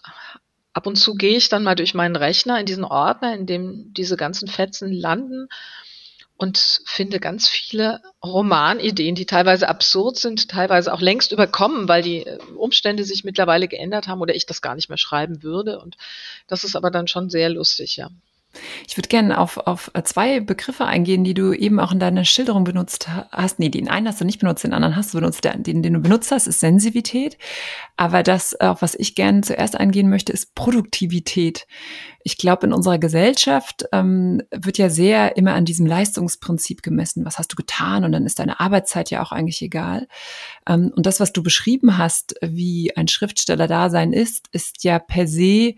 ab 0.73 0.87
und 0.87 0.97
zu 0.97 1.15
gehe 1.15 1.37
ich 1.37 1.49
dann 1.49 1.65
mal 1.65 1.75
durch 1.75 1.95
meinen 1.95 2.17
Rechner 2.17 2.59
in 2.59 2.67
diesen 2.67 2.85
Ordner, 2.85 3.35
in 3.35 3.47
dem 3.47 3.93
diese 3.95 4.17
ganzen 4.17 4.49
Fetzen 4.49 4.93
landen 4.93 5.49
und 6.41 6.81
finde 6.87 7.21
ganz 7.21 7.51
viele 7.51 8.01
Romanideen, 8.25 9.15
die 9.15 9.27
teilweise 9.27 9.69
absurd 9.69 10.17
sind, 10.17 10.49
teilweise 10.49 10.91
auch 10.91 11.03
längst 11.03 11.33
überkommen, 11.33 11.87
weil 11.87 12.03
die 12.03 12.25
äh, 12.25 12.39
Umstände 12.57 13.05
sich 13.05 13.25
mittlerweile 13.25 13.69
geändert 13.69 14.09
haben 14.09 14.23
oder 14.23 14.35
ich 14.35 14.47
das 14.47 14.63
gar 14.63 14.75
nicht 14.75 14.89
mehr 14.89 14.97
schreiben 14.97 15.43
würde. 15.43 15.81
Und 15.81 15.99
das 16.47 16.65
ist 16.65 16.77
aber 16.77 16.91
dann 16.91 17.09
schon 17.09 17.29
sehr 17.29 17.51
lustig, 17.51 17.99
ja. 17.99 18.09
Ich 18.89 18.97
würde 18.97 19.09
gerne 19.09 19.39
auf, 19.39 19.59
auf 19.59 19.93
zwei 20.05 20.41
Begriffe 20.41 20.85
eingehen, 20.85 21.23
die 21.23 21.35
du 21.35 21.53
eben 21.53 21.79
auch 21.79 21.93
in 21.93 22.01
deiner 22.01 22.25
Schilderung 22.25 22.65
benutzt 22.65 23.09
hast. 23.31 23.59
Nee, 23.59 23.69
den 23.69 23.89
einen 23.89 24.09
hast 24.09 24.21
du 24.21 24.25
nicht 24.25 24.41
benutzt, 24.41 24.65
den 24.65 24.73
anderen 24.73 24.97
hast 24.97 25.15
du 25.15 25.19
benutzt. 25.19 25.45
Den, 25.45 25.83
den 25.83 25.95
du 25.95 26.01
benutzt 26.01 26.33
hast, 26.33 26.47
ist 26.47 26.61
Sensivität. 26.61 27.39
Aber 27.97 28.23
das, 28.23 28.59
auf 28.61 28.83
was 28.83 28.95
ich 28.95 29.15
gerne 29.15 29.43
zuerst 29.43 29.77
eingehen 29.77 30.11
möchte, 30.11 30.33
ist 30.33 30.55
Produktivität. 30.55 31.67
Ich 32.23 32.37
glaube, 32.37 32.67
in 32.67 32.73
unserer 32.73 32.99
Gesellschaft 32.99 33.85
ähm, 33.93 34.43
wird 34.51 34.79
ja 34.79 34.91
sehr 34.91 35.37
immer 35.37 35.55
an 35.55 35.65
diesem 35.65 35.87
Leistungsprinzip 35.87 36.83
gemessen. 36.83 37.25
Was 37.25 37.39
hast 37.39 37.53
du 37.53 37.57
getan? 37.57 38.05
Und 38.05 38.13
dann 38.13 38.27
ist 38.27 38.41
deine 38.41 38.61
Arbeitszeit 38.61 39.11
ja 39.11 39.23
auch 39.23 39.33
eigentlich 39.33 39.63
egal. 39.63 40.09
Ähm, 40.69 40.93
und 40.95 41.07
das, 41.07 41.21
was 41.21 41.33
du 41.33 41.43
beschrieben 41.43 41.99
hast, 41.99 42.35
wie 42.43 42.97
ein 42.97 43.09
Schriftsteller-Dasein 43.09 44.13
ist, 44.13 44.49
ist 44.51 44.83
ja 44.83 44.99
per 44.99 45.27
se 45.27 45.77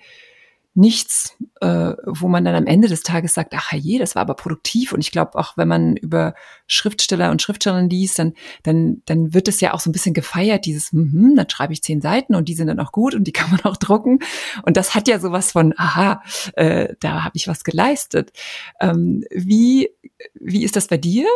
nichts, 0.75 1.37
äh, 1.61 1.93
wo 2.07 2.29
man 2.29 2.45
dann 2.45 2.55
am 2.55 2.67
Ende 2.67 2.89
des 2.89 3.03
Tages 3.03 3.35
sagt, 3.35 3.53
ach 3.55 3.73
je, 3.73 3.99
das 3.99 4.15
war 4.15 4.23
aber 4.23 4.35
produktiv. 4.35 4.93
Und 4.93 5.01
ich 5.01 5.11
glaube 5.11 5.39
auch, 5.39 5.57
wenn 5.59 5.69
man 5.69 5.97
über 5.97 6.35
Schriftsteller 6.67 7.31
und 7.31 7.43
Schriftstellerinnen 7.43 7.91
liest, 7.91 8.19
dann, 8.19 8.33
dann, 8.63 9.03
dann 9.05 9.35
wird 9.35 9.49
es 9.49 9.61
ja 9.61 9.75
auch 9.75 9.81
so 9.81 9.91
ein 9.91 9.93
bisschen 9.93 10.15
gefeiert, 10.15 10.65
dieses, 10.65 10.93
hm, 10.93 11.35
dann 11.37 11.51
schreibe 11.51 11.75
ich 11.75 11.83
zehn 11.83 12.01
Seiten 12.01 12.35
und 12.35 12.49
die 12.49 12.55
sind 12.55 12.69
dann 12.69 12.81
auch 12.81 12.93
gut 12.93 13.15
und 13.15 13.25
die 13.25 13.33
kann 13.33 13.51
man 13.51 13.61
auch 13.65 13.77
drucken. 13.77 14.21
Und 14.63 14.79
das 14.79 14.95
hat 14.95 15.09
ja 15.09 15.19
sowas 15.19 15.53
von, 15.53 15.75
aha, 15.77 16.23
äh, 16.55 16.95
da 17.01 17.25
habe 17.25 17.37
ich 17.37 17.49
was 17.49 17.65
geleistet. 17.65 18.33
Ähm, 18.81 19.25
wie, 19.31 19.91
wie 20.35 20.65
ist 20.65 20.77
das 20.77 20.87
bei 20.87 20.97
dir 20.97 21.27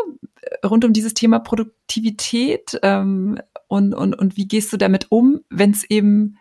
rund 0.65 0.85
um 0.85 0.95
dieses 0.95 1.13
Thema 1.13 1.41
Produktivität? 1.41 2.79
Ähm, 2.83 3.39
und, 3.69 3.93
und, 3.93 4.15
und 4.15 4.37
wie 4.39 4.49
gehst 4.49 4.73
du 4.73 4.79
damit 4.79 5.09
um, 5.11 5.41
wenn 5.51 5.73
es 5.73 5.85
eben, 5.85 6.39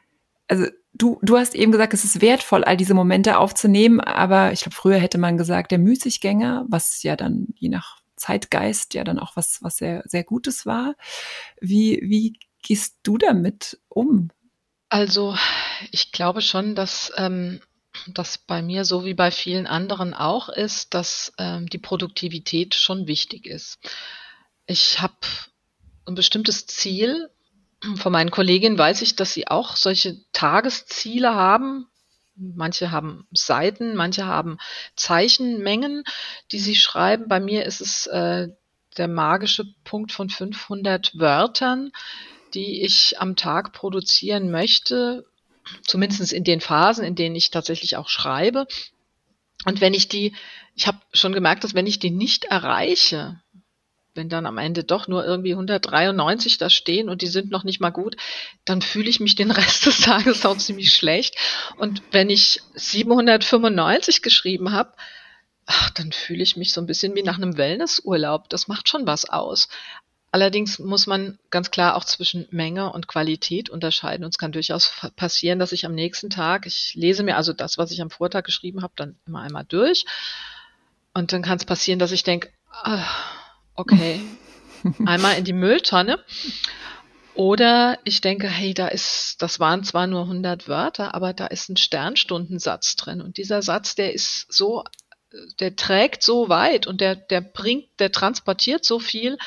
also 0.47 0.65
du, 0.97 1.19
du 1.21 1.38
hast 1.38 1.55
eben 1.55 1.71
gesagt, 1.71 1.93
es 1.93 2.03
ist 2.03 2.21
wertvoll, 2.21 2.63
all 2.63 2.77
diese 2.77 2.93
Momente 2.93 3.38
aufzunehmen, 3.38 3.99
aber 3.99 4.51
ich 4.51 4.62
glaube, 4.62 4.75
früher 4.75 4.97
hätte 4.97 5.17
man 5.17 5.38
gesagt, 5.38 5.71
der 5.71 5.79
Müßiggänger, 5.79 6.65
was 6.69 7.03
ja 7.03 7.15
dann 7.15 7.47
je 7.55 7.69
nach 7.69 7.99
Zeitgeist 8.15 8.93
ja 8.93 9.03
dann 9.03 9.19
auch 9.19 9.36
was, 9.36 9.62
was 9.62 9.77
sehr, 9.77 10.03
sehr 10.05 10.23
Gutes 10.23 10.65
war. 10.65 10.95
Wie, 11.60 11.99
wie 12.03 12.39
gehst 12.63 12.97
du 13.03 13.17
damit 13.17 13.79
um? 13.89 14.31
Also, 14.89 15.36
ich 15.91 16.12
glaube 16.12 16.41
schon, 16.41 16.75
dass 16.75 17.12
ähm, 17.17 17.60
das 18.08 18.38
bei 18.38 18.62
mir 18.62 18.86
so 18.86 19.03
wie 19.05 19.13
bei 19.13 19.31
vielen 19.31 19.67
anderen 19.67 20.13
auch 20.13 20.49
ist, 20.49 20.93
dass 20.93 21.34
ähm, 21.38 21.67
die 21.67 21.77
Produktivität 21.77 22.75
schon 22.75 23.08
wichtig 23.08 23.45
ist. 23.45 23.79
Ich 24.65 25.01
habe 25.01 25.15
ein 26.05 26.15
bestimmtes 26.15 26.67
Ziel, 26.67 27.29
von 27.98 28.12
meinen 28.12 28.32
Kolleginnen 28.32 28.78
weiß 28.78 29.02
ich, 29.02 29.15
dass 29.15 29.34
sie 29.34 29.48
auch 29.48 29.76
solche 29.76 30.17
Tagesziele 30.32 31.34
haben. 31.34 31.88
Manche 32.36 32.91
haben 32.91 33.28
Seiten, 33.32 33.95
manche 33.95 34.26
haben 34.26 34.58
Zeichenmengen, 34.95 36.04
die 36.52 36.60
sie 36.60 36.76
schreiben. 36.76 37.28
Bei 37.28 37.39
mir 37.39 37.65
ist 37.65 37.82
es 37.82 38.08
äh, 38.08 38.50
der 38.98 39.08
magische 39.08 39.65
Punkt 39.84 40.12
von 40.12 40.30
500 40.30 41.17
Wörtern, 41.17 41.91
die 42.54 42.84
ich 42.84 43.19
am 43.19 43.36
Tag 43.36 43.74
produzieren 43.74 44.52
möchte, 44.52 45.26
zumindest 45.86 46.34
in 46.34 46.43
den 46.43 46.62
Phasen, 46.62 47.04
in 47.04 47.15
denen 47.15 47.36
ich 47.36 47.52
tatsächlich 47.52 47.98
auch 47.98 48.10
schreibe. 48.10 48.67
Und 49.65 49.82
wenn 49.82 49.93
ich 49.93 50.08
die, 50.08 50.36
ich 50.76 50.88
habe 50.88 51.00
schon 51.13 51.34
gemerkt, 51.34 51.63
dass 51.63 51.74
wenn 51.74 51.88
ich 51.88 52.00
die 52.00 52.12
nicht 52.12 52.45
erreiche, 52.45 53.41
wenn 54.15 54.30
dann 54.30 54.45
am 54.45 54.58
Ende 54.58 54.84
doch 54.84 55.08
nur 55.08 55.25
irgendwie 55.25 55.51
193 55.51 56.58
da 56.58 56.69
stehen 56.69 57.10
und 57.10 57.21
die 57.21 57.28
sind 57.28 57.51
noch 57.51 57.63
nicht 57.63 57.80
mal 57.80 57.91
gut, 57.91 58.15
dann 58.63 58.82
fühle 58.82 59.10
ich 59.10 59.19
mich 59.19 59.36
den 59.36 59.51
Rest 59.51 59.86
des 59.86 60.01
Tages 60.01 60.45
auch 60.45 60.58
ziemlich 60.58 60.93
schlecht. 60.93 61.36
Und 61.78 62.01
wenn 62.12 62.30
ich 62.30 62.62
795 62.73 64.21
geschrieben 64.21 64.71
habe, 64.71 64.93
ach, 65.65 65.89
dann 65.91 66.12
fühle 66.12 66.43
ich 66.43 66.58
mich 66.58 66.71
so 66.73 66.82
ein 66.82 66.88
bisschen 66.88 67.15
wie 67.15 67.23
nach 67.23 67.38
einem 67.38 67.58
Wellnessurlaub. 67.58 68.49
Das 68.49 68.67
macht 68.67 68.89
schon 68.89 69.08
was 69.08 69.25
aus. 69.25 69.67
Allerdings 70.32 70.80
muss 70.80 71.08
man 71.08 71.39
ganz 71.49 71.71
klar 71.71 71.95
auch 71.95 72.04
zwischen 72.04 72.45
Menge 72.51 72.91
und 72.91 73.08
Qualität 73.08 73.69
unterscheiden. 73.69 74.25
Und 74.25 74.32
es 74.32 74.38
kann 74.38 74.51
durchaus 74.51 74.91
passieren, 75.15 75.60
dass 75.60 75.71
ich 75.71 75.86
am 75.86 75.95
nächsten 75.95 76.30
Tag, 76.30 76.65
ich 76.65 76.93
lese 76.93 77.23
mir 77.23 77.38
also 77.38 77.54
das, 77.54 77.78
was 77.78 77.91
ich 77.91 78.01
am 78.01 78.10
Vortag 78.10 78.43
geschrieben 78.43 78.82
habe, 78.82 78.93
dann 78.97 79.17
immer 79.25 79.39
einmal 79.39 79.63
durch. 79.63 80.06
Und 81.13 81.32
dann 81.32 81.41
kann 81.41 81.58
es 81.58 81.63
passieren, 81.63 81.99
dass 81.99 82.12
ich 82.12 82.23
denke, 82.23 82.51
ach, 82.69 83.35
okay, 83.75 84.21
einmal 85.05 85.38
in 85.38 85.43
die 85.43 85.53
Mülltonne. 85.53 86.19
Oder 87.35 87.99
ich 88.05 88.21
denke, 88.21 88.47
hey, 88.47 88.73
da 88.73 88.88
ist, 88.88 89.41
das 89.41 89.59
waren 89.59 89.83
zwar 89.83 90.07
nur 90.07 90.21
100 90.21 90.69
Wörter, 90.69 91.13
aber 91.13 91.33
da 91.33 91.47
ist 91.47 91.67
ein 91.67 91.75
Sternstundensatz 91.75 92.95
drin. 92.95 93.21
Und 93.21 93.38
dieser 93.38 93.61
Satz, 93.61 93.93
der 93.95 94.13
ist 94.13 94.45
so, 94.49 94.85
der 95.59 95.75
trägt 95.75 96.23
so 96.23 96.47
weit 96.47 96.88
und 96.88 97.01
der, 97.01 97.17
der 97.17 97.41
bringt, 97.41 97.88
der 97.99 98.13
transportiert 98.13 98.85
so 98.85 98.99
viel, 98.99 99.38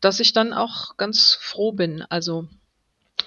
dass 0.00 0.18
ich 0.18 0.32
dann 0.32 0.52
auch 0.52 0.96
ganz 0.96 1.38
froh 1.40 1.70
bin. 1.70 2.02
Also 2.02 2.48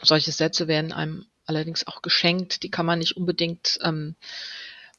solche 0.01 0.33
Sätze 0.33 0.67
werden 0.67 0.91
einem 0.91 1.25
allerdings 1.45 1.87
auch 1.87 2.01
geschenkt. 2.01 2.63
Die 2.63 2.69
kann 2.69 2.85
man 2.85 2.99
nicht 2.99 3.15
unbedingt 3.15 3.79
ähm, 3.83 4.15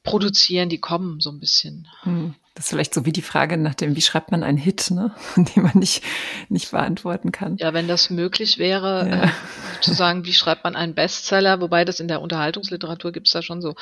produzieren, 0.03 0.71
die 0.71 0.81
kommen 0.81 1.21
so 1.21 1.31
ein 1.31 1.41
bisschen. 1.41 1.89
Hm. 2.03 2.35
Das 2.55 2.67
ist 2.67 2.71
vielleicht 2.71 2.95
so 2.95 3.05
wie 3.05 3.13
die 3.13 3.23
Frage 3.23 3.57
nach 3.57 3.75
dem, 3.75 3.97
wie 3.97 4.01
schreibt 4.01 4.31
man 4.31 4.45
einen 4.45 4.59
Hit, 4.59 4.91
ne? 4.93 5.13
die 5.37 5.61
man 5.61 5.77
nicht, 5.77 6.05
nicht 6.49 6.71
beantworten 6.71 7.33
kann. 7.33 7.57
Ja, 7.57 7.75
wenn 7.75 7.89
das 7.89 8.11
möglich 8.11 8.59
wäre, 8.59 9.09
ja. 9.09 9.25
äh, 9.25 9.29
zu 9.81 9.93
sagen, 9.93 10.25
wie 10.25 10.33
schreibt 10.33 10.63
man 10.63 10.77
einen 10.77 10.95
Bestseller, 10.95 11.61
wobei 11.61 11.85
das 11.85 11.99
in 11.99 12.09
der 12.09 12.23
Unterhaltungsliteratur 12.23 13.13
gibt 13.13 13.27
es 13.27 13.33
da 13.33 13.43
schon 13.43 13.61
so 13.61 13.75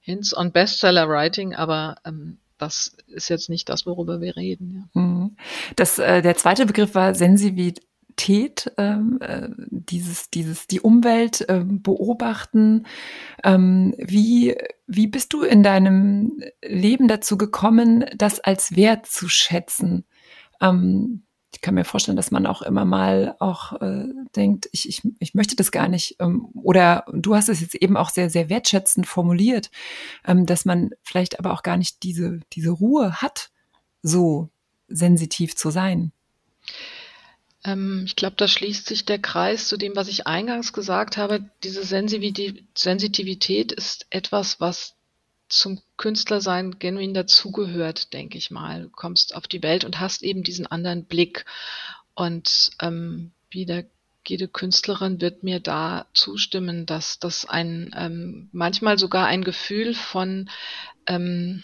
Hints 0.00 0.36
on 0.36 0.52
Bestseller 0.52 1.08
Writing, 1.08 1.54
aber 1.54 1.96
ähm, 2.04 2.38
das 2.58 2.96
ist 3.08 3.28
jetzt 3.28 3.50
nicht 3.50 3.68
das, 3.68 3.84
worüber 3.84 4.20
wir 4.20 4.36
reden. 4.36 4.88
Ja. 4.94 5.00
Mhm. 5.00 5.36
Das, 5.76 5.98
äh, 5.98 6.22
der 6.22 6.36
zweite 6.36 6.66
Begriff 6.66 6.94
war 6.94 7.14
Sensivität. 7.14 7.82
Realität, 8.14 8.72
ähm, 8.78 9.18
äh, 9.20 9.48
dieses, 9.70 10.30
dieses, 10.30 10.66
die 10.66 10.80
Umwelt 10.80 11.48
äh, 11.48 11.62
beobachten. 11.64 12.86
Ähm, 13.42 13.94
wie, 13.98 14.56
wie 14.86 15.06
bist 15.06 15.32
du 15.32 15.42
in 15.42 15.62
deinem 15.62 16.40
Leben 16.62 17.08
dazu 17.08 17.36
gekommen, 17.36 18.04
das 18.16 18.40
als 18.40 18.76
Wert 18.76 19.06
zu 19.06 19.28
schätzen? 19.28 20.04
Ähm, 20.60 21.24
ich 21.52 21.60
kann 21.60 21.74
mir 21.74 21.84
vorstellen, 21.84 22.16
dass 22.16 22.32
man 22.32 22.46
auch 22.46 22.62
immer 22.62 22.84
mal 22.84 23.36
auch 23.38 23.80
äh, 23.80 24.06
denkt, 24.34 24.68
ich, 24.72 24.88
ich, 24.88 25.02
ich 25.20 25.34
möchte 25.34 25.56
das 25.56 25.70
gar 25.70 25.88
nicht. 25.88 26.16
Ähm, 26.20 26.48
oder 26.54 27.04
du 27.12 27.34
hast 27.34 27.48
es 27.48 27.60
jetzt 27.60 27.76
eben 27.76 27.96
auch 27.96 28.10
sehr, 28.10 28.30
sehr 28.30 28.48
wertschätzend 28.48 29.06
formuliert, 29.06 29.70
ähm, 30.26 30.46
dass 30.46 30.64
man 30.64 30.90
vielleicht 31.02 31.38
aber 31.38 31.52
auch 31.52 31.62
gar 31.62 31.76
nicht 31.76 32.02
diese, 32.02 32.40
diese 32.52 32.70
Ruhe 32.70 33.22
hat, 33.22 33.50
so 34.02 34.50
sensitiv 34.88 35.56
zu 35.56 35.70
sein. 35.70 36.12
Ähm, 37.64 38.04
ich 38.06 38.16
glaube, 38.16 38.36
da 38.36 38.46
schließt 38.46 38.86
sich 38.86 39.04
der 39.04 39.18
Kreis 39.18 39.68
zu 39.68 39.76
dem, 39.76 39.96
was 39.96 40.08
ich 40.08 40.26
eingangs 40.26 40.72
gesagt 40.72 41.16
habe. 41.16 41.48
Diese 41.62 41.84
Sensitivität 41.84 43.72
ist 43.72 44.06
etwas, 44.10 44.60
was 44.60 44.94
zum 45.48 45.80
Künstlersein 45.96 46.78
genuin 46.78 47.14
dazugehört, 47.14 48.12
denke 48.12 48.38
ich 48.38 48.50
mal. 48.50 48.82
Du 48.82 48.88
kommst 48.90 49.34
auf 49.34 49.46
die 49.46 49.62
Welt 49.62 49.84
und 49.84 50.00
hast 50.00 50.22
eben 50.22 50.42
diesen 50.42 50.66
anderen 50.66 51.04
Blick. 51.04 51.44
Und 52.14 52.70
ähm, 52.80 53.32
wieder 53.50 53.84
jede 54.26 54.48
Künstlerin 54.48 55.20
wird 55.20 55.42
mir 55.42 55.60
da 55.60 56.06
zustimmen, 56.14 56.86
dass 56.86 57.18
das 57.18 57.44
ein 57.44 57.94
ähm, 57.96 58.48
manchmal 58.52 58.98
sogar 58.98 59.26
ein 59.26 59.44
Gefühl 59.44 59.94
von 59.94 60.48
ähm, 61.06 61.62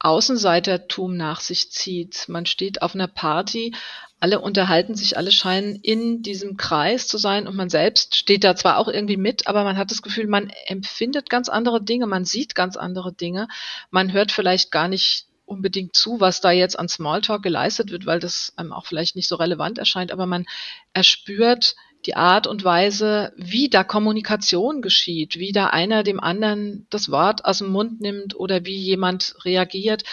Außenseitertum 0.00 1.16
nach 1.16 1.40
sich 1.40 1.70
zieht. 1.70 2.28
Man 2.28 2.46
steht 2.46 2.82
auf 2.82 2.94
einer 2.94 3.08
Party, 3.08 3.74
alle 4.20 4.40
unterhalten 4.40 4.94
sich, 4.94 5.16
alle 5.16 5.30
scheinen 5.30 5.76
in 5.76 6.22
diesem 6.22 6.56
Kreis 6.56 7.06
zu 7.06 7.18
sein 7.18 7.46
und 7.46 7.54
man 7.56 7.70
selbst 7.70 8.16
steht 8.16 8.42
da 8.42 8.56
zwar 8.56 8.78
auch 8.78 8.88
irgendwie 8.88 9.16
mit, 9.16 9.46
aber 9.46 9.62
man 9.64 9.76
hat 9.76 9.90
das 9.90 10.02
Gefühl, 10.02 10.26
man 10.26 10.50
empfindet 10.66 11.30
ganz 11.30 11.48
andere 11.48 11.82
Dinge, 11.82 12.06
man 12.06 12.24
sieht 12.24 12.54
ganz 12.54 12.76
andere 12.76 13.12
Dinge, 13.12 13.48
man 13.90 14.12
hört 14.12 14.32
vielleicht 14.32 14.70
gar 14.70 14.88
nicht 14.88 15.26
unbedingt 15.46 15.94
zu, 15.94 16.20
was 16.20 16.40
da 16.40 16.50
jetzt 16.50 16.78
an 16.78 16.88
Smalltalk 16.88 17.42
geleistet 17.42 17.90
wird, 17.90 18.06
weil 18.06 18.20
das 18.20 18.52
einem 18.56 18.72
auch 18.72 18.86
vielleicht 18.86 19.16
nicht 19.16 19.28
so 19.28 19.36
relevant 19.36 19.78
erscheint, 19.78 20.12
aber 20.12 20.26
man 20.26 20.46
erspürt 20.92 21.74
die 22.06 22.14
Art 22.14 22.46
und 22.46 22.64
Weise, 22.64 23.32
wie 23.36 23.68
da 23.68 23.84
Kommunikation 23.84 24.82
geschieht, 24.82 25.38
wie 25.38 25.52
da 25.52 25.66
einer 25.66 26.02
dem 26.02 26.20
anderen 26.20 26.86
das 26.90 27.10
Wort 27.10 27.44
aus 27.44 27.58
dem 27.58 27.68
Mund 27.68 28.00
nimmt 28.00 28.36
oder 28.36 28.64
wie 28.64 28.76
jemand 28.76 29.34
reagiert. 29.44 30.04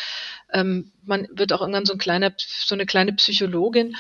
Ähm, 0.52 0.92
man 1.04 1.28
wird 1.32 1.54
auch 1.54 1.62
irgendwann 1.62 1.86
so, 1.86 1.94
ein 1.94 2.00
kleiner, 2.00 2.34
so 2.38 2.76
eine 2.76 2.86
kleine 2.86 3.14
Psychologin 3.14 3.96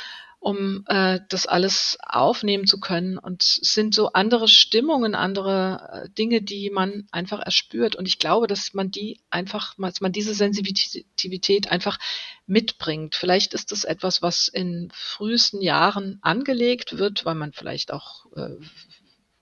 um 0.45 0.85
äh, 0.85 1.21
das 1.29 1.47
alles 1.47 1.97
aufnehmen 2.07 2.67
zu 2.67 2.79
können. 2.79 3.17
Und 3.17 3.41
es 3.41 3.73
sind 3.73 3.95
so 3.95 4.13
andere 4.13 4.47
Stimmungen, 4.47 5.15
andere 5.15 6.03
äh, 6.05 6.09
Dinge, 6.11 6.43
die 6.43 6.69
man 6.69 7.07
einfach 7.11 7.39
erspürt. 7.39 7.95
Und 7.95 8.07
ich 8.07 8.19
glaube, 8.19 8.45
dass 8.45 8.75
man 8.75 8.91
die 8.91 9.19
einfach, 9.31 9.73
dass 9.79 10.01
man 10.01 10.11
diese 10.11 10.35
Sensitivität 10.35 11.71
einfach 11.71 11.97
mitbringt. 12.45 13.15
Vielleicht 13.15 13.55
ist 13.55 13.71
das 13.71 13.85
etwas, 13.85 14.21
was 14.21 14.47
in 14.47 14.91
frühesten 14.93 15.63
Jahren 15.63 16.19
angelegt 16.21 16.99
wird, 16.99 17.25
weil 17.25 17.33
man 17.33 17.51
vielleicht 17.51 17.91
auch 17.91 18.27
äh, 18.35 18.57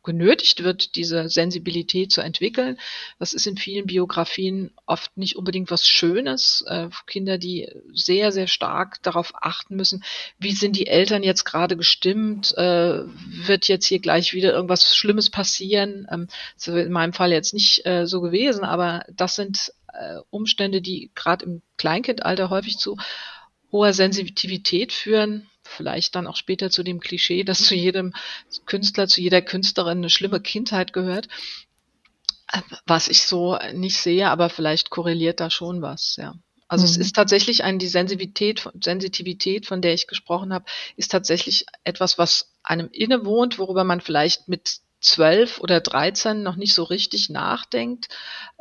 genötigt 0.04 0.64
wird, 0.64 0.96
diese 0.96 1.30
Sensibilität 1.30 2.12
zu 2.12 2.22
entwickeln. 2.22 2.78
Das 3.20 3.34
ist 3.34 3.48
in 3.48 3.58
vielen 3.58 3.88
Biografien 3.88 4.72
oft 4.86 5.16
nicht 5.18 5.36
unbedingt 5.36 5.72
was 5.72 5.88
Schönes. 5.88 6.64
Äh, 6.68 6.90
Kinder, 7.08 7.38
die 7.38 7.70
sehr, 7.94 8.32
sehr 8.32 8.48
stark 8.48 9.02
darauf 9.02 9.34
achten 9.42 9.76
müssen, 9.76 10.04
wie 10.38 10.52
sind 10.52 10.76
die 10.76 10.88
Eltern 10.88 11.24
jetzt 11.24 11.46
gerade 11.46 11.78
gestimmt? 11.78 12.56
Äh, 12.58 13.04
wird 13.46 13.68
jetzt 13.68 13.88
hier 13.88 14.00
gleich 14.00 14.34
wieder 14.34 14.54
irgendwas 14.54 14.96
Schlimmes 14.96 15.30
passieren? 15.30 16.08
Ähm, 16.12 16.28
das 16.56 16.68
ist 16.68 16.86
in 16.86 16.92
meinem 16.92 17.14
Fall 17.14 17.32
jetzt 17.32 17.54
nicht 17.54 17.86
äh, 17.86 18.06
so 18.06 18.22
gewesen, 18.22 18.64
aber 18.64 19.06
das 19.10 19.36
sind 19.36 19.74
äh, 19.94 20.18
Umstände, 20.30 20.82
die 20.82 21.12
gerade 21.16 21.46
im 21.46 21.62
Kleinkindalter 21.78 22.50
häufig 22.50 22.78
zu 22.78 22.98
hoher 23.72 23.94
Sensitivität 23.94 24.92
führen 24.92 25.50
vielleicht 25.74 26.16
dann 26.16 26.28
auch 26.28 26.36
später 26.36 26.70
zu 26.70 26.84
dem 26.84 27.00
Klischee, 27.00 27.44
dass 27.44 27.64
zu 27.66 27.76
jedem 27.76 28.14
Künstler, 28.66 29.08
zu 29.08 29.22
jeder 29.22 29.42
Künstlerin 29.42 30.00
eine 30.00 30.10
schlimme 30.10 30.40
Kindheit 30.40 30.94
gehört. 30.94 31.28
Was 32.86 33.08
ich 33.08 33.24
so 33.24 33.58
nicht 33.74 33.98
sehe, 33.98 34.30
aber 34.30 34.50
vielleicht 34.50 34.90
korreliert 34.90 35.40
da 35.40 35.50
schon 35.50 35.82
was, 35.82 36.18
ja. 36.18 36.36
Also 36.68 36.86
mhm. 36.86 36.92
es 36.92 36.98
ist 36.98 37.16
tatsächlich 37.16 37.64
ein, 37.64 37.78
die 37.78 37.88
Sensitivität, 37.88 38.68
Sensitivität, 38.82 39.68
von 39.68 39.82
der 39.82 39.94
ich 39.94 40.08
gesprochen 40.08 40.54
habe, 40.54 40.66
ist 40.96 41.12
tatsächlich 41.12 41.66
etwas, 41.84 42.18
was 42.18 42.54
einem 42.64 42.90
innewohnt, 42.92 43.60
worüber 43.60 43.84
man 43.84 44.02
vielleicht 44.02 44.48
mit 44.48 44.80
zwölf 45.04 45.60
oder 45.60 45.82
dreizehn 45.82 46.44
noch 46.44 46.56
nicht 46.56 46.74
so 46.74 46.84
richtig 46.84 47.30
nachdenkt, 47.30 48.08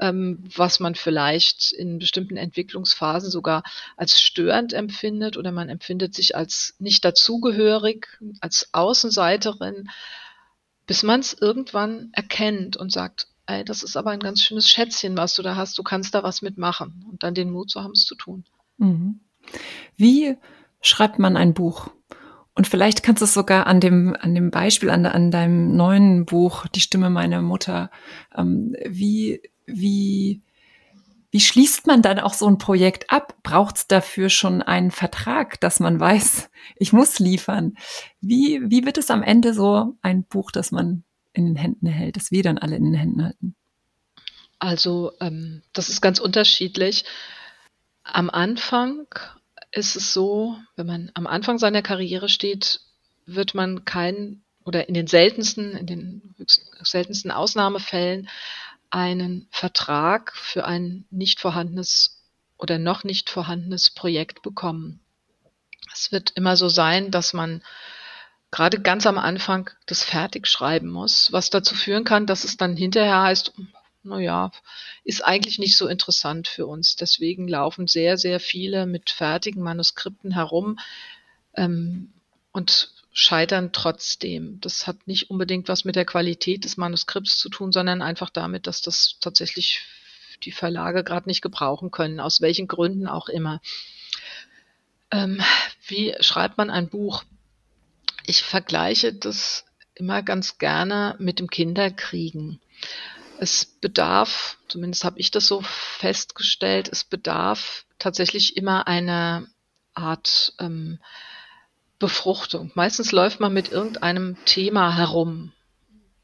ähm, 0.01 0.43
was 0.57 0.81
man 0.81 0.95
vielleicht 0.95 1.73
in 1.73 1.99
bestimmten 1.99 2.37
Entwicklungsphasen 2.37 3.31
sogar 3.31 3.63
als 3.97 4.21
störend 4.21 4.73
empfindet 4.73 5.37
oder 5.37 5.53
man 5.53 5.69
empfindet 5.69 6.15
sich 6.15 6.37
als 6.37 6.75
nicht 6.79 7.05
dazugehörig, 7.05 8.09
als 8.41 8.69
Außenseiterin, 8.73 9.89
bis 10.87 11.03
man 11.03 11.21
es 11.21 11.33
irgendwann 11.33 12.11
erkennt 12.13 12.77
und 12.77 12.93
sagt, 12.93 13.29
ey, 13.47 13.65
das 13.65 13.83
ist 13.83 13.97
aber 13.97 14.11
ein 14.11 14.21
ganz 14.21 14.43
schönes 14.43 14.69
Schätzchen, 14.69 15.17
was 15.17 15.35
du 15.35 15.43
da 15.43 15.57
hast, 15.57 15.79
du 15.79 15.83
kannst 15.83 16.15
da 16.15 16.23
was 16.23 16.43
mitmachen 16.43 17.07
und 17.11 17.23
dann 17.23 17.35
den 17.35 17.51
Mut 17.51 17.71
zu 17.71 17.83
haben, 17.83 17.93
es 17.93 18.05
zu 18.05 18.17
tun. 18.17 18.45
Mhm. 18.79 19.21
Wie 19.97 20.37
schreibt 20.81 21.19
man 21.19 21.37
ein 21.37 21.55
Buch? 21.55 21.91
Und 22.55 22.67
vielleicht 22.67 23.03
kannst 23.03 23.23
du 23.23 23.25
es 23.25 23.35
sogar 23.35 23.67
an 23.67 23.81
dem, 23.81 24.15
an 24.19 24.35
dem 24.35 24.51
Beispiel, 24.51 24.91
an, 24.91 25.07
an 25.07 25.31
deinem 25.31 25.75
neuen 25.75 26.27
Buch, 26.27 26.67
Die 26.69 26.81
Stimme 26.81 27.09
meiner 27.09 27.41
Mutter, 27.41 27.91
ähm, 28.37 28.77
wie, 28.87 29.41
wie, 29.67 30.43
wie 31.31 31.41
schließt 31.41 31.87
man 31.87 32.03
dann 32.03 32.19
auch 32.19 32.35
so 32.35 32.47
ein 32.47 32.59
Projekt 32.59 33.11
ab? 33.11 33.35
Braucht 33.43 33.77
es 33.77 33.87
dafür 33.87 34.29
schon 34.29 34.61
einen 34.61 34.91
Vertrag, 34.91 35.61
dass 35.61 35.81
man 35.81 35.99
weiß, 35.99 36.51
ich 36.77 36.93
muss 36.93 37.19
liefern? 37.19 37.75
Wie, 38.21 38.61
wie 38.65 38.85
wird 38.85 38.99
es 38.99 39.11
am 39.11 39.23
Ende 39.23 39.55
so 39.55 39.97
ein 40.03 40.25
Buch, 40.25 40.51
das 40.51 40.73
man 40.73 41.05
in 41.33 41.47
den 41.47 41.57
Händen 41.57 41.87
hält, 41.87 42.17
das 42.17 42.31
wir 42.31 42.43
dann 42.43 42.59
alle 42.59 42.77
in 42.77 42.85
den 42.85 42.95
Händen 42.95 43.25
halten? 43.25 43.55
Also 44.59 45.13
ähm, 45.21 45.63
das 45.73 45.89
ist 45.89 46.03
ganz 46.03 46.21
unterschiedlich. 46.21 47.05
Am 48.05 48.29
Anfang 48.29 49.07
ist 49.73 49.97
es 49.97 50.13
so, 50.13 50.57
wenn 50.77 50.87
man 50.87 51.11
am 51.15 51.27
Anfang 51.27 51.59
seiner 51.59 51.83
Karriere 51.83 52.29
steht, 52.29 52.81
wird 53.27 53.55
man 53.55 53.85
kein 53.85 54.43
oder 54.65 54.89
in 54.89 54.95
den 54.95 55.07
seltensten, 55.07 55.77
in 55.77 55.87
den 55.87 56.35
seltensten 56.83 57.31
Ausnahmefällen 57.31 58.29
einen 58.91 59.49
Vertrag 59.51 60.33
für 60.37 60.65
ein 60.67 61.07
nicht 61.11 61.41
vorhandenes 61.41 62.23
oder 62.59 62.79
noch 62.79 63.03
nicht 63.03 63.31
vorhandenes 63.31 63.91
Projekt 63.91 64.43
bekommen. 64.43 65.01
Es 65.93 66.13
wird 66.13 66.31
immer 66.37 66.57
so 66.57 66.69
sein, 66.69 67.11
dass 67.11 67.33
man 67.33 67.63
gerade 68.51 68.81
ganz 68.81 69.07
am 69.07 69.19
Anfang 69.19 69.71
das 69.87 70.05
fertig 70.05 70.47
schreiben 70.47 70.91
muss, 70.91 71.33
was 71.33 71.51
dazu 71.51 71.75
führen 71.75 72.05
kann, 72.05 72.27
dass 72.27 72.45
es 72.45 72.57
dann 72.57 72.77
hinterher 72.77 73.23
heißt, 73.23 73.53
naja, 74.05 74.51
ist 75.05 75.25
eigentlich 75.25 75.59
nicht 75.59 75.77
so 75.77 75.87
interessant 75.87 76.49
für 76.49 76.67
uns. 76.67 76.97
Deswegen 76.97 77.49
laufen 77.49 77.87
sehr, 77.87 78.19
sehr 78.19 78.41
viele 78.41 78.87
mit 78.87 79.11
fertigen 79.11 79.63
Manuskripten 79.63 80.33
herum 80.33 80.79
ähm, 81.55 82.13
und 82.53 82.93
scheitern 83.13 83.73
trotzdem. 83.73 84.61
Das 84.61 84.87
hat 84.87 85.07
nicht 85.07 85.31
unbedingt 85.31 85.69
was 85.69 85.85
mit 85.85 85.97
der 85.97 86.05
Qualität 86.05 86.65
des 86.65 86.77
Manuskripts 86.77 87.39
zu 87.39 87.49
tun, 87.49 87.73
sondern 87.73 88.03
einfach 88.03 88.31
damit, 88.31 88.67
dass 88.67 88.81
das 88.81 89.17
tatsächlich 89.21 89.83
die 90.45 90.53
Verlage 90.53 91.05
gerade 91.05 91.29
nicht 91.29 91.43
gebrauchen 91.43 91.91
können, 91.91 92.21
aus 92.21 92.41
welchen 92.41 92.67
Gründen 92.67 93.07
auch 93.07 93.29
immer. 93.29 93.61
Ähm, 95.11 95.41
wie 95.87 96.15
schreibt 96.21 96.59
man 96.59 96.71
ein 96.71 96.89
Buch? 96.89 97.23
Ich 98.27 98.43
vergleiche 98.43 99.13
das 99.13 99.65
immer 99.95 100.23
ganz 100.23 100.59
gerne 100.59 101.17
mit 101.19 101.39
dem 101.39 101.51
Kinderkriegen 101.51 102.61
es 103.43 103.65
bedarf, 103.65 104.57
zumindest 104.69 105.03
habe 105.03 105.19
ich 105.19 105.33
das 105.33 105.49
so 105.49 105.63
festgestellt, 105.63 106.89
es 106.89 107.03
bedarf 107.03 107.85
tatsächlich 107.99 108.57
immer 108.57 108.87
einer 108.87 109.49
Art 109.95 110.55
ähm, 110.61 111.01
Befruchtung. 111.99 112.71
Meistens 112.75 113.11
läuft 113.11 113.41
man 113.41 113.53
mit 113.53 113.73
irgendeinem 113.73 114.37
Thema 114.45 114.97
herum. 114.97 115.53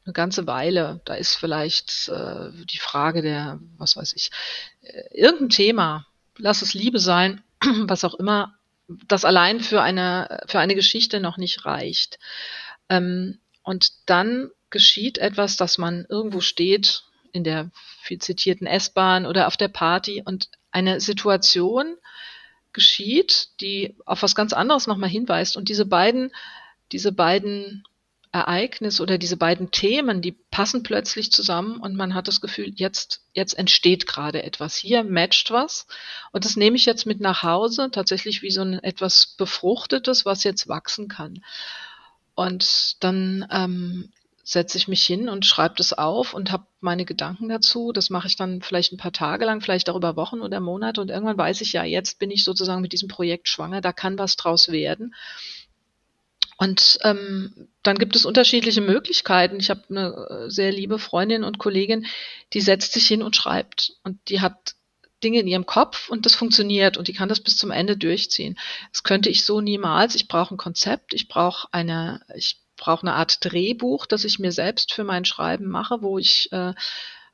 Eine 0.05 0.13
ganze 0.13 0.47
Weile. 0.47 1.01
Da 1.03 1.15
ist 1.15 1.35
vielleicht 1.35 2.07
äh, 2.07 2.51
die 2.53 2.79
Frage 2.79 3.21
der, 3.21 3.59
was 3.77 3.97
weiß 3.97 4.13
ich, 4.13 4.31
äh, 4.81 5.03
irgendein 5.11 5.49
Thema. 5.49 6.07
Lass 6.37 6.61
es 6.61 6.73
Liebe 6.73 6.99
sein, 6.99 7.43
was 7.83 8.05
auch 8.05 8.13
immer, 8.13 8.55
das 9.09 9.25
allein 9.25 9.59
für 9.59 9.81
eine, 9.81 10.39
für 10.47 10.59
eine 10.59 10.73
Geschichte 10.73 11.19
noch 11.19 11.35
nicht 11.35 11.65
reicht. 11.65 12.17
Ähm, 12.87 13.39
und 13.61 13.91
dann 14.05 14.51
geschieht 14.69 15.17
etwas, 15.17 15.57
dass 15.57 15.77
man 15.77 16.05
irgendwo 16.07 16.39
steht 16.39 17.03
in 17.31 17.43
der 17.43 17.69
viel 18.01 18.19
zitierten 18.19 18.67
S-Bahn 18.67 19.25
oder 19.25 19.47
auf 19.47 19.57
der 19.57 19.67
Party 19.67 20.23
und 20.25 20.49
eine 20.71 20.99
Situation 20.99 21.95
geschieht, 22.73 23.49
die 23.61 23.95
auf 24.05 24.21
was 24.21 24.35
ganz 24.35 24.53
anderes 24.53 24.87
nochmal 24.87 25.09
hinweist. 25.09 25.57
Und 25.57 25.69
diese 25.69 25.85
beiden, 25.85 26.31
diese 26.91 27.11
beiden 27.11 27.83
Ereignisse 28.31 29.01
oder 29.01 29.17
diese 29.17 29.37
beiden 29.37 29.71
Themen, 29.71 30.21
die 30.21 30.33
passen 30.51 30.83
plötzlich 30.83 31.31
zusammen 31.31 31.79
und 31.79 31.95
man 31.95 32.13
hat 32.13 32.27
das 32.27 32.41
Gefühl, 32.41 32.71
jetzt, 32.75 33.21
jetzt 33.33 33.57
entsteht 33.57 34.05
gerade 34.05 34.43
etwas. 34.43 34.75
Hier 34.75 35.03
matcht 35.03 35.49
was. 35.49 35.87
Und 36.31 36.45
das 36.45 36.55
nehme 36.55 36.75
ich 36.75 36.85
jetzt 36.85 37.07
mit 37.07 37.19
nach 37.21 37.41
Hause, 37.41 37.89
tatsächlich 37.91 38.43
wie 38.43 38.51
so 38.51 38.61
ein 38.61 38.83
etwas 38.83 39.33
Befruchtetes, 39.37 40.25
was 40.25 40.43
jetzt 40.43 40.67
wachsen 40.67 41.07
kann. 41.07 41.43
Und 42.35 43.03
dann 43.03 43.47
ähm, 43.49 44.11
setze 44.51 44.79
ich 44.79 44.87
mich 44.87 45.03
hin 45.03 45.29
und 45.29 45.45
schreibe 45.45 45.75
das 45.77 45.93
auf 45.93 46.33
und 46.33 46.51
habe 46.51 46.65
meine 46.79 47.05
Gedanken 47.05 47.49
dazu. 47.49 47.91
Das 47.91 48.09
mache 48.09 48.25
ich 48.25 48.35
dann 48.35 48.63
vielleicht 48.63 48.91
ein 48.91 48.97
paar 48.97 49.11
Tage 49.11 49.45
lang, 49.45 49.61
vielleicht 49.61 49.91
auch 49.91 49.95
über 49.95 50.15
Wochen 50.15 50.41
oder 50.41 50.59
Monate 50.59 51.01
und 51.01 51.11
irgendwann 51.11 51.37
weiß 51.37 51.61
ich 51.61 51.73
ja, 51.73 51.83
jetzt 51.83 52.17
bin 52.17 52.31
ich 52.31 52.43
sozusagen 52.43 52.81
mit 52.81 52.91
diesem 52.91 53.09
Projekt 53.09 53.47
schwanger, 53.47 53.79
da 53.79 53.93
kann 53.93 54.17
was 54.17 54.37
draus 54.37 54.71
werden. 54.71 55.13
Und 56.57 56.97
ähm, 57.03 57.69
dann 57.83 57.99
gibt 57.99 58.15
es 58.15 58.25
unterschiedliche 58.25 58.81
Möglichkeiten. 58.81 59.59
Ich 59.59 59.69
habe 59.69 59.83
eine 59.89 60.47
äh, 60.47 60.49
sehr 60.49 60.71
liebe 60.71 60.97
Freundin 60.97 61.43
und 61.43 61.59
Kollegin, 61.59 62.07
die 62.51 62.59
setzt 62.59 62.93
sich 62.93 63.07
hin 63.07 63.21
und 63.21 63.35
schreibt. 63.35 63.93
Und 64.03 64.17
die 64.29 64.41
hat 64.41 64.73
Dinge 65.23 65.39
in 65.39 65.47
ihrem 65.47 65.67
Kopf 65.67 66.09
und 66.09 66.25
das 66.25 66.33
funktioniert 66.33 66.97
und 66.97 67.07
die 67.07 67.13
kann 67.13 67.29
das 67.29 67.39
bis 67.39 67.55
zum 67.55 67.69
Ende 67.69 67.95
durchziehen. 67.95 68.57
Das 68.91 69.03
könnte 69.03 69.29
ich 69.29 69.45
so 69.45 69.61
niemals. 69.61 70.15
Ich 70.15 70.27
brauche 70.27 70.55
ein 70.55 70.57
Konzept, 70.57 71.13
ich 71.13 71.27
brauche 71.27 71.67
eine, 71.71 72.21
ich 72.35 72.57
brauche 72.79 73.03
eine 73.03 73.15
Art 73.15 73.37
Drehbuch, 73.41 74.05
das 74.05 74.23
ich 74.23 74.39
mir 74.39 74.51
selbst 74.51 74.93
für 74.93 75.03
mein 75.03 75.25
Schreiben 75.25 75.67
mache, 75.67 76.01
wo 76.01 76.17
ich 76.17 76.51
äh, 76.51 76.73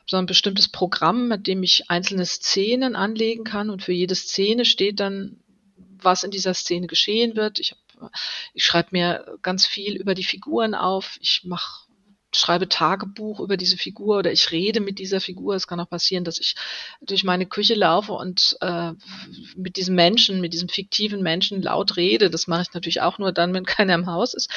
so 0.06 0.18
ein 0.18 0.26
bestimmtes 0.26 0.68
Programm, 0.68 1.28
mit 1.28 1.48
dem 1.48 1.64
ich 1.64 1.90
einzelne 1.90 2.26
Szenen 2.26 2.96
anlegen 2.96 3.44
kann 3.44 3.70
und 3.70 3.84
für 3.84 3.94
jede 3.94 4.16
Szene 4.16 4.66
steht 4.66 5.00
dann, 5.00 5.40
was 5.78 6.24
in 6.24 6.32
dieser 6.32 6.54
Szene 6.54 6.88
geschehen 6.88 7.36
wird. 7.36 7.60
Ich, 7.60 7.76
ich 8.54 8.64
schreibe 8.64 8.90
mir 8.92 9.38
ganz 9.42 9.66
viel 9.66 9.96
über 9.96 10.14
die 10.14 10.24
Figuren 10.24 10.76
auf. 10.76 11.18
Ich 11.22 11.44
mache 11.46 11.86
schreibe 12.36 12.68
Tagebuch 12.68 13.40
über 13.40 13.58
diese 13.58 13.78
Figur 13.78 14.18
oder 14.20 14.32
ich 14.32 14.52
rede 14.52 14.80
mit 14.80 15.00
dieser 15.00 15.22
Figur. 15.22 15.56
Es 15.56 15.68
kann 15.68 15.80
auch 15.80 15.90
passieren, 15.90 16.24
dass 16.24 16.40
ich 16.40 16.56
durch 17.02 17.24
meine 17.24 17.46
Küche 17.46 17.76
laufe 17.76 18.14
und 18.14 18.58
äh, 18.62 18.92
mit 19.56 19.78
diesem 19.78 19.96
Menschen, 19.96 20.42
mit 20.42 20.54
diesem 20.54 20.70
fiktiven 20.70 21.24
Menschen 21.24 21.62
laut 21.62 21.98
rede. 21.98 22.30
Das 22.30 22.48
mache 22.48 22.64
ich 22.64 22.74
natürlich 22.74 23.02
auch 23.02 23.18
nur 23.18 23.32
dann, 23.32 23.54
wenn 23.54 23.66
keiner 23.66 23.96
im 23.96 24.08
Haus 24.08 24.34
ist. 24.34 24.50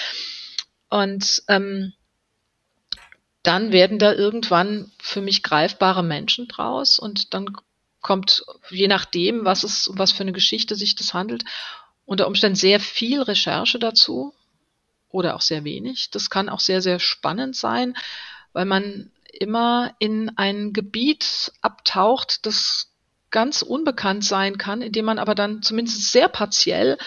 Und 0.91 1.43
ähm, 1.49 1.93
dann 3.43 3.73
werden 3.73 3.99
da 3.99 4.13
irgendwann 4.13 4.91
für 4.99 5.21
mich 5.21 5.43
greifbare 5.43 6.03
Menschen 6.03 6.49
draus 6.49 6.99
und 6.99 7.35
dann 7.35 7.57
kommt, 8.01 8.45
je 8.71 8.89
nachdem, 8.89 9.45
was 9.45 9.65
es, 9.65 9.91
was 9.95 10.13
für 10.13 10.23
eine 10.23 10.33
Geschichte 10.33 10.77
sich 10.77 10.95
das 10.95 11.15
handelt, 11.15 11.45
unter 12.05 12.27
Umständen 12.27 12.57
sehr 12.57 12.81
viel 12.81 13.23
Recherche 13.23 13.79
dazu 13.79 14.35
oder 15.11 15.37
auch 15.37 15.41
sehr 15.41 15.65
wenig. 15.65 16.11
Das 16.11 16.31
kann 16.31 16.49
auch 16.49 16.61
sehr, 16.61 16.81
sehr 16.83 16.99
spannend 16.99 17.57
sein, 17.57 17.97
weil 18.53 18.65
man 18.65 19.11
immer 19.33 19.95
in 19.99 20.37
ein 20.37 20.73
Gebiet 20.73 21.53
abtaucht, 21.61 22.47
das 22.47 22.88
ganz 23.31 23.63
unbekannt 23.63 24.25
sein 24.25 24.59
kann, 24.59 24.83
indem 24.83 25.05
man 25.05 25.19
aber 25.19 25.35
dann 25.35 25.63
zumindest 25.63 26.11
sehr 26.13 26.29
partiell 26.29 26.99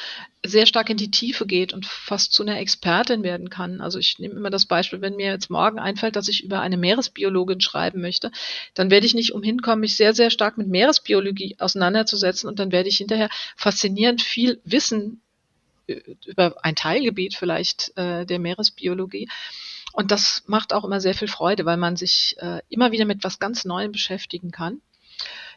sehr 0.44 0.66
stark 0.66 0.90
in 0.90 0.98
die 0.98 1.12
Tiefe 1.12 1.46
geht 1.46 1.72
und 1.72 1.86
fast 1.86 2.34
zu 2.34 2.42
einer 2.42 2.60
Expertin 2.60 3.22
werden 3.22 3.50
kann. 3.52 3.80
Also 3.80 4.00
ich 4.00 4.18
nehme 4.18 4.36
immer 4.36 4.50
das 4.50 4.66
Beispiel, 4.66 5.02
wenn 5.02 5.16
mir 5.16 5.28
jetzt 5.28 5.52
morgen 5.52 5.78
einfällt, 5.78 6.16
dass 6.16 6.28
ich 6.28 6.44
über 6.44 6.62
eine 6.62 6.78
Meeresbiologin 6.78 7.62
schreiben 7.62 8.02
möchte, 8.02 8.32
dann 8.74 8.90
werde 8.90 9.06
ich 9.06 9.14
nicht 9.14 9.34
umhin 9.34 9.62
kommen, 9.62 9.82
mich 9.82 9.96
sehr, 9.96 10.14
sehr 10.14 10.32
stark 10.32 10.58
mit 10.58 10.68
Meeresbiologie 10.68 11.58
auseinanderzusetzen 11.60 12.50
und 12.50 12.58
dann 12.58 12.72
werde 12.72 12.90
ich 12.90 12.98
hinterher 12.98 13.30
faszinierend 13.56 14.22
viel 14.22 14.60
Wissen 14.64 15.22
über 16.26 16.56
ein 16.64 16.76
Teilgebiet 16.76 17.36
vielleicht 17.36 17.96
äh, 17.98 18.26
der 18.26 18.40
Meeresbiologie. 18.40 19.30
Und 19.94 20.10
das 20.10 20.44
macht 20.48 20.74
auch 20.74 20.86
immer 20.86 21.02
sehr 21.02 21.14
viel 21.14 21.28
Freude, 21.28 21.66
weil 21.66 21.78
man 21.78 21.98
sich 21.98 22.36
äh, 22.40 22.62
immer 22.70 22.92
wieder 22.92 23.06
mit 23.06 23.24
was 23.24 23.40
ganz 23.40 23.66
Neuem 23.66 23.92
beschäftigen 23.92 24.52
kann. 24.52 24.82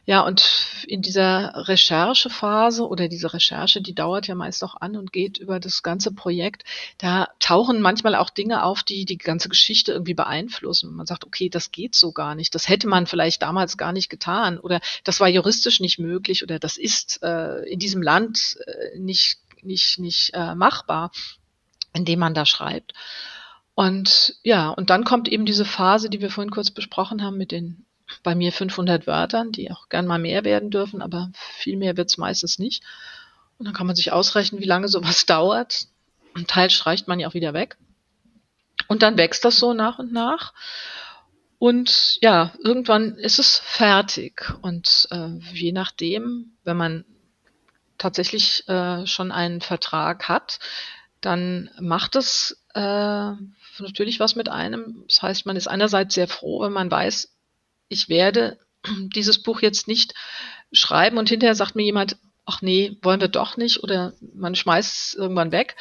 Ja, 0.06 0.20
und 0.20 0.84
in 0.86 1.00
dieser 1.00 1.66
Recherchephase 1.66 2.86
oder 2.86 3.08
diese 3.08 3.32
Recherche, 3.32 3.80
die 3.80 3.94
dauert 3.94 4.26
ja 4.26 4.34
meist 4.34 4.62
auch 4.62 4.74
an 4.78 4.96
und 4.96 5.12
geht 5.12 5.38
über 5.38 5.60
das 5.60 5.82
ganze 5.82 6.12
Projekt, 6.12 6.64
da 6.98 7.28
tauchen 7.38 7.80
manchmal 7.80 8.14
auch 8.14 8.28
Dinge 8.28 8.64
auf, 8.64 8.82
die 8.82 9.06
die 9.06 9.16
ganze 9.16 9.48
Geschichte 9.48 9.92
irgendwie 9.92 10.12
beeinflussen. 10.12 10.94
Man 10.94 11.06
sagt, 11.06 11.24
okay, 11.24 11.48
das 11.48 11.72
geht 11.72 11.94
so 11.94 12.12
gar 12.12 12.34
nicht, 12.34 12.54
das 12.54 12.68
hätte 12.68 12.86
man 12.86 13.06
vielleicht 13.06 13.40
damals 13.40 13.78
gar 13.78 13.92
nicht 13.92 14.10
getan 14.10 14.58
oder 14.58 14.80
das 15.04 15.20
war 15.20 15.28
juristisch 15.28 15.80
nicht 15.80 15.98
möglich 15.98 16.42
oder 16.42 16.58
das 16.58 16.76
ist 16.76 17.22
äh, 17.22 17.62
in 17.62 17.78
diesem 17.78 18.02
Land 18.02 18.58
äh, 18.66 18.98
nicht, 18.98 19.38
nicht, 19.62 19.98
nicht 19.98 20.32
äh, 20.34 20.54
machbar, 20.54 21.12
indem 21.94 22.18
man 22.18 22.34
da 22.34 22.44
schreibt. 22.44 22.92
Und 23.74 24.36
ja, 24.42 24.68
und 24.68 24.90
dann 24.90 25.04
kommt 25.04 25.28
eben 25.28 25.46
diese 25.46 25.64
Phase, 25.64 26.10
die 26.10 26.20
wir 26.20 26.30
vorhin 26.30 26.50
kurz 26.50 26.70
besprochen 26.70 27.22
haben 27.22 27.38
mit 27.38 27.50
den 27.50 27.86
bei 28.22 28.34
mir 28.34 28.52
500 28.52 29.06
Wörtern, 29.06 29.52
die 29.52 29.70
auch 29.70 29.88
gern 29.88 30.06
mal 30.06 30.18
mehr 30.18 30.44
werden 30.44 30.70
dürfen, 30.70 31.02
aber 31.02 31.30
viel 31.34 31.76
mehr 31.76 31.96
wird 31.96 32.10
es 32.10 32.18
meistens 32.18 32.58
nicht. 32.58 32.82
Und 33.58 33.66
dann 33.66 33.74
kann 33.74 33.86
man 33.86 33.96
sich 33.96 34.12
ausrechnen, 34.12 34.60
wie 34.60 34.66
lange 34.66 34.88
sowas 34.88 35.26
dauert. 35.26 35.86
Ein 36.34 36.46
Teil 36.46 36.70
streicht 36.70 37.08
man 37.08 37.20
ja 37.20 37.28
auch 37.28 37.34
wieder 37.34 37.54
weg. 37.54 37.76
Und 38.88 39.02
dann 39.02 39.16
wächst 39.16 39.44
das 39.44 39.56
so 39.56 39.72
nach 39.72 39.98
und 39.98 40.12
nach. 40.12 40.52
Und 41.58 42.18
ja, 42.20 42.52
irgendwann 42.62 43.16
ist 43.16 43.38
es 43.38 43.58
fertig. 43.58 44.52
Und 44.60 45.08
äh, 45.10 45.28
je 45.52 45.72
nachdem, 45.72 46.56
wenn 46.64 46.76
man 46.76 47.04
tatsächlich 47.96 48.68
äh, 48.68 49.06
schon 49.06 49.32
einen 49.32 49.60
Vertrag 49.60 50.28
hat, 50.28 50.58
dann 51.20 51.70
macht 51.80 52.16
es 52.16 52.64
äh, 52.74 52.80
natürlich 53.78 54.20
was 54.20 54.36
mit 54.36 54.48
einem. 54.48 55.04
Das 55.08 55.22
heißt, 55.22 55.46
man 55.46 55.56
ist 55.56 55.68
einerseits 55.68 56.14
sehr 56.14 56.28
froh, 56.28 56.60
wenn 56.60 56.72
man 56.72 56.90
weiß, 56.90 57.33
ich 57.88 58.08
werde 58.08 58.58
dieses 59.14 59.42
Buch 59.42 59.62
jetzt 59.62 59.88
nicht 59.88 60.14
schreiben. 60.72 61.18
Und 61.18 61.28
hinterher 61.28 61.54
sagt 61.54 61.76
mir 61.76 61.84
jemand, 61.84 62.16
ach 62.44 62.62
nee, 62.62 62.96
wollen 63.02 63.20
wir 63.20 63.28
doch 63.28 63.56
nicht. 63.56 63.82
Oder 63.82 64.12
man 64.34 64.54
schmeißt 64.54 64.96
es 64.96 65.14
irgendwann 65.14 65.52
weg. 65.52 65.76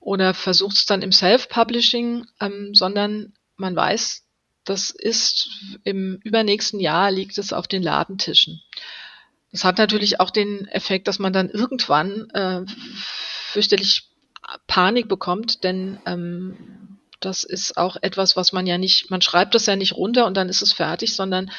Oder 0.00 0.34
versucht 0.34 0.76
es 0.76 0.86
dann 0.86 1.02
im 1.02 1.12
Self-Publishing, 1.12 2.26
ähm, 2.40 2.74
sondern 2.74 3.32
man 3.56 3.74
weiß, 3.74 4.26
das 4.64 4.90
ist 4.90 5.48
im 5.84 6.20
übernächsten 6.22 6.80
Jahr 6.80 7.10
liegt 7.10 7.38
es 7.38 7.52
auf 7.52 7.68
den 7.68 7.82
Ladentischen. 7.82 8.62
Das 9.52 9.64
hat 9.64 9.78
natürlich 9.78 10.20
auch 10.20 10.30
den 10.30 10.66
Effekt, 10.68 11.06
dass 11.06 11.18
man 11.18 11.32
dann 11.32 11.48
irgendwann 11.48 12.28
äh, 12.30 12.64
fürchterlich 13.52 14.10
Panik 14.66 15.08
bekommt, 15.08 15.64
denn 15.64 15.98
ähm, 16.06 16.83
das 17.24 17.44
ist 17.44 17.76
auch 17.76 17.96
etwas, 18.00 18.36
was 18.36 18.52
man 18.52 18.66
ja 18.66 18.78
nicht, 18.78 19.10
man 19.10 19.22
schreibt 19.22 19.54
das 19.54 19.66
ja 19.66 19.76
nicht 19.76 19.94
runter 19.94 20.26
und 20.26 20.36
dann 20.36 20.48
ist 20.48 20.62
es 20.62 20.72
fertig, 20.72 21.14
sondern 21.14 21.50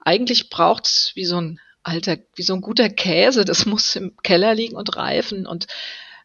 eigentlich 0.00 0.50
braucht 0.50 0.86
es 0.86 1.12
wie 1.14 1.24
so 1.24 1.40
ein 1.40 1.60
alter, 1.82 2.18
wie 2.34 2.42
so 2.42 2.54
ein 2.54 2.60
guter 2.60 2.88
Käse, 2.88 3.44
das 3.44 3.66
muss 3.66 3.96
im 3.96 4.16
Keller 4.22 4.54
liegen 4.54 4.76
und 4.76 4.96
reifen 4.96 5.46
und 5.46 5.66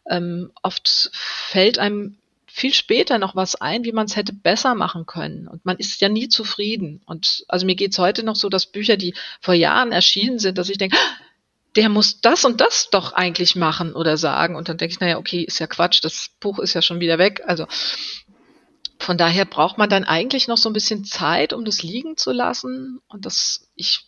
ähm, 0.08 0.52
oft 0.62 1.10
fällt 1.12 1.78
einem 1.78 2.16
viel 2.46 2.74
später 2.74 3.18
noch 3.18 3.36
was 3.36 3.54
ein, 3.54 3.84
wie 3.84 3.92
man 3.92 4.06
es 4.06 4.16
hätte 4.16 4.32
besser 4.32 4.74
machen 4.74 5.06
können. 5.06 5.46
Und 5.46 5.64
man 5.64 5.76
ist 5.76 6.00
ja 6.00 6.08
nie 6.08 6.28
zufrieden. 6.28 7.02
Und 7.06 7.44
also 7.46 7.66
mir 7.66 7.76
geht 7.76 7.92
es 7.92 7.98
heute 7.98 8.24
noch 8.24 8.34
so, 8.34 8.48
dass 8.48 8.66
Bücher, 8.66 8.96
die 8.96 9.14
vor 9.40 9.54
Jahren 9.54 9.92
erschienen 9.92 10.40
sind, 10.40 10.58
dass 10.58 10.68
ich 10.68 10.78
denke, 10.78 10.96
ah, 10.96 11.24
der 11.76 11.88
muss 11.88 12.20
das 12.20 12.44
und 12.44 12.60
das 12.60 12.90
doch 12.90 13.12
eigentlich 13.12 13.54
machen 13.54 13.94
oder 13.94 14.16
sagen. 14.16 14.56
Und 14.56 14.68
dann 14.68 14.78
denke 14.78 14.92
ich, 14.92 15.00
naja, 15.00 15.18
okay, 15.18 15.42
ist 15.42 15.60
ja 15.60 15.68
Quatsch, 15.68 16.00
das 16.02 16.30
Buch 16.40 16.58
ist 16.58 16.74
ja 16.74 16.82
schon 16.82 16.98
wieder 16.98 17.18
weg. 17.18 17.42
Also 17.46 17.66
von 18.98 19.16
daher 19.16 19.44
braucht 19.44 19.78
man 19.78 19.88
dann 19.88 20.04
eigentlich 20.04 20.48
noch 20.48 20.58
so 20.58 20.68
ein 20.68 20.74
bisschen 20.74 21.04
Zeit, 21.04 21.52
um 21.52 21.64
das 21.64 21.82
liegen 21.82 22.16
zu 22.16 22.32
lassen. 22.32 23.00
Und 23.08 23.26
das, 23.26 23.68
ich 23.74 24.06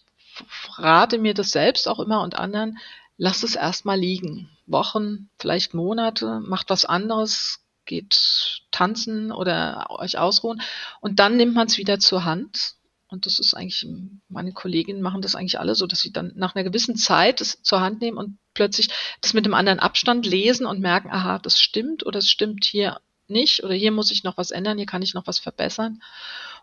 rate 0.76 1.18
mir 1.18 1.34
das 1.34 1.52
selbst 1.52 1.88
auch 1.88 2.00
immer 2.00 2.22
und 2.22 2.38
anderen, 2.38 2.78
lasst 3.16 3.44
es 3.44 3.54
erstmal 3.54 3.98
liegen. 3.98 4.50
Wochen, 4.66 5.30
vielleicht 5.38 5.74
Monate, 5.74 6.40
macht 6.40 6.70
was 6.70 6.84
anderes, 6.84 7.60
geht 7.84 8.62
tanzen 8.70 9.32
oder 9.32 9.86
euch 9.90 10.18
ausruhen. 10.18 10.60
Und 11.00 11.18
dann 11.18 11.36
nimmt 11.36 11.54
man 11.54 11.66
es 11.66 11.78
wieder 11.78 11.98
zur 11.98 12.24
Hand. 12.24 12.74
Und 13.08 13.26
das 13.26 13.40
ist 13.40 13.54
eigentlich, 13.54 13.84
meine 14.28 14.52
Kolleginnen 14.52 15.02
machen 15.02 15.22
das 15.22 15.34
eigentlich 15.34 15.58
alle 15.58 15.74
so, 15.74 15.86
dass 15.86 16.00
sie 16.00 16.12
dann 16.12 16.32
nach 16.36 16.54
einer 16.54 16.62
gewissen 16.62 16.96
Zeit 16.96 17.40
es 17.40 17.60
zur 17.62 17.80
Hand 17.80 18.00
nehmen 18.00 18.18
und 18.18 18.38
plötzlich 18.54 18.88
das 19.20 19.34
mit 19.34 19.44
einem 19.44 19.54
anderen 19.54 19.80
Abstand 19.80 20.26
lesen 20.26 20.64
und 20.64 20.80
merken, 20.80 21.10
aha, 21.10 21.40
das 21.40 21.60
stimmt 21.60 22.06
oder 22.06 22.20
es 22.20 22.30
stimmt 22.30 22.64
hier 22.64 23.00
nicht 23.30 23.62
oder 23.64 23.74
hier 23.74 23.92
muss 23.92 24.10
ich 24.10 24.24
noch 24.24 24.36
was 24.36 24.50
ändern, 24.50 24.78
hier 24.78 24.86
kann 24.86 25.02
ich 25.02 25.14
noch 25.14 25.26
was 25.26 25.38
verbessern. 25.38 26.02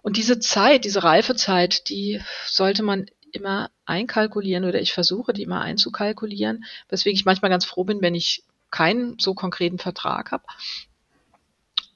Und 0.01 0.17
diese 0.17 0.39
Zeit, 0.39 0.86
diese 0.86 1.03
Reifezeit, 1.03 1.89
die 1.89 2.21
sollte 2.45 2.84
man 2.84 3.08
immer 3.32 3.69
einkalkulieren 3.86 4.65
oder 4.65 4.82
ich 4.82 4.93
versuche 4.93 5.34
die 5.34 5.43
immer 5.43 5.62
einzukalkulieren, 5.62 6.65
weswegen 6.89 7.15
ich 7.15 7.25
manchmal 7.25 7.51
ganz 7.51 7.65
froh 7.65 7.84
bin, 7.84 8.01
wenn 8.01 8.15
ich 8.15 8.43
keinen 8.71 9.17
so 9.19 9.34
konkreten 9.34 9.80
Vertrag 9.80 10.32
habe. 10.32 10.43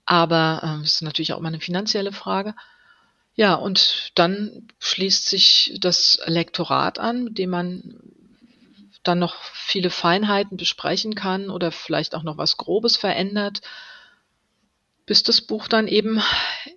Aber 0.06 0.62
ähm, 0.64 0.82
es 0.82 0.96
ist 0.96 1.02
natürlich 1.02 1.34
auch 1.34 1.38
immer 1.40 1.50
eine 1.50 1.60
finanzielle 1.60 2.12
Frage. 2.12 2.56
Ja, 3.34 3.56
und 3.56 4.12
dann 4.16 4.68
schließt 4.80 5.30
sich 5.30 5.78
das 5.80 6.20
Lektorat 6.26 7.00
an, 7.00 7.24
mit 7.24 7.38
dem 7.38 7.50
man 7.50 8.00
dann 9.04 9.20
noch 9.20 9.36
viele 9.54 9.90
Feinheiten 9.90 10.58
besprechen 10.58 11.16
kann 11.16 11.50
oder 11.50 11.72
vielleicht 11.72 12.14
auch 12.14 12.24
noch 12.24 12.38
was 12.38 12.58
Grobes 12.58 12.98
verändert 12.98 13.62
bis 15.12 15.24
das 15.24 15.42
Buch 15.42 15.68
dann 15.68 15.90
eben 15.90 16.22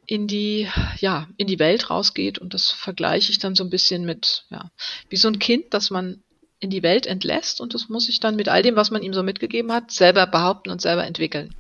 in 0.06 0.26
die, 0.26 0.68
ja, 0.98 1.28
in 1.36 1.46
die 1.46 1.60
Welt 1.60 1.88
rausgeht. 1.88 2.36
Und 2.40 2.52
das 2.52 2.68
vergleiche 2.68 3.30
ich 3.30 3.38
dann 3.38 3.54
so 3.54 3.62
ein 3.62 3.70
bisschen 3.70 4.04
mit, 4.04 4.44
ja, 4.50 4.72
wie 5.08 5.14
so 5.14 5.28
ein 5.28 5.38
Kind, 5.38 5.66
das 5.70 5.90
man 5.90 6.20
in 6.58 6.68
die 6.68 6.82
Welt 6.82 7.06
entlässt 7.06 7.60
und 7.60 7.74
das 7.74 7.88
muss 7.88 8.06
sich 8.06 8.18
dann 8.18 8.34
mit 8.34 8.48
all 8.48 8.64
dem, 8.64 8.74
was 8.74 8.90
man 8.90 9.04
ihm 9.04 9.14
so 9.14 9.22
mitgegeben 9.22 9.70
hat, 9.70 9.92
selber 9.92 10.26
behaupten 10.26 10.70
und 10.70 10.80
selber 10.80 11.06
entwickeln. 11.06 11.54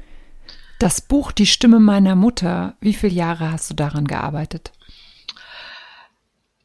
Das 0.80 1.00
Buch 1.00 1.30
Die 1.30 1.46
Stimme 1.46 1.78
meiner 1.78 2.16
Mutter, 2.16 2.74
wie 2.80 2.94
viele 2.94 3.14
Jahre 3.14 3.52
hast 3.52 3.70
du 3.70 3.74
daran 3.74 4.08
gearbeitet? 4.08 4.72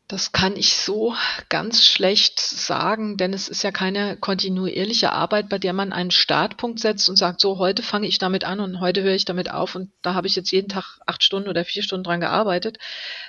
Das 0.09 0.31
kann 0.31 0.57
ich 0.57 0.73
so 0.73 1.13
ganz 1.49 1.85
schlecht 1.85 2.39
sagen, 2.39 3.15
denn 3.17 3.31
es 3.31 3.47
ist 3.47 3.61
ja 3.61 3.71
keine 3.71 4.17
kontinuierliche 4.17 5.13
Arbeit, 5.13 5.49
bei 5.49 5.59
der 5.59 5.71
man 5.71 5.93
einen 5.93 6.09
Startpunkt 6.09 6.79
setzt 6.79 7.09
und 7.09 7.15
sagt, 7.15 7.39
so 7.39 7.59
heute 7.59 7.83
fange 7.83 8.07
ich 8.07 8.17
damit 8.17 8.43
an 8.43 8.59
und 8.59 8.79
heute 8.79 9.03
höre 9.03 9.13
ich 9.13 9.25
damit 9.25 9.51
auf 9.51 9.75
und 9.75 9.91
da 10.01 10.15
habe 10.15 10.25
ich 10.25 10.35
jetzt 10.35 10.49
jeden 10.49 10.67
Tag 10.67 10.97
acht 11.05 11.23
Stunden 11.23 11.47
oder 11.47 11.63
vier 11.63 11.83
Stunden 11.83 12.03
dran 12.03 12.21
gearbeitet, 12.21 12.79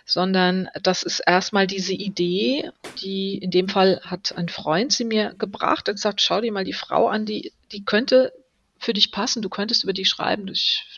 sondern 0.06 0.70
das 0.82 1.02
ist 1.02 1.20
erstmal 1.20 1.66
diese 1.66 1.92
Idee, 1.92 2.70
die 3.02 3.36
in 3.36 3.50
dem 3.50 3.68
Fall 3.68 4.00
hat 4.02 4.34
ein 4.38 4.48
Freund 4.48 4.90
sie 4.90 5.04
mir 5.04 5.34
gebracht, 5.34 5.86
hat 5.86 5.96
gesagt, 5.96 6.22
schau 6.22 6.40
dir 6.40 6.50
mal 6.50 6.64
die 6.64 6.72
Frau 6.72 7.08
an, 7.08 7.26
die, 7.26 7.52
die 7.72 7.84
könnte 7.84 8.32
für 8.78 8.94
dich 8.94 9.12
passen, 9.12 9.42
du 9.42 9.50
könntest 9.50 9.84
über 9.84 9.92
die 9.92 10.06
schreiben, 10.06 10.46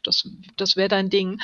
das, 0.05 0.29
das 0.57 0.77
wäre 0.77 0.89
dein 0.89 1.11
Ding 1.11 1.41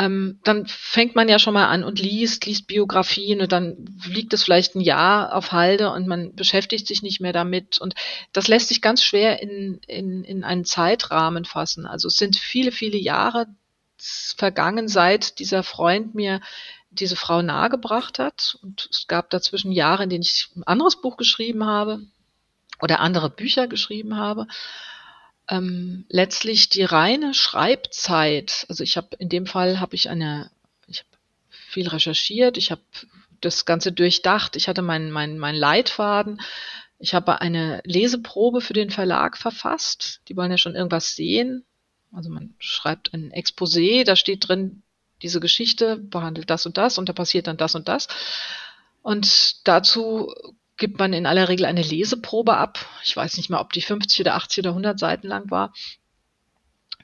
ähm, 0.00 0.40
dann 0.44 0.66
fängt 0.66 1.14
man 1.14 1.28
ja 1.28 1.38
schon 1.38 1.52
mal 1.52 1.66
an 1.66 1.84
und 1.84 2.00
liest, 2.00 2.46
liest 2.46 2.66
Biografien 2.66 3.42
und 3.42 3.52
dann 3.52 3.84
liegt 4.06 4.32
es 4.32 4.42
vielleicht 4.42 4.74
ein 4.74 4.80
Jahr 4.80 5.34
auf 5.34 5.52
Halde 5.52 5.90
und 5.92 6.06
man 6.06 6.34
beschäftigt 6.34 6.86
sich 6.86 7.02
nicht 7.02 7.20
mehr 7.20 7.34
damit. 7.34 7.78
Und 7.78 7.94
das 8.32 8.48
lässt 8.48 8.68
sich 8.68 8.80
ganz 8.80 9.04
schwer 9.04 9.42
in, 9.42 9.80
in, 9.86 10.24
in 10.24 10.42
einen 10.42 10.64
Zeitrahmen 10.64 11.44
fassen. 11.44 11.86
Also 11.86 12.08
es 12.08 12.16
sind 12.16 12.36
viele, 12.36 12.72
viele 12.72 12.96
Jahre, 12.96 13.46
vergangen, 14.36 14.88
seit 14.88 15.38
dieser 15.38 15.62
Freund 15.62 16.14
mir 16.14 16.40
diese 16.90 17.16
Frau 17.16 17.42
nahegebracht 17.42 18.18
hat. 18.18 18.56
Und 18.62 18.88
es 18.90 19.06
gab 19.06 19.28
dazwischen 19.28 19.72
Jahre, 19.72 20.04
in 20.04 20.10
denen 20.10 20.22
ich 20.22 20.48
ein 20.56 20.64
anderes 20.64 21.00
Buch 21.00 21.18
geschrieben 21.18 21.66
habe 21.66 22.00
oder 22.80 23.00
andere 23.00 23.28
Bücher 23.28 23.68
geschrieben 23.68 24.16
habe. 24.16 24.46
Ähm, 25.50 26.04
letztlich 26.08 26.68
die 26.68 26.84
reine 26.84 27.34
Schreibzeit, 27.34 28.64
also 28.68 28.84
ich 28.84 28.96
habe 28.96 29.16
in 29.18 29.28
dem 29.28 29.46
Fall 29.46 29.80
habe 29.80 29.96
ich 29.96 30.08
eine, 30.08 30.50
ich 30.86 31.00
habe 31.00 31.08
viel 31.50 31.88
recherchiert, 31.88 32.56
ich 32.56 32.70
habe 32.70 32.82
das 33.40 33.64
Ganze 33.64 33.90
durchdacht, 33.90 34.54
ich 34.54 34.68
hatte 34.68 34.82
meinen 34.82 35.10
mein, 35.10 35.38
mein 35.38 35.56
Leitfaden, 35.56 36.40
ich 37.00 37.14
habe 37.14 37.40
eine 37.40 37.80
Leseprobe 37.84 38.60
für 38.60 38.74
den 38.74 38.90
Verlag 38.90 39.38
verfasst. 39.38 40.20
Die 40.28 40.36
wollen 40.36 40.50
ja 40.50 40.58
schon 40.58 40.76
irgendwas 40.76 41.16
sehen. 41.16 41.64
Also 42.12 42.28
man 42.28 42.54
schreibt 42.58 43.14
ein 43.14 43.32
Exposé, 43.32 44.04
da 44.04 44.16
steht 44.16 44.48
drin, 44.48 44.82
diese 45.22 45.40
Geschichte 45.40 45.96
behandelt 45.96 46.50
das 46.50 46.66
und 46.66 46.76
das 46.76 46.98
und 46.98 47.08
da 47.08 47.12
passiert 47.14 47.46
dann 47.46 47.56
das 47.56 47.74
und 47.74 47.88
das. 47.88 48.08
Und 49.02 49.66
dazu 49.66 50.32
gibt 50.80 50.98
man 50.98 51.12
in 51.12 51.26
aller 51.26 51.48
Regel 51.48 51.66
eine 51.66 51.82
Leseprobe 51.82 52.56
ab. 52.56 52.84
Ich 53.04 53.16
weiß 53.16 53.36
nicht 53.36 53.50
mehr, 53.50 53.60
ob 53.60 53.72
die 53.72 53.82
50 53.82 54.22
oder 54.22 54.34
80 54.34 54.60
oder 54.60 54.70
100 54.70 54.98
Seiten 54.98 55.28
lang 55.28 55.50
war. 55.50 55.72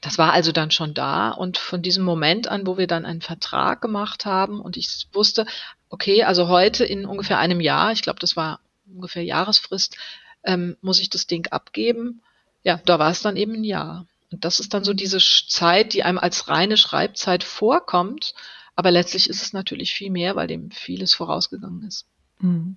Das 0.00 0.18
war 0.18 0.32
also 0.32 0.50
dann 0.50 0.70
schon 0.70 0.94
da 0.94 1.30
und 1.30 1.58
von 1.58 1.82
diesem 1.82 2.04
Moment 2.04 2.48
an, 2.48 2.66
wo 2.66 2.76
wir 2.78 2.86
dann 2.86 3.06
einen 3.06 3.22
Vertrag 3.22 3.80
gemacht 3.80 4.24
haben 4.26 4.60
und 4.60 4.76
ich 4.76 5.06
wusste, 5.12 5.46
okay, 5.88 6.24
also 6.24 6.48
heute 6.48 6.84
in 6.84 7.06
ungefähr 7.06 7.38
einem 7.38 7.60
Jahr, 7.60 7.92
ich 7.92 8.02
glaube, 8.02 8.18
das 8.18 8.36
war 8.36 8.60
ungefähr 8.92 9.22
Jahresfrist, 9.22 9.96
ähm, 10.42 10.76
muss 10.80 11.00
ich 11.00 11.10
das 11.10 11.26
Ding 11.26 11.46
abgeben. 11.48 12.22
Ja, 12.62 12.80
da 12.84 12.98
war 12.98 13.10
es 13.10 13.22
dann 13.22 13.36
eben 13.36 13.54
ein 13.54 13.64
Jahr. 13.64 14.06
Und 14.30 14.44
das 14.44 14.58
ist 14.58 14.74
dann 14.74 14.84
so 14.84 14.92
diese 14.92 15.18
Zeit, 15.18 15.92
die 15.92 16.02
einem 16.02 16.18
als 16.18 16.48
reine 16.48 16.76
Schreibzeit 16.76 17.44
vorkommt. 17.44 18.34
Aber 18.74 18.90
letztlich 18.90 19.30
ist 19.30 19.42
es 19.42 19.52
natürlich 19.52 19.94
viel 19.94 20.10
mehr, 20.10 20.36
weil 20.36 20.46
dem 20.46 20.70
vieles 20.70 21.14
vorausgegangen 21.14 21.86
ist. 21.86 22.06
Mhm. 22.40 22.76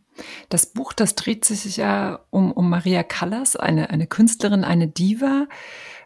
Das 0.49 0.67
Buch, 0.67 0.93
das 0.93 1.15
dreht 1.15 1.45
sich 1.45 1.77
ja 1.77 2.19
um, 2.29 2.51
um 2.51 2.69
Maria 2.69 3.03
Callas, 3.03 3.55
eine, 3.55 3.89
eine 3.89 4.07
Künstlerin, 4.07 4.63
eine 4.63 4.87
Diva. 4.87 5.47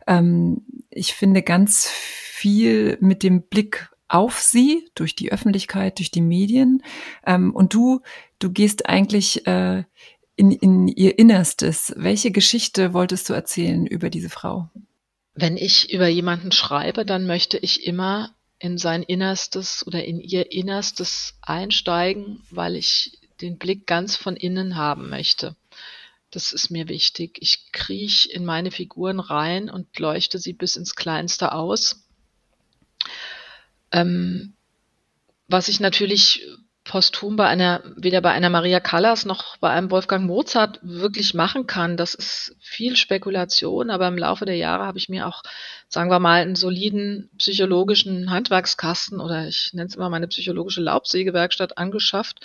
Ähm, 0.07 0.61
ich 0.89 1.13
finde 1.13 1.41
ganz 1.41 1.87
viel 1.87 2.97
mit 2.99 3.23
dem 3.23 3.43
Blick 3.43 3.89
auf 4.07 4.39
sie 4.39 4.89
durch 4.95 5.15
die 5.15 5.31
Öffentlichkeit, 5.31 5.97
durch 5.97 6.11
die 6.11 6.21
Medien. 6.21 6.83
Ähm, 7.25 7.53
und 7.55 7.73
du, 7.73 8.01
du 8.39 8.51
gehst 8.51 8.87
eigentlich 8.87 9.47
äh, 9.47 9.83
in, 10.35 10.51
in 10.51 10.87
ihr 10.87 11.17
Innerstes. 11.17 11.93
Welche 11.97 12.31
Geschichte 12.31 12.93
wolltest 12.93 13.29
du 13.29 13.33
erzählen 13.33 13.87
über 13.87 14.09
diese 14.09 14.29
Frau? 14.29 14.69
Wenn 15.35 15.57
ich 15.57 15.91
über 15.91 16.07
jemanden 16.07 16.51
schreibe, 16.51 17.05
dann 17.05 17.25
möchte 17.25 17.57
ich 17.57 17.87
immer 17.87 18.35
in 18.59 18.77
sein 18.77 19.03
Innerstes 19.03 19.85
oder 19.85 20.05
in 20.05 20.19
ihr 20.21 20.51
Innerstes 20.51 21.35
einsteigen, 21.41 22.43
weil 22.51 22.75
ich 22.75 23.19
den 23.43 23.57
Blick 23.57 23.85
ganz 23.85 24.15
von 24.15 24.35
innen 24.35 24.75
haben 24.75 25.09
möchte. 25.09 25.55
Das 26.31 26.51
ist 26.51 26.71
mir 26.71 26.87
wichtig. 26.87 27.37
Ich 27.41 27.71
kriech 27.71 28.29
in 28.31 28.45
meine 28.45 28.71
Figuren 28.71 29.19
rein 29.19 29.69
und 29.69 29.99
leuchte 29.99 30.39
sie 30.39 30.53
bis 30.53 30.75
ins 30.75 30.95
Kleinste 30.95 31.51
aus. 31.51 32.07
Ähm, 33.91 34.53
was 35.47 35.67
ich 35.67 35.79
natürlich 35.79 36.47
posthum 36.93 37.37
bei 37.37 37.47
einer, 37.47 37.81
weder 37.95 38.21
bei 38.21 38.29
einer 38.29 38.51
Maria 38.51 38.79
Callas 38.79 39.25
noch 39.25 39.57
bei 39.57 39.71
einem 39.71 39.89
Wolfgang 39.89 40.27
Mozart 40.27 40.77
wirklich 40.83 41.33
machen 41.33 41.65
kann. 41.65 41.97
Das 41.97 42.13
ist 42.13 42.55
viel 42.59 42.95
Spekulation, 42.95 43.89
aber 43.89 44.07
im 44.07 44.17
Laufe 44.19 44.45
der 44.45 44.57
Jahre 44.57 44.85
habe 44.85 44.99
ich 44.99 45.09
mir 45.09 45.25
auch, 45.25 45.41
sagen 45.87 46.11
wir 46.11 46.19
mal, 46.19 46.43
einen 46.43 46.55
soliden 46.55 47.31
psychologischen 47.39 48.29
Handwerkskasten 48.29 49.19
oder 49.19 49.47
ich 49.47 49.73
nenne 49.73 49.87
es 49.87 49.95
immer 49.95 50.11
meine 50.11 50.27
psychologische 50.27 50.81
Laubsägewerkstatt 50.81 51.79
angeschafft, 51.79 52.41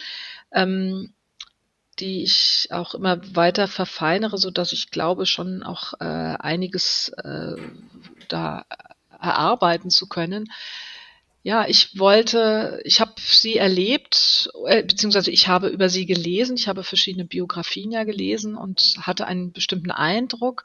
ähm, 0.51 1.13
die 1.99 2.23
ich 2.23 2.69
auch 2.71 2.95
immer 2.95 3.21
weiter 3.37 3.69
verfeinere, 3.69 4.39
so 4.39 4.51
dass 4.51 4.73
ich 4.73 4.91
glaube 4.91 5.27
schon 5.27 5.63
auch 5.63 5.93
äh, 6.01 6.05
einiges 6.39 7.11
äh, 7.23 7.57
da 8.29 8.65
erarbeiten 9.21 9.91
zu 9.91 10.09
können 10.09 10.49
ja, 11.43 11.67
ich 11.69 11.99
wollte, 11.99 12.81
ich 12.85 13.01
habe 13.01 13.15
sie 13.17 13.57
erlebt, 13.57 14.51
äh, 14.67 14.83
beziehungsweise 14.83 15.31
ich 15.31 15.49
habe 15.49 15.69
über 15.69 15.89
sie 15.89 16.05
gelesen. 16.05 16.57
Ich 16.57 16.69
habe 16.69 16.83
verschiedene 16.83 17.25
Biografien 17.25 17.93
ja 17.93 18.05
gelesen 18.05 18.57
und 18.57 18.97
hatte 19.01 19.27
einen 19.27 19.53
bestimmten 19.53 19.91
Eindruck. 19.91 20.65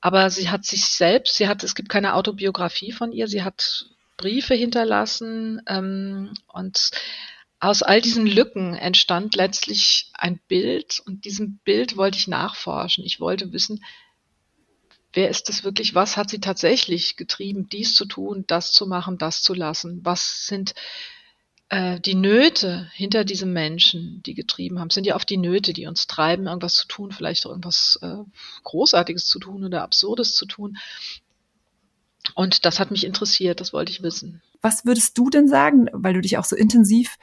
Aber 0.00 0.28
sie 0.30 0.50
hat 0.50 0.66
sich 0.66 0.84
selbst, 0.84 1.36
sie 1.36 1.48
hat, 1.48 1.64
es 1.64 1.74
gibt 1.74 1.88
keine 1.88 2.14
Autobiografie 2.14 2.92
von 2.92 3.12
ihr, 3.12 3.26
sie 3.26 3.42
hat 3.42 3.86
Briefe 4.18 4.54
hinterlassen 4.54 5.62
ähm, 5.66 6.34
und 6.48 6.90
aus 7.58 7.82
all 7.82 8.02
diesen 8.02 8.26
Lücken 8.26 8.74
entstand 8.74 9.34
letztlich 9.36 10.10
ein 10.12 10.38
Bild 10.48 11.00
und 11.06 11.24
diesem 11.24 11.58
Bild 11.64 11.96
wollte 11.96 12.18
ich 12.18 12.28
nachforschen. 12.28 13.04
Ich 13.04 13.20
wollte 13.20 13.52
wissen, 13.52 13.82
wer 15.14 15.30
ist 15.30 15.48
es 15.48 15.64
wirklich, 15.64 15.94
was 15.94 16.16
hat 16.16 16.30
sie 16.30 16.40
tatsächlich 16.40 17.16
getrieben, 17.16 17.68
dies 17.68 17.94
zu 17.94 18.04
tun, 18.04 18.44
das 18.46 18.72
zu 18.72 18.86
machen, 18.86 19.18
das 19.18 19.42
zu 19.42 19.54
lassen? 19.54 20.00
Was 20.02 20.46
sind 20.46 20.74
äh, 21.68 22.00
die 22.00 22.14
Nöte 22.14 22.90
hinter 22.92 23.24
diesem 23.24 23.52
Menschen, 23.52 24.22
die 24.26 24.34
getrieben 24.34 24.80
haben? 24.80 24.90
Sind 24.90 25.06
ja 25.06 25.14
oft 25.14 25.30
die 25.30 25.36
Nöte, 25.36 25.72
die 25.72 25.86
uns 25.86 26.06
treiben, 26.06 26.46
irgendwas 26.46 26.74
zu 26.74 26.88
tun, 26.88 27.12
vielleicht 27.12 27.44
irgendwas 27.44 27.98
äh, 28.02 28.16
Großartiges 28.64 29.26
zu 29.26 29.38
tun 29.38 29.64
oder 29.64 29.82
Absurdes 29.82 30.34
zu 30.34 30.46
tun. 30.46 30.76
Und 32.34 32.64
das 32.64 32.80
hat 32.80 32.90
mich 32.90 33.04
interessiert, 33.04 33.60
das 33.60 33.72
wollte 33.72 33.92
ich 33.92 34.02
wissen. 34.02 34.42
Was 34.60 34.84
würdest 34.84 35.16
du 35.18 35.30
denn 35.30 35.46
sagen, 35.46 35.88
weil 35.92 36.14
du 36.14 36.20
dich 36.20 36.38
auch 36.38 36.44
so 36.44 36.56
intensiv 36.56 37.16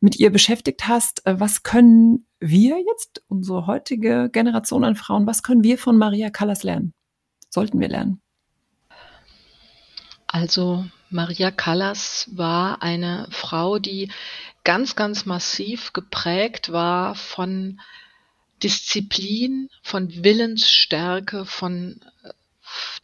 mit 0.00 0.16
ihr 0.16 0.30
beschäftigt 0.30 0.86
hast, 0.86 1.26
äh, 1.26 1.40
was 1.40 1.62
können 1.62 2.26
wir 2.38 2.78
jetzt, 2.78 3.24
unsere 3.26 3.66
heutige 3.66 4.28
Generation 4.30 4.84
an 4.84 4.96
Frauen, 4.96 5.26
was 5.26 5.42
können 5.42 5.64
wir 5.64 5.78
von 5.78 5.96
Maria 5.96 6.30
Callas 6.30 6.62
lernen? 6.62 6.92
Sollten 7.54 7.80
wir 7.80 7.88
lernen? 7.88 8.20
Also 10.26 10.84
Maria 11.10 11.50
Callas 11.50 12.28
war 12.32 12.82
eine 12.82 13.28
Frau, 13.30 13.78
die 13.78 14.10
ganz, 14.64 14.96
ganz 14.96 15.26
massiv 15.26 15.92
geprägt 15.92 16.72
war 16.72 17.14
von 17.14 17.80
Disziplin, 18.62 19.68
von 19.82 20.24
Willensstärke, 20.24 21.44
von 21.44 22.00
äh, 22.24 22.30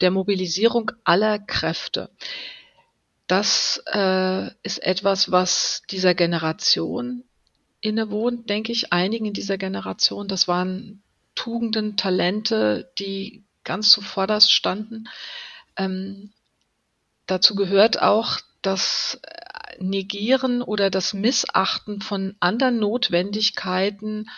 der 0.01 0.11
Mobilisierung 0.11 0.91
aller 1.03 1.39
Kräfte. 1.39 2.09
Das 3.27 3.81
äh, 3.93 4.47
ist 4.63 4.83
etwas, 4.83 5.31
was 5.31 5.83
dieser 5.89 6.15
Generation 6.15 7.23
innewohnt, 7.79 8.49
denke 8.49 8.71
ich, 8.71 8.91
einigen 8.91 9.25
in 9.27 9.33
dieser 9.33 9.57
Generation. 9.57 10.27
Das 10.27 10.47
waren 10.47 11.01
Tugenden, 11.35 11.95
Talente, 11.95 12.91
die 12.99 13.45
ganz 13.63 13.91
zuvorderst 13.91 14.51
standen. 14.51 15.07
Ähm, 15.77 16.31
dazu 17.25 17.55
gehört 17.55 18.01
auch 18.01 18.39
das 18.61 19.19
Negieren 19.79 20.61
oder 20.61 20.89
das 20.89 21.13
Missachten 21.13 22.01
von 22.01 22.35
anderen 22.39 22.79
Notwendigkeiten 22.79 24.29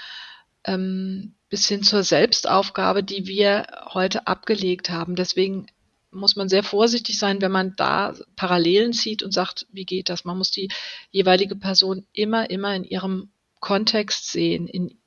ähm, 0.63 1.35
bis 1.49 1.67
hin 1.67 1.83
zur 1.83 2.03
Selbstaufgabe, 2.03 3.03
die 3.03 3.27
wir 3.27 3.67
heute 3.93 4.27
abgelegt 4.27 4.89
haben. 4.89 5.15
Deswegen 5.15 5.67
muss 6.11 6.35
man 6.35 6.49
sehr 6.49 6.63
vorsichtig 6.63 7.17
sein, 7.17 7.41
wenn 7.41 7.51
man 7.51 7.75
da 7.75 8.13
Parallelen 8.35 8.93
zieht 8.93 9.23
und 9.23 9.33
sagt, 9.33 9.65
wie 9.71 9.85
geht 9.85 10.09
das? 10.09 10.25
Man 10.25 10.37
muss 10.37 10.51
die 10.51 10.69
jeweilige 11.11 11.55
Person 11.55 12.05
immer, 12.13 12.49
immer 12.49 12.75
in 12.75 12.83
ihrem 12.83 13.31
Kontext 13.59 14.31
sehen, 14.31 14.67
in 14.67 14.97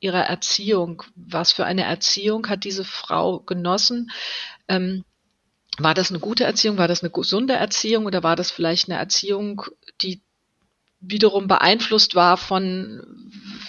ihrer 0.00 0.24
Erziehung. 0.24 1.02
Was 1.14 1.52
für 1.52 1.64
eine 1.64 1.84
Erziehung 1.84 2.48
hat 2.48 2.64
diese 2.64 2.84
Frau 2.84 3.40
genossen? 3.40 4.10
Ähm, 4.68 5.04
war 5.78 5.94
das 5.94 6.10
eine 6.10 6.20
gute 6.20 6.44
Erziehung? 6.44 6.78
War 6.78 6.88
das 6.88 7.02
eine 7.02 7.10
gesunde 7.10 7.54
Erziehung 7.54 8.06
oder 8.06 8.22
war 8.22 8.36
das 8.36 8.50
vielleicht 8.50 8.88
eine 8.88 8.98
Erziehung, 8.98 9.62
die 10.00 10.22
wiederum 11.00 11.46
beeinflusst 11.46 12.14
war 12.14 12.36
von 12.36 13.02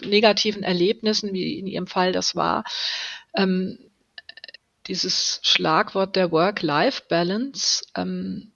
negativen 0.03 0.63
Erlebnissen, 0.63 1.33
wie 1.33 1.59
in 1.59 1.67
ihrem 1.67 1.87
Fall 1.87 2.11
das 2.11 2.35
war? 2.35 2.63
Ähm, 3.35 3.77
dieses 4.87 5.39
Schlagwort 5.43 6.15
der 6.15 6.31
Work-Life-Balance, 6.31 7.85
ähm, 7.95 8.51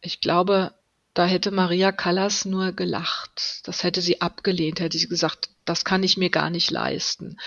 ich 0.00 0.20
glaube, 0.20 0.74
da 1.14 1.26
hätte 1.26 1.52
Maria 1.52 1.92
Callas 1.92 2.44
nur 2.44 2.72
gelacht. 2.72 3.60
Das 3.64 3.84
hätte 3.84 4.02
sie 4.02 4.20
abgelehnt, 4.20 4.80
hätte 4.80 4.98
sie 4.98 5.08
gesagt, 5.08 5.48
das 5.64 5.84
kann 5.84 6.02
ich 6.02 6.16
mir 6.16 6.30
gar 6.30 6.50
nicht 6.50 6.70
leisten. 6.70 7.38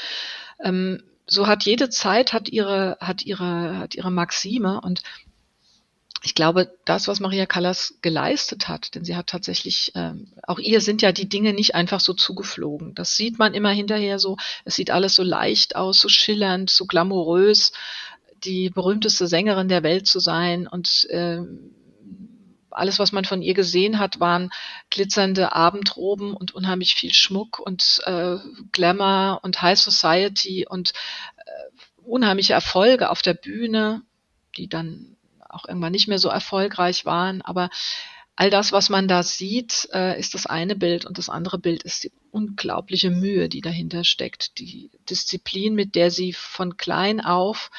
Ähm, 0.64 1.04
so 1.28 1.48
hat 1.48 1.64
jede 1.64 1.90
Zeit 1.90 2.32
hat 2.32 2.50
ihre, 2.50 2.98
hat 3.02 3.24
ihre, 3.24 3.78
hat 3.78 3.96
ihre 3.96 4.12
Maxime 4.12 4.80
und 4.82 5.04
ich 6.24 6.34
glaube, 6.34 6.74
das, 6.86 7.08
was 7.08 7.20
Maria 7.20 7.46
Callas 7.46 8.00
geleistet 8.02 8.68
hat, 8.68 8.96
denn 8.96 9.06
sie 9.06 9.16
hat 9.16 9.28
tatsächlich, 9.28 9.92
ähm, 9.96 10.34
auch 10.44 10.58
ihr 10.58 10.82
sind 10.82 11.02
ja 11.02 11.12
die 11.12 11.30
Dinge 11.30 11.54
nicht 11.54 11.76
einfach 11.76 12.00
so 12.00 12.14
zugeflogen. 12.14 12.96
Das 12.96 13.16
sieht 13.16 13.38
man 13.38 13.54
immer 13.54 13.70
hinterher 13.70 14.18
so. 14.18 14.36
Es 14.66 14.76
sieht 14.76 14.90
alles 14.90 15.14
so 15.14 15.24
leicht 15.24 15.76
aus, 15.76 16.00
so 16.00 16.10
schillernd, 16.10 16.70
so 16.72 16.86
glamourös, 16.86 17.72
die 18.44 18.70
berühmteste 18.70 19.28
Sängerin 19.28 19.68
der 19.68 19.84
Welt 19.84 20.08
zu 20.08 20.20
sein 20.20 20.68
und 20.68 21.08
ähm, 21.12 21.76
alles, 22.78 23.00
was 23.00 23.12
man 23.12 23.26
von 23.26 23.42
ihr 23.42 23.54
gesehen 23.54 24.00
hat, 24.00 24.20
waren 24.20 24.50
glitzernde 24.90 25.54
Abendroben 25.54 26.34
und 26.34 26.54
unheimlich 26.56 26.96
viel 26.96 27.14
Schmuck 27.14 27.60
und 27.60 28.02
äh, 28.06 28.38
Glamour 28.72 29.40
und 29.44 29.62
High 29.62 29.80
Society 29.80 30.66
und 30.68 30.94
äh, 31.38 32.02
unheimliche 32.04 32.54
Erfolge 32.54 33.10
auf 33.10 33.22
der 33.22 33.34
Bühne, 33.34 34.02
die 34.56 34.68
dann 34.68 35.18
auch 35.50 35.68
irgendwann 35.68 35.92
nicht 35.92 36.08
mehr 36.08 36.20
so 36.20 36.30
erfolgreich 36.30 37.06
waren. 37.06 37.42
Aber 37.42 37.70
all 38.36 38.50
das, 38.50 38.72
was 38.72 38.90
man 38.90 39.08
da 39.08 39.24
sieht, 39.24 39.90
äh, 39.94 40.18
ist 40.20 40.34
das 40.34 40.46
eine 40.46 40.76
Bild 40.76 41.06
und 41.06 41.18
das 41.18 41.30
andere 41.30 41.58
Bild 41.58 41.84
ist 41.84 42.04
die 42.04 42.12
unglaubliche 42.32 43.10
Mühe, 43.10 43.50
die 43.50 43.62
dahinter 43.62 44.04
steckt, 44.04 44.60
die 44.60 44.92
Disziplin, 45.10 45.74
mit 45.74 45.96
der 45.96 46.12
sie 46.12 46.34
von 46.34 46.78
klein 46.78 47.20
auf 47.20 47.72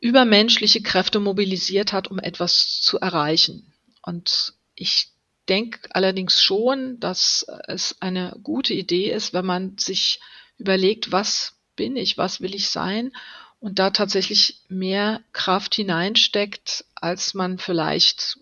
übermenschliche 0.00 0.82
Kräfte 0.82 1.20
mobilisiert 1.20 1.92
hat, 1.92 2.08
um 2.08 2.18
etwas 2.18 2.80
zu 2.80 2.98
erreichen. 2.98 3.72
Und 4.02 4.54
ich 4.74 5.08
denke 5.48 5.80
allerdings 5.90 6.42
schon, 6.42 6.98
dass 7.00 7.46
es 7.66 7.96
eine 8.00 8.36
gute 8.42 8.72
Idee 8.72 9.10
ist, 9.10 9.32
wenn 9.32 9.44
man 9.44 9.76
sich 9.78 10.20
überlegt, 10.58 11.12
was 11.12 11.54
bin 11.76 11.96
ich, 11.96 12.18
was 12.18 12.40
will 12.40 12.54
ich 12.54 12.68
sein 12.68 13.12
und 13.58 13.78
da 13.78 13.90
tatsächlich 13.90 14.60
mehr 14.68 15.22
Kraft 15.32 15.74
hineinsteckt, 15.74 16.84
als 16.94 17.34
man 17.34 17.58
vielleicht 17.58 18.38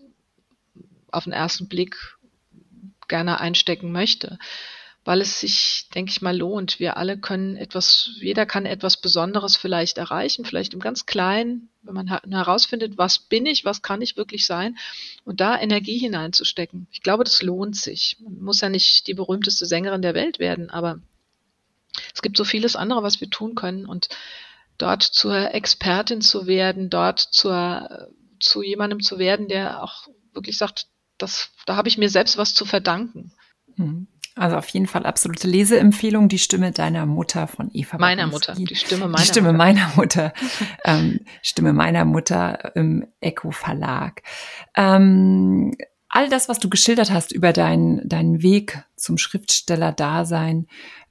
auf 1.11 1.25
den 1.25 1.33
ersten 1.33 1.67
Blick 1.67 2.17
gerne 3.07 3.39
einstecken 3.39 3.91
möchte, 3.91 4.37
weil 5.05 5.21
es 5.21 5.39
sich, 5.39 5.87
denke 5.95 6.11
ich 6.11 6.21
mal, 6.21 6.37
lohnt. 6.37 6.79
Wir 6.79 6.97
alle 6.97 7.17
können 7.17 7.55
etwas, 7.55 8.11
jeder 8.19 8.45
kann 8.45 8.65
etwas 8.65 8.97
Besonderes 8.97 9.55
vielleicht 9.55 9.97
erreichen, 9.97 10.45
vielleicht 10.45 10.73
im 10.73 10.79
ganz 10.79 11.05
Kleinen, 11.05 11.69
wenn 11.81 11.95
man 11.95 12.07
herausfindet, 12.07 12.97
was 12.97 13.19
bin 13.19 13.45
ich, 13.45 13.65
was 13.65 13.81
kann 13.81 14.01
ich 14.01 14.17
wirklich 14.17 14.45
sein 14.45 14.77
und 15.23 15.39
da 15.39 15.59
Energie 15.59 15.97
hineinzustecken. 15.97 16.87
Ich 16.91 17.01
glaube, 17.01 17.23
das 17.23 17.41
lohnt 17.41 17.75
sich. 17.75 18.17
Man 18.19 18.41
muss 18.41 18.61
ja 18.61 18.69
nicht 18.69 19.07
die 19.07 19.13
berühmteste 19.13 19.65
Sängerin 19.65 20.01
der 20.01 20.13
Welt 20.13 20.39
werden, 20.39 20.69
aber 20.69 20.99
es 22.13 22.21
gibt 22.21 22.37
so 22.37 22.43
vieles 22.43 22.75
andere, 22.75 23.01
was 23.01 23.21
wir 23.21 23.29
tun 23.29 23.55
können 23.55 23.85
und 23.85 24.09
dort 24.77 25.03
zur 25.03 25.53
Expertin 25.53 26.21
zu 26.21 26.47
werden, 26.47 26.89
dort 26.89 27.19
zur, 27.19 28.09
zu 28.39 28.61
jemandem 28.61 29.01
zu 29.01 29.17
werden, 29.17 29.47
der 29.47 29.81
auch 29.83 30.07
wirklich 30.33 30.57
sagt, 30.57 30.87
das, 31.17 31.51
da 31.65 31.75
habe 31.75 31.89
ich 31.89 31.97
mir 31.97 32.09
selbst 32.09 32.37
was 32.37 32.53
zu 32.53 32.65
verdanken. 32.65 33.33
Mhm. 33.75 34.07
Also 34.39 34.55
auf 34.55 34.69
jeden 34.69 34.87
Fall 34.87 35.05
absolute 35.05 35.47
Leseempfehlung, 35.47 36.29
die 36.29 36.39
Stimme 36.39 36.71
deiner 36.71 37.05
Mutter 37.05 37.47
von 37.47 37.69
Eva. 37.73 37.97
Meiner 37.97 38.27
Mutter, 38.27 38.55
die 38.55 38.75
Stimme 38.75 39.07
meiner 39.07 39.17
die 39.17 39.27
Stimme 39.27 39.47
Mutter. 39.49 39.57
meiner 39.57 39.91
Mutter. 39.95 40.33
ähm, 40.85 41.19
Stimme 41.41 41.73
meiner 41.73 42.05
Mutter 42.05 42.73
im 42.75 43.05
Echo 43.19 43.51
Verlag. 43.51 44.23
Ähm, 44.75 45.73
all 46.07 46.29
das, 46.29 46.47
was 46.47 46.59
du 46.59 46.69
geschildert 46.69 47.11
hast 47.11 47.33
über 47.33 47.51
deinen 47.51 48.07
deinen 48.07 48.41
Weg 48.41 48.81
zum 48.95 49.17
Schriftsteller-Dasein, 49.17 50.67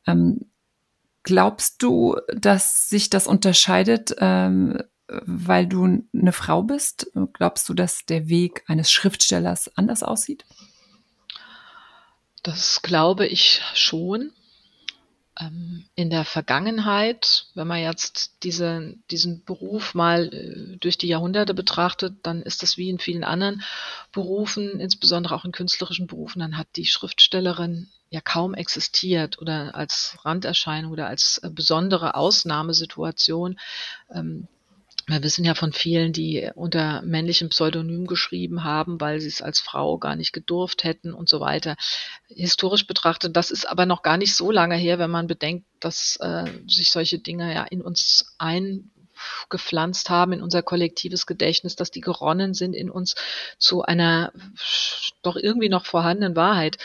ähm, 0.06 0.46
glaubst 1.22 1.82
du, 1.82 2.16
dass 2.34 2.88
sich 2.88 3.10
das 3.10 3.26
unterscheidet 3.26 4.14
ähm, 4.18 4.78
weil 5.08 5.66
du 5.66 6.02
eine 6.14 6.32
Frau 6.32 6.62
bist? 6.62 7.10
Glaubst 7.32 7.68
du, 7.68 7.74
dass 7.74 8.04
der 8.04 8.28
Weg 8.28 8.62
eines 8.66 8.90
Schriftstellers 8.90 9.70
anders 9.76 10.02
aussieht? 10.02 10.44
Das 12.42 12.82
glaube 12.82 13.26
ich 13.26 13.62
schon. 13.74 14.32
Ähm, 15.40 15.84
in 15.94 16.10
der 16.10 16.24
Vergangenheit, 16.24 17.46
wenn 17.54 17.68
man 17.68 17.80
jetzt 17.80 18.42
diese, 18.42 18.94
diesen 19.10 19.44
Beruf 19.44 19.94
mal 19.94 20.32
äh, 20.32 20.76
durch 20.78 20.98
die 20.98 21.06
Jahrhunderte 21.06 21.54
betrachtet, 21.54 22.16
dann 22.24 22.42
ist 22.42 22.62
das 22.62 22.76
wie 22.76 22.90
in 22.90 22.98
vielen 22.98 23.24
anderen 23.24 23.62
Berufen, 24.12 24.80
insbesondere 24.80 25.34
auch 25.34 25.44
in 25.44 25.52
künstlerischen 25.52 26.08
Berufen, 26.08 26.40
dann 26.40 26.56
hat 26.56 26.66
die 26.76 26.86
Schriftstellerin 26.86 27.88
ja 28.10 28.20
kaum 28.20 28.54
existiert 28.54 29.38
oder 29.38 29.74
als 29.74 30.18
Randerscheinung 30.24 30.92
oder 30.92 31.06
als 31.06 31.38
äh, 31.38 31.50
besondere 31.50 32.14
Ausnahmesituation. 32.14 33.60
Ähm, 34.12 34.48
wir 35.08 35.22
wissen 35.22 35.44
ja 35.44 35.54
von 35.54 35.72
vielen, 35.72 36.12
die 36.12 36.50
unter 36.54 37.00
männlichem 37.02 37.48
Pseudonym 37.48 38.06
geschrieben 38.06 38.62
haben, 38.62 39.00
weil 39.00 39.20
sie 39.20 39.28
es 39.28 39.40
als 39.40 39.58
Frau 39.58 39.96
gar 39.96 40.16
nicht 40.16 40.32
gedurft 40.32 40.84
hätten 40.84 41.14
und 41.14 41.30
so 41.30 41.40
weiter. 41.40 41.76
Historisch 42.28 42.86
betrachtet, 42.86 43.34
das 43.34 43.50
ist 43.50 43.66
aber 43.66 43.86
noch 43.86 44.02
gar 44.02 44.18
nicht 44.18 44.34
so 44.36 44.50
lange 44.50 44.76
her, 44.76 44.98
wenn 44.98 45.10
man 45.10 45.26
bedenkt, 45.26 45.66
dass 45.80 46.16
äh, 46.20 46.44
sich 46.66 46.90
solche 46.90 47.18
Dinge 47.18 47.54
ja 47.54 47.64
in 47.64 47.80
uns 47.80 48.34
eingepflanzt 48.38 50.10
haben, 50.10 50.32
in 50.32 50.42
unser 50.42 50.62
kollektives 50.62 51.26
Gedächtnis, 51.26 51.74
dass 51.74 51.90
die 51.90 52.02
geronnen 52.02 52.52
sind 52.52 52.74
in 52.74 52.90
uns 52.90 53.14
zu 53.58 53.82
einer 53.82 54.32
doch 55.22 55.36
irgendwie 55.36 55.70
noch 55.70 55.86
vorhandenen 55.86 56.36
Wahrheit. 56.36 56.76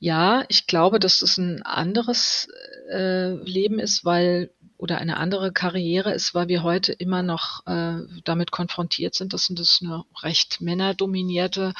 Ja, 0.00 0.44
ich 0.48 0.66
glaube, 0.66 0.98
dass 0.98 1.22
es 1.22 1.38
ein 1.38 1.62
anderes 1.62 2.48
äh, 2.90 3.34
Leben 3.36 3.78
ist, 3.78 4.04
weil 4.04 4.50
oder 4.78 4.98
eine 4.98 5.16
andere 5.16 5.52
Karriere 5.52 6.12
ist, 6.12 6.34
weil 6.34 6.48
wir 6.48 6.62
heute 6.62 6.92
immer 6.92 7.22
noch 7.22 7.66
äh, 7.66 8.00
damit 8.24 8.50
konfrontiert 8.50 9.14
sind, 9.14 9.32
dass 9.32 9.50
das 9.50 9.80
eine 9.82 10.04
recht 10.22 10.60
männerdominierte 10.60 11.74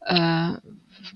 äh, 0.00 0.52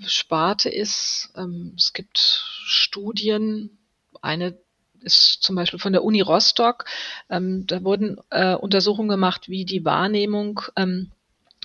Sparte 0.07 0.69
ist. 0.69 1.31
Ähm, 1.37 1.75
es 1.77 1.93
gibt 1.93 2.19
Studien, 2.19 3.79
eine 4.23 4.59
ist 5.01 5.43
zum 5.43 5.57
Beispiel 5.57 5.79
von 5.79 5.93
der 5.93 6.05
Uni 6.05 6.21
Rostock. 6.21 6.85
Ähm, 7.31 7.67
da 7.67 7.83
wurden 7.85 8.19
äh, 8.31 8.55
Untersuchungen 8.55 9.09
gemacht, 9.09 9.49
wie 9.49 9.65
die 9.65 9.85
Wahrnehmung 9.85 10.61
ähm, 10.75 11.13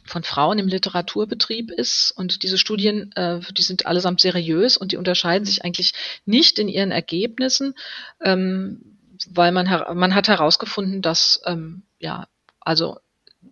von 0.06 0.24
Frauen 0.24 0.60
im 0.60 0.68
Literaturbetrieb 0.68 1.72
ist. 1.72 2.12
Und 2.12 2.44
diese 2.44 2.58
Studien, 2.58 3.12
äh, 3.14 3.40
die 3.58 3.62
sind 3.62 3.86
allesamt 3.86 4.22
seriös 4.22 4.78
und 4.78 4.92
die 4.92 4.98
unterscheiden 4.98 5.46
sich 5.46 5.64
eigentlich 5.64 5.94
nicht 6.26 6.60
in 6.60 6.68
ihren 6.68 6.92
Ergebnissen. 6.92 7.74
Ähm, 8.22 8.91
weil 9.30 9.52
man, 9.52 9.68
man 9.98 10.16
hat 10.16 10.28
herausgefunden, 10.28 11.02
dass 11.02 11.42
ähm, 11.46 11.84
ja, 12.00 12.28
also 12.60 13.00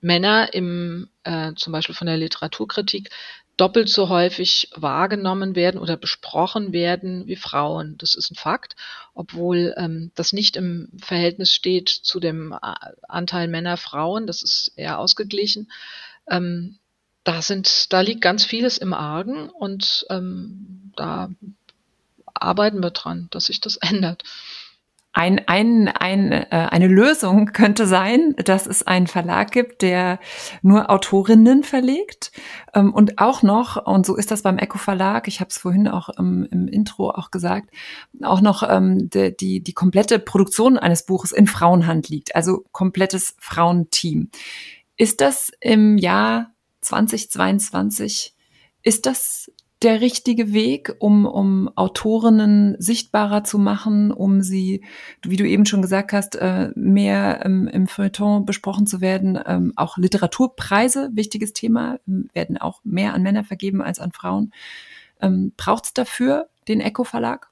Männer 0.02 0.54
im, 0.54 1.10
äh, 1.24 1.54
zum 1.56 1.74
Beispiel 1.74 1.96
von 1.96 2.08
der 2.08 2.18
Literaturkritik 2.18 3.10
doppelt 3.58 3.90
so 3.90 4.08
häufig 4.08 4.70
wahrgenommen 4.74 5.54
werden 5.54 5.82
oder 5.82 5.98
besprochen 5.98 6.72
werden 6.72 7.28
wie 7.28 7.36
Frauen. 7.36 7.98
Das 7.98 8.16
ist 8.16 8.32
ein 8.32 8.36
Fakt, 8.36 8.78
obwohl 9.14 9.74
ähm, 9.76 10.12
das 10.16 10.32
nicht 10.32 10.56
im 10.56 10.90
Verhältnis 10.98 11.54
steht 11.54 11.90
zu 11.90 12.22
dem 12.22 12.54
äh, 12.54 12.76
Anteil 13.08 13.50
Männer, 13.50 13.76
Frauen. 13.76 14.28
Das 14.28 14.44
ist 14.44 14.72
eher 14.78 14.98
ausgeglichen. 14.98 15.70
Ähm, 16.30 16.78
da 17.26 17.42
sind, 17.42 17.92
da 17.92 18.00
liegt 18.00 18.22
ganz 18.22 18.46
vieles 18.46 18.78
im 18.78 18.94
Argen 18.94 19.50
und 19.50 20.06
ähm, 20.10 20.94
da 20.96 21.30
arbeiten 22.34 22.82
wir 22.82 22.92
dran, 22.92 23.28
dass 23.32 23.46
sich 23.46 23.60
das 23.60 23.76
ändert. 23.82 24.24
Ein, 25.20 25.42
ein, 25.48 25.90
ein, 25.90 26.32
äh, 26.32 26.46
eine 26.50 26.88
Lösung 26.88 27.48
könnte 27.48 27.88
sein, 27.88 28.36
dass 28.38 28.66
es 28.66 28.88
einen 28.88 29.06
Verlag 29.06 29.52
gibt, 29.52 29.82
der 29.82 30.18
nur 30.62 30.90
Autorinnen 30.90 31.64
verlegt 31.64 32.32
ähm, 32.74 32.94
und 32.94 33.20
auch 33.20 33.44
noch, 33.44 33.86
und 33.86 34.06
so 34.06 34.16
ist 34.16 34.32
das 34.32 34.44
beim 34.44 34.58
Echo 34.58 34.78
Verlag, 34.78 35.28
ich 35.28 35.42
habe 35.42 35.50
es 35.50 35.58
vorhin 35.58 35.90
auch 35.90 36.08
im, 36.08 36.48
im, 36.50 36.70
Intro 36.70 37.10
auch 37.10 37.32
gesagt, 37.32 37.70
auch 38.24 38.40
noch 38.40 38.64
ähm, 38.64 39.10
die, 39.10 39.36
die, 39.36 39.62
die 39.62 39.74
komplette 39.74 40.20
Produktion 40.20 40.78
eines 40.78 41.06
Buches 41.06 41.34
in 41.34 41.48
Frauenhand 41.48 42.08
liegt, 42.08 42.34
also 42.34 42.64
komplettes 42.72 43.36
Frauenteam. 43.40 44.30
Ist 44.96 45.20
das 45.20 45.52
im 45.60 45.98
Jahr 45.98 46.54
2022, 46.80 48.36
ist 48.84 49.06
das 49.06 49.52
der 49.82 50.02
richtige 50.02 50.52
Weg, 50.52 50.96
um, 51.00 51.26
um 51.26 51.70
Autorinnen 51.78 52.76
sichtbarer 52.80 53.46
zu 53.46 53.58
machen, 53.58 54.12
um 54.12 54.42
sie, 54.42 54.84
wie 55.22 55.38
du 55.38 55.48
eben 55.48 55.66
schon 55.66 55.82
gesagt 55.82 56.12
hast, 56.12 56.36
äh, 56.36 56.72
mehr 56.76 57.46
im, 57.46 57.88
Feuilleton 57.88 58.46
besprochen 58.46 58.88
zu 58.88 59.00
werden. 59.00 59.40
Ähm, 59.46 59.72
auch 59.78 59.98
Literaturpreise, 59.98 61.12
wichtiges 61.14 61.54
Thema, 61.54 61.98
ähm, 62.08 62.30
werden 62.34 62.58
auch 62.58 62.82
mehr 62.84 63.14
an 63.14 63.24
Männer 63.24 63.46
vergeben 63.46 63.82
als 63.82 64.00
an 64.00 64.12
Frauen. 64.12 64.52
Ähm, 65.22 65.54
Braucht 65.56 65.86
es 65.86 65.94
dafür 65.94 66.50
den 66.68 66.82
Echo 66.82 67.06
Verlag? 67.06 67.50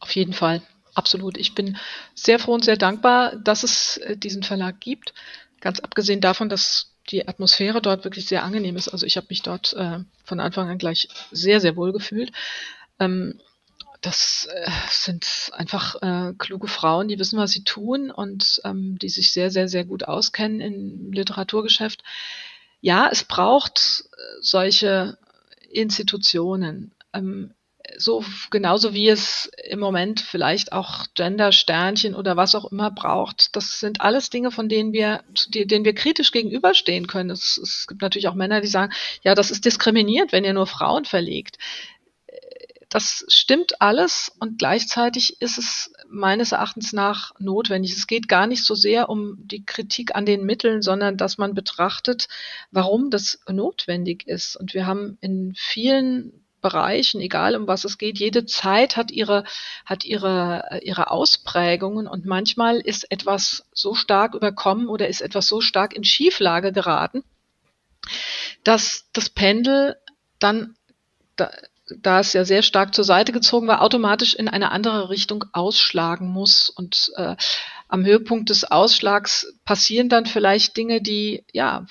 Auf 0.00 0.14
jeden 0.14 0.34
Fall, 0.34 0.62
absolut. 0.94 1.38
Ich 1.38 1.54
bin 1.54 1.78
sehr 2.14 2.38
froh 2.38 2.54
und 2.54 2.64
sehr 2.64 2.76
dankbar, 2.76 3.36
dass 3.36 3.62
es 3.62 3.96
äh, 3.98 4.18
diesen 4.18 4.42
Verlag 4.42 4.80
gibt. 4.80 5.14
Ganz 5.60 5.80
abgesehen 5.80 6.20
davon, 6.20 6.50
dass 6.50 6.92
die 7.08 7.26
Atmosphäre 7.26 7.80
dort 7.80 8.04
wirklich 8.04 8.26
sehr 8.26 8.44
angenehm 8.44 8.76
ist. 8.76 8.88
Also 8.88 9.06
ich 9.06 9.16
habe 9.16 9.26
mich 9.30 9.42
dort 9.42 9.72
äh, 9.74 10.00
von 10.24 10.40
Anfang 10.40 10.68
an 10.68 10.78
gleich 10.78 11.08
sehr, 11.30 11.60
sehr 11.60 11.76
wohl 11.76 11.92
gefühlt. 11.92 12.32
Ähm, 12.98 13.40
das 14.00 14.48
äh, 14.52 14.70
sind 14.90 15.50
einfach 15.52 15.96
äh, 16.02 16.32
kluge 16.38 16.68
Frauen, 16.68 17.08
die 17.08 17.18
wissen, 17.18 17.38
was 17.38 17.50
sie 17.50 17.64
tun 17.64 18.10
und 18.10 18.60
ähm, 18.64 18.98
die 18.98 19.08
sich 19.08 19.32
sehr, 19.32 19.50
sehr, 19.50 19.68
sehr 19.68 19.84
gut 19.84 20.04
auskennen 20.04 20.60
im 20.60 21.12
Literaturgeschäft. 21.12 22.04
Ja, 22.80 23.08
es 23.10 23.24
braucht 23.24 24.04
äh, 24.12 24.20
solche 24.40 25.18
Institutionen. 25.68 26.92
Ähm, 27.12 27.54
so 27.96 28.24
genauso 28.50 28.92
wie 28.92 29.08
es 29.08 29.50
im 29.64 29.80
Moment 29.80 30.20
vielleicht 30.20 30.72
auch 30.72 31.06
Gender-Sternchen 31.14 32.14
oder 32.14 32.36
was 32.36 32.54
auch 32.54 32.70
immer 32.70 32.90
braucht. 32.90 33.56
Das 33.56 33.80
sind 33.80 34.00
alles 34.00 34.30
Dinge, 34.30 34.50
von 34.50 34.68
denen 34.68 34.92
wir, 34.92 35.22
denen 35.48 35.84
wir 35.84 35.94
kritisch 35.94 36.32
gegenüberstehen 36.32 37.06
können. 37.06 37.30
Es, 37.30 37.58
es 37.58 37.86
gibt 37.86 38.02
natürlich 38.02 38.28
auch 38.28 38.34
Männer, 38.34 38.60
die 38.60 38.68
sagen, 38.68 38.92
ja, 39.22 39.34
das 39.34 39.50
ist 39.50 39.64
diskriminiert, 39.64 40.32
wenn 40.32 40.44
ihr 40.44 40.52
nur 40.52 40.66
Frauen 40.66 41.04
verlegt. 41.04 41.58
Das 42.88 43.26
stimmt 43.28 43.82
alles 43.82 44.32
und 44.40 44.58
gleichzeitig 44.58 45.42
ist 45.42 45.58
es 45.58 45.92
meines 46.08 46.52
Erachtens 46.52 46.94
nach 46.94 47.32
notwendig. 47.38 47.92
Es 47.92 48.06
geht 48.06 48.28
gar 48.28 48.46
nicht 48.46 48.64
so 48.64 48.74
sehr 48.74 49.10
um 49.10 49.36
die 49.46 49.64
Kritik 49.64 50.14
an 50.16 50.24
den 50.24 50.44
Mitteln, 50.44 50.80
sondern 50.80 51.18
dass 51.18 51.36
man 51.36 51.52
betrachtet, 51.52 52.28
warum 52.70 53.10
das 53.10 53.40
notwendig 53.46 54.26
ist. 54.26 54.56
Und 54.56 54.72
wir 54.72 54.86
haben 54.86 55.18
in 55.20 55.52
vielen 55.54 56.47
Bereichen, 56.60 57.20
egal 57.20 57.54
um 57.54 57.66
was 57.66 57.84
es 57.84 57.98
geht, 57.98 58.18
jede 58.18 58.46
Zeit 58.46 58.96
hat 58.96 59.10
ihre, 59.10 59.44
hat 59.84 60.04
ihre, 60.04 60.80
ihre 60.82 61.10
Ausprägungen 61.10 62.06
und 62.06 62.26
manchmal 62.26 62.78
ist 62.78 63.10
etwas 63.10 63.66
so 63.72 63.94
stark 63.94 64.34
überkommen 64.34 64.88
oder 64.88 65.08
ist 65.08 65.20
etwas 65.20 65.46
so 65.46 65.60
stark 65.60 65.94
in 65.94 66.04
Schieflage 66.04 66.72
geraten, 66.72 67.22
dass 68.64 69.06
das 69.12 69.30
Pendel 69.30 69.96
dann, 70.38 70.76
da, 71.36 71.50
da 71.96 72.20
es 72.20 72.32
ja 72.32 72.44
sehr 72.44 72.62
stark 72.62 72.94
zur 72.94 73.04
Seite 73.04 73.32
gezogen 73.32 73.68
war, 73.68 73.82
automatisch 73.82 74.34
in 74.34 74.48
eine 74.48 74.72
andere 74.72 75.10
Richtung 75.10 75.44
ausschlagen 75.52 76.28
muss. 76.28 76.68
Und 76.70 77.12
äh, 77.16 77.36
am 77.88 78.04
Höhepunkt 78.04 78.50
des 78.50 78.64
Ausschlags 78.64 79.54
passieren 79.64 80.08
dann 80.08 80.26
vielleicht 80.26 80.76
Dinge, 80.76 81.00
die, 81.00 81.44
ja, 81.52 81.86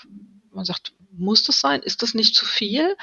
man 0.51 0.65
sagt, 0.65 0.93
muss 1.11 1.43
das 1.43 1.59
sein? 1.59 1.82
Ist 1.82 2.03
das 2.03 2.13
nicht 2.13 2.36
zu 2.36 2.45
viel? 2.45 2.95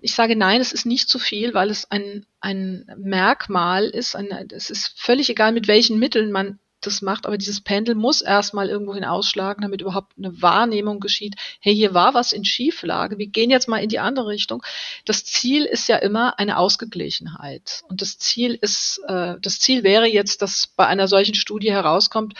Ich 0.00 0.14
sage 0.14 0.36
nein, 0.36 0.60
es 0.60 0.72
ist 0.72 0.86
nicht 0.86 1.08
zu 1.08 1.18
viel, 1.18 1.54
weil 1.54 1.70
es 1.70 1.90
ein, 1.90 2.26
ein 2.40 2.90
Merkmal 2.96 3.86
ist. 3.86 4.16
Ein, 4.16 4.28
es 4.50 4.70
ist 4.70 4.98
völlig 4.98 5.30
egal, 5.30 5.52
mit 5.52 5.68
welchen 5.68 5.98
Mitteln 5.98 6.32
man 6.32 6.58
das 6.80 7.02
macht, 7.02 7.26
aber 7.26 7.36
dieses 7.36 7.60
Pendel 7.60 7.94
muss 7.94 8.22
erstmal 8.22 8.68
irgendwohin 8.68 9.04
ausschlagen, 9.04 9.62
damit 9.62 9.80
überhaupt 9.80 10.14
eine 10.16 10.40
Wahrnehmung 10.40 11.00
geschieht. 11.00 11.36
Hey, 11.60 11.74
hier 11.74 11.94
war 11.94 12.14
was 12.14 12.32
in 12.32 12.44
Schieflage. 12.44 13.18
Wir 13.18 13.26
gehen 13.26 13.50
jetzt 13.50 13.68
mal 13.68 13.82
in 13.82 13.88
die 13.88 13.98
andere 13.98 14.28
Richtung. 14.28 14.62
Das 15.04 15.24
Ziel 15.24 15.64
ist 15.64 15.88
ja 15.88 15.96
immer 15.96 16.38
eine 16.38 16.56
Ausgeglichenheit. 16.58 17.82
Und 17.88 18.00
das 18.00 18.18
Ziel 18.18 18.54
ist, 18.54 19.00
äh, 19.06 19.34
das 19.40 19.60
Ziel 19.60 19.82
wäre 19.82 20.06
jetzt, 20.06 20.42
dass 20.42 20.68
bei 20.68 20.86
einer 20.86 21.08
solchen 21.08 21.34
Studie 21.34 21.70
herauskommt, 21.70 22.34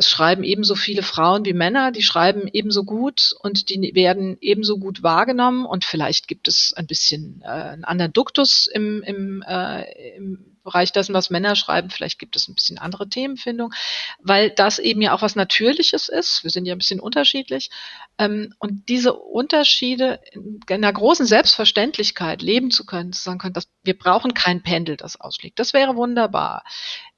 es 0.00 0.08
schreiben 0.08 0.44
ebenso 0.44 0.76
viele 0.76 1.02
Frauen 1.02 1.44
wie 1.44 1.52
Männer, 1.52 1.92
die 1.92 2.02
schreiben 2.02 2.48
ebenso 2.50 2.84
gut 2.84 3.34
und 3.40 3.68
die 3.68 3.94
werden 3.94 4.38
ebenso 4.40 4.78
gut 4.78 5.02
wahrgenommen 5.02 5.66
und 5.66 5.84
vielleicht 5.84 6.26
gibt 6.26 6.48
es 6.48 6.72
ein 6.74 6.86
bisschen 6.86 7.42
äh, 7.44 7.48
einen 7.48 7.84
anderen 7.84 8.12
Duktus 8.14 8.66
im, 8.66 9.02
im, 9.02 9.42
äh, 9.46 10.16
im 10.16 10.56
Bereich 10.64 10.92
dessen, 10.92 11.14
was 11.14 11.28
Männer 11.30 11.54
schreiben. 11.54 11.90
Vielleicht 11.90 12.18
gibt 12.18 12.36
es 12.36 12.48
ein 12.48 12.54
bisschen 12.54 12.78
andere 12.78 13.08
Themenfindung, 13.08 13.72
weil 14.20 14.50
das 14.50 14.78
eben 14.78 15.02
ja 15.02 15.14
auch 15.14 15.22
was 15.22 15.36
Natürliches 15.36 16.08
ist. 16.08 16.44
Wir 16.44 16.50
sind 16.50 16.64
ja 16.64 16.74
ein 16.74 16.78
bisschen 16.78 17.00
unterschiedlich. 17.00 17.70
Ähm, 18.18 18.54
und 18.58 18.88
diese 18.88 19.12
Unterschiede 19.14 20.20
in 20.32 20.60
einer 20.68 20.92
großen 20.92 21.26
Selbstverständlichkeit 21.26 22.40
leben 22.40 22.70
zu 22.70 22.86
können, 22.86 23.12
zu 23.12 23.22
sagen 23.22 23.38
können, 23.38 23.54
dass 23.54 23.68
wir 23.82 23.98
brauchen 23.98 24.32
kein 24.32 24.62
Pendel, 24.62 24.96
das 24.96 25.20
ausschlägt. 25.20 25.58
Das 25.58 25.74
wäre 25.74 25.96
wunderbar. 25.96 26.64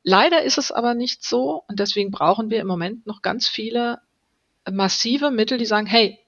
Leider 0.03 0.43
ist 0.43 0.59
es 0.59 0.73
aber 0.73 0.95
nicht 0.95 1.25
so 1.25 1.63
und 1.69 1.79
deswegen 1.79 2.11
brauchen 2.11 2.51
wir 2.51 2.61
im 2.61 2.67
Moment 2.67 3.07
noch 3.07 3.23
ganz 3.23 3.49
viele 3.49 4.01
massive 4.71 5.31
Mittel, 5.31 5.59
die 5.59 5.67
sagen, 5.67 5.87
hey, 5.87 6.19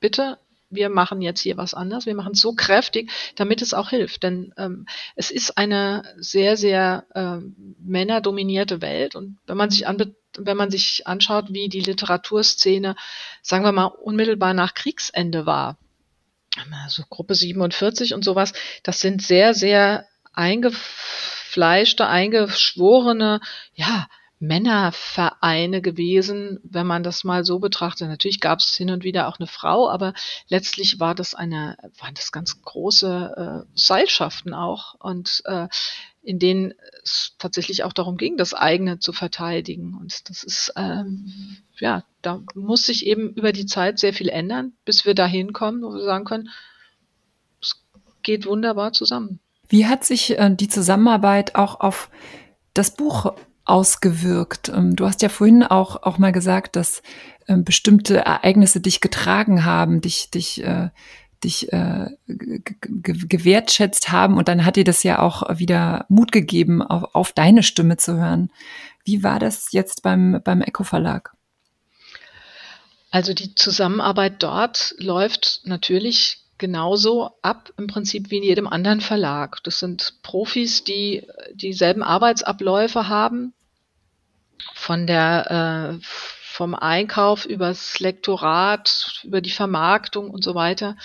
bitte, 0.00 0.38
wir 0.68 0.88
machen 0.88 1.22
jetzt 1.22 1.40
hier 1.40 1.56
was 1.56 1.74
anders, 1.74 2.06
wir 2.06 2.14
machen 2.14 2.32
es 2.32 2.40
so 2.40 2.52
kräftig, 2.52 3.10
damit 3.36 3.62
es 3.62 3.72
auch 3.72 3.90
hilft. 3.90 4.22
Denn 4.22 4.52
ähm, 4.56 4.86
es 5.14 5.30
ist 5.30 5.56
eine 5.56 6.02
sehr, 6.18 6.56
sehr 6.56 7.06
ähm, 7.14 7.76
männerdominierte 7.78 8.82
Welt 8.82 9.14
und 9.14 9.38
wenn 9.46 9.56
man 9.56 9.70
sich 9.70 9.86
anbe 9.86 10.14
wenn 10.38 10.58
man 10.58 10.70
sich 10.70 11.06
anschaut, 11.06 11.46
wie 11.48 11.70
die 11.70 11.80
Literaturszene, 11.80 12.94
sagen 13.40 13.64
wir 13.64 13.72
mal, 13.72 13.86
unmittelbar 13.86 14.52
nach 14.52 14.74
Kriegsende 14.74 15.46
war, 15.46 15.78
also 16.84 17.04
Gruppe 17.08 17.34
47 17.34 18.12
und 18.12 18.22
sowas, 18.22 18.52
das 18.82 19.00
sind 19.00 19.22
sehr, 19.22 19.54
sehr 19.54 20.06
eingef 20.34 21.45
eingefleischte, 21.56 22.06
eingeschworene, 22.06 23.40
ja, 23.74 24.06
Männervereine 24.38 25.80
gewesen, 25.80 26.60
wenn 26.62 26.86
man 26.86 27.02
das 27.02 27.24
mal 27.24 27.42
so 27.42 27.58
betrachtet. 27.58 28.08
Natürlich 28.08 28.40
gab 28.40 28.58
es 28.58 28.76
hin 28.76 28.90
und 28.90 29.02
wieder 29.02 29.28
auch 29.28 29.38
eine 29.38 29.46
Frau, 29.46 29.88
aber 29.88 30.12
letztlich 30.48 31.00
war 31.00 31.14
das 31.14 31.34
eine, 31.34 31.78
waren 31.98 32.12
das 32.14 32.32
ganz 32.32 32.60
große 32.60 33.64
äh, 33.64 33.70
Seilschaften 33.74 34.52
auch 34.52 34.94
und 35.00 35.42
äh, 35.46 35.68
in 36.22 36.38
denen 36.38 36.74
es 37.02 37.34
tatsächlich 37.38 37.84
auch 37.84 37.94
darum 37.94 38.18
ging, 38.18 38.36
das 38.36 38.52
eigene 38.52 38.98
zu 38.98 39.14
verteidigen. 39.14 39.96
Und 39.98 40.28
das 40.28 40.44
ist, 40.44 40.70
ähm, 40.76 41.56
ja, 41.78 42.04
da 42.20 42.42
muss 42.54 42.84
sich 42.84 43.06
eben 43.06 43.30
über 43.30 43.52
die 43.52 43.66
Zeit 43.66 43.98
sehr 43.98 44.12
viel 44.12 44.28
ändern, 44.28 44.74
bis 44.84 45.06
wir 45.06 45.14
dahin 45.14 45.54
kommen, 45.54 45.82
wo 45.82 45.94
wir 45.94 46.04
sagen 46.04 46.26
können, 46.26 46.50
es 47.62 47.82
geht 48.22 48.44
wunderbar 48.44 48.92
zusammen. 48.92 49.40
Wie 49.68 49.86
hat 49.86 50.04
sich 50.04 50.38
äh, 50.38 50.54
die 50.54 50.68
Zusammenarbeit 50.68 51.54
auch 51.54 51.80
auf 51.80 52.10
das 52.74 52.94
Buch 52.94 53.34
ausgewirkt? 53.64 54.68
Ähm, 54.68 54.96
du 54.96 55.06
hast 55.06 55.22
ja 55.22 55.28
vorhin 55.28 55.62
auch, 55.62 56.02
auch 56.02 56.18
mal 56.18 56.32
gesagt, 56.32 56.76
dass 56.76 57.02
ähm, 57.48 57.64
bestimmte 57.64 58.18
Ereignisse 58.18 58.80
dich 58.80 59.00
getragen 59.00 59.64
haben, 59.64 60.00
dich, 60.00 60.30
dich, 60.30 60.62
äh, 60.62 60.90
dich 61.44 61.72
äh, 61.72 62.10
gewertschätzt 62.26 64.10
haben 64.10 64.36
und 64.36 64.48
dann 64.48 64.64
hat 64.64 64.76
dir 64.76 64.84
das 64.84 65.02
ja 65.02 65.20
auch 65.20 65.58
wieder 65.58 66.06
Mut 66.08 66.32
gegeben, 66.32 66.82
auf, 66.82 67.14
auf 67.14 67.32
deine 67.32 67.62
Stimme 67.62 67.96
zu 67.96 68.16
hören. 68.16 68.50
Wie 69.04 69.22
war 69.22 69.38
das 69.38 69.72
jetzt 69.72 70.02
beim, 70.02 70.40
beim 70.42 70.62
Echo 70.62 70.82
Verlag? 70.82 71.32
Also 73.10 73.32
die 73.34 73.54
Zusammenarbeit 73.54 74.42
dort 74.42 74.94
läuft 74.98 75.60
natürlich 75.64 76.45
genauso 76.58 77.30
ab 77.42 77.72
im 77.76 77.86
Prinzip 77.86 78.30
wie 78.30 78.38
in 78.38 78.42
jedem 78.42 78.66
anderen 78.66 79.00
Verlag. 79.00 79.62
Das 79.64 79.78
sind 79.78 80.14
Profis, 80.22 80.84
die 80.84 81.26
dieselben 81.52 82.02
Arbeitsabläufe 82.02 83.08
haben, 83.08 83.52
von 84.74 85.06
der, 85.06 85.98
äh, 85.98 85.98
vom 86.02 86.74
Einkauf 86.74 87.44
übers 87.44 88.00
Lektorat, 88.00 89.20
über 89.24 89.40
die 89.40 89.50
Vermarktung 89.50 90.30
und 90.30 90.42
so 90.42 90.54
weiter. 90.54 90.96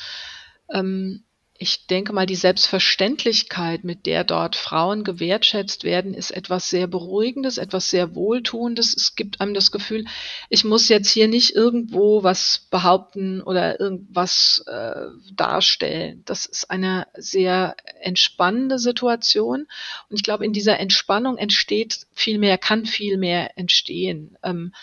Ähm, 0.69 1.23
ich 1.61 1.85
denke 1.85 2.11
mal, 2.11 2.25
die 2.25 2.33
Selbstverständlichkeit, 2.33 3.83
mit 3.83 4.07
der 4.07 4.23
dort 4.23 4.55
Frauen 4.55 5.03
gewertschätzt 5.03 5.83
werden, 5.83 6.15
ist 6.15 6.31
etwas 6.31 6.71
sehr 6.71 6.87
Beruhigendes, 6.87 7.59
etwas 7.59 7.91
sehr 7.91 8.15
Wohltuendes. 8.15 8.95
Es 8.95 9.15
gibt 9.15 9.39
einem 9.39 9.53
das 9.53 9.71
Gefühl, 9.71 10.05
ich 10.49 10.63
muss 10.63 10.89
jetzt 10.89 11.11
hier 11.11 11.27
nicht 11.27 11.53
irgendwo 11.53 12.23
was 12.23 12.65
behaupten 12.71 13.43
oder 13.43 13.79
irgendwas 13.79 14.63
äh, 14.65 15.05
darstellen. 15.35 16.23
Das 16.25 16.47
ist 16.47 16.71
eine 16.71 17.05
sehr 17.13 17.75
entspannende 17.99 18.79
Situation. 18.79 19.67
Und 20.09 20.15
ich 20.15 20.23
glaube, 20.23 20.45
in 20.45 20.53
dieser 20.53 20.79
Entspannung 20.79 21.37
entsteht 21.37 22.07
viel 22.11 22.39
mehr, 22.39 22.57
kann 22.57 22.87
viel 22.87 23.17
mehr 23.17 23.55
entstehen. 23.55 24.35
Ähm, 24.41 24.73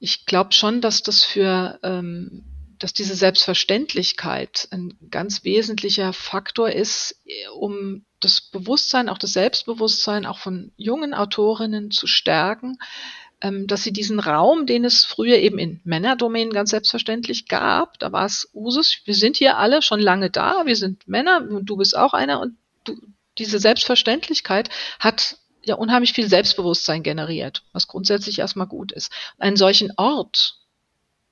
ich 0.00 0.26
glaube 0.26 0.52
schon, 0.52 0.82
dass 0.82 1.02
das 1.02 1.24
für 1.24 1.78
ähm, 1.82 2.44
dass 2.80 2.94
diese 2.94 3.14
Selbstverständlichkeit 3.14 4.66
ein 4.72 4.96
ganz 5.10 5.44
wesentlicher 5.44 6.12
Faktor 6.12 6.70
ist, 6.70 7.20
um 7.54 8.04
das 8.20 8.40
Bewusstsein, 8.40 9.08
auch 9.08 9.18
das 9.18 9.34
Selbstbewusstsein 9.34 10.26
auch 10.26 10.38
von 10.38 10.72
jungen 10.76 11.14
Autorinnen 11.14 11.90
zu 11.90 12.06
stärken, 12.06 12.78
ähm, 13.42 13.66
dass 13.66 13.82
sie 13.82 13.92
diesen 13.92 14.18
Raum, 14.18 14.66
den 14.66 14.84
es 14.84 15.04
früher 15.04 15.36
eben 15.36 15.58
in 15.58 15.80
Männerdomänen 15.84 16.52
ganz 16.52 16.70
selbstverständlich 16.70 17.48
gab, 17.48 17.98
da 17.98 18.12
war 18.12 18.24
es 18.24 18.50
Usus, 18.54 19.00
wir 19.04 19.14
sind 19.14 19.36
hier 19.36 19.58
alle 19.58 19.82
schon 19.82 20.00
lange 20.00 20.30
da, 20.30 20.66
wir 20.66 20.76
sind 20.76 21.06
Männer 21.06 21.46
und 21.48 21.66
du 21.66 21.76
bist 21.76 21.96
auch 21.96 22.14
einer 22.14 22.40
und 22.40 22.56
du, 22.84 22.96
diese 23.38 23.58
Selbstverständlichkeit 23.58 24.70
hat 24.98 25.36
ja 25.64 25.74
unheimlich 25.74 26.14
viel 26.14 26.28
Selbstbewusstsein 26.28 27.02
generiert, 27.02 27.62
was 27.72 27.88
grundsätzlich 27.88 28.38
erstmal 28.38 28.66
gut 28.66 28.92
ist. 28.92 29.12
Einen 29.38 29.56
solchen 29.56 29.92
Ort, 29.96 30.58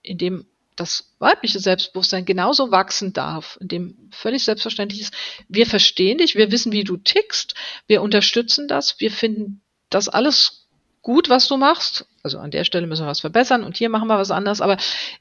in 0.03 0.19
dem 0.19 0.47
das 0.81 1.15
weibliche 1.19 1.59
Selbstbewusstsein 1.59 2.25
genauso 2.25 2.71
wachsen 2.71 3.13
darf, 3.13 3.59
in 3.61 3.69
dem 3.69 4.11
völlig 4.11 4.45
selbstverständlich 4.45 5.01
ist, 5.01 5.15
wir 5.49 5.67
verstehen 5.67 6.19
dich, 6.19 6.37
wir 6.37 6.53
wissen, 6.53 6.73
wie 6.73 6.85
du 6.85 6.97
tickst, 6.97 7.55
wir 7.87 8.03
unterstützen 8.03 8.69
das, 8.69 9.01
wir 9.01 9.11
finden 9.11 9.61
das 9.91 10.09
alles 10.09 10.69
gut, 11.03 11.29
was 11.29 11.49
du 11.49 11.57
machst. 11.57 12.07
Also 12.23 12.39
an 12.39 12.51
der 12.51 12.65
Stelle 12.65 12.87
müssen 12.87 13.05
wir 13.05 13.11
was 13.11 13.21
verbessern 13.21 13.65
und 13.65 13.77
hier 13.77 13.89
machen 13.89 14.09
wir 14.09 14.19
was 14.19 14.31
anders, 14.31 14.61
aber 14.61 14.77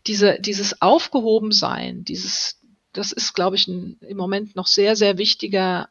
diese, 0.06 0.40
dieses 0.40 0.82
Aufgehobensein, 0.82 2.04
dieses, 2.04 2.60
das 2.94 3.12
ist, 3.12 3.34
glaube 3.34 3.56
ich, 3.56 3.68
ein, 3.68 3.98
im 4.02 4.18
Moment 4.18 4.56
noch 4.56 4.68
sehr, 4.68 4.96
sehr 4.96 5.18
wichtiger 5.18 5.90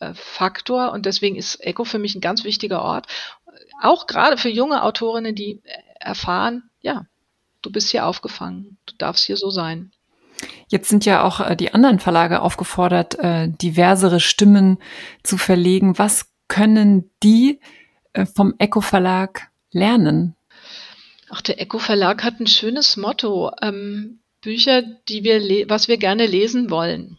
äh, 0.00 0.14
Faktor 0.14 0.92
und 0.92 1.06
deswegen 1.06 1.36
ist 1.36 1.60
Echo 1.60 1.84
für 1.84 1.98
mich 1.98 2.14
ein 2.14 2.20
ganz 2.20 2.44
wichtiger 2.44 2.82
Ort. 2.82 3.06
Auch 3.80 4.06
gerade 4.06 4.36
für 4.36 4.48
junge 4.48 4.82
Autorinnen, 4.82 5.34
die 5.34 5.62
erfahren, 6.00 6.70
ja, 6.80 7.06
du 7.66 7.72
bist 7.72 7.90
hier 7.90 8.06
aufgefangen, 8.06 8.78
du 8.86 8.94
darfst 8.96 9.24
hier 9.24 9.36
so 9.36 9.50
sein. 9.50 9.90
Jetzt 10.68 10.88
sind 10.88 11.04
ja 11.04 11.24
auch 11.24 11.40
äh, 11.40 11.56
die 11.56 11.74
anderen 11.74 11.98
Verlage 11.98 12.40
aufgefordert, 12.40 13.18
äh, 13.18 13.48
diversere 13.48 14.20
Stimmen 14.20 14.78
zu 15.24 15.36
verlegen. 15.36 15.98
Was 15.98 16.30
können 16.46 17.10
die 17.22 17.60
äh, 18.12 18.24
vom 18.24 18.54
Eco 18.58 18.80
Verlag 18.80 19.50
lernen? 19.72 20.36
Ach, 21.28 21.40
der 21.40 21.60
Eco 21.60 21.78
Verlag 21.78 22.22
hat 22.22 22.38
ein 22.38 22.46
schönes 22.46 22.96
Motto. 22.96 23.50
Ähm, 23.60 24.20
Bücher, 24.42 24.82
die 25.08 25.24
wir, 25.24 25.68
was 25.68 25.88
wir 25.88 25.96
gerne 25.96 26.26
lesen 26.26 26.70
wollen. 26.70 27.18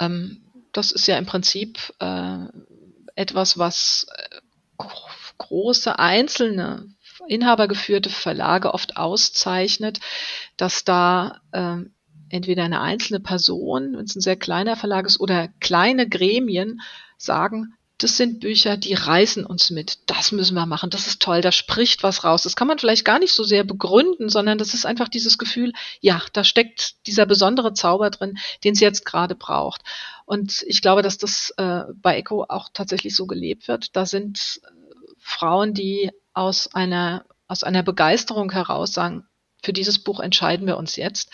Ähm, 0.00 0.40
das 0.72 0.92
ist 0.92 1.06
ja 1.08 1.18
im 1.18 1.26
Prinzip 1.26 1.92
äh, 1.98 2.46
etwas, 3.16 3.58
was 3.58 4.06
äh, 4.16 4.40
große 5.36 5.98
einzelne 5.98 6.88
inhabergeführte 7.28 8.10
Verlage 8.10 8.74
oft 8.74 8.96
auszeichnet, 8.96 10.00
dass 10.56 10.84
da 10.84 11.40
äh, 11.52 11.76
entweder 12.28 12.64
eine 12.64 12.80
einzelne 12.80 13.20
Person, 13.20 13.96
wenn 13.96 14.04
es 14.04 14.16
ein 14.16 14.20
sehr 14.20 14.36
kleiner 14.36 14.76
Verlag 14.76 15.06
ist, 15.06 15.20
oder 15.20 15.48
kleine 15.60 16.08
Gremien 16.08 16.80
sagen, 17.18 17.76
das 17.98 18.18
sind 18.18 18.40
Bücher, 18.40 18.76
die 18.76 18.92
reißen 18.92 19.46
uns 19.46 19.70
mit. 19.70 19.98
Das 20.06 20.30
müssen 20.30 20.54
wir 20.54 20.66
machen. 20.66 20.90
Das 20.90 21.06
ist 21.06 21.22
toll. 21.22 21.40
Da 21.40 21.50
spricht 21.50 22.02
was 22.02 22.24
raus. 22.24 22.42
Das 22.42 22.54
kann 22.54 22.68
man 22.68 22.78
vielleicht 22.78 23.06
gar 23.06 23.18
nicht 23.18 23.32
so 23.32 23.42
sehr 23.42 23.64
begründen, 23.64 24.28
sondern 24.28 24.58
das 24.58 24.74
ist 24.74 24.84
einfach 24.84 25.08
dieses 25.08 25.38
Gefühl, 25.38 25.72
ja, 26.00 26.20
da 26.34 26.44
steckt 26.44 27.06
dieser 27.06 27.24
besondere 27.24 27.72
Zauber 27.72 28.10
drin, 28.10 28.36
den 28.64 28.74
es 28.74 28.80
jetzt 28.80 29.06
gerade 29.06 29.34
braucht. 29.34 29.82
Und 30.26 30.62
ich 30.66 30.82
glaube, 30.82 31.00
dass 31.00 31.16
das 31.16 31.54
äh, 31.56 31.84
bei 31.94 32.18
Echo 32.18 32.44
auch 32.46 32.68
tatsächlich 32.72 33.16
so 33.16 33.26
gelebt 33.26 33.66
wird. 33.66 33.96
Da 33.96 34.04
sind 34.04 34.60
äh, 34.62 34.68
Frauen, 35.18 35.72
die 35.72 36.10
aus 36.36 36.74
einer, 36.74 37.24
aus 37.48 37.64
einer 37.64 37.82
Begeisterung 37.82 38.52
heraus 38.52 38.92
sagen, 38.92 39.26
für 39.62 39.72
dieses 39.72 39.98
Buch 39.98 40.20
entscheiden 40.20 40.66
wir 40.66 40.76
uns 40.76 40.96
jetzt. 40.96 41.30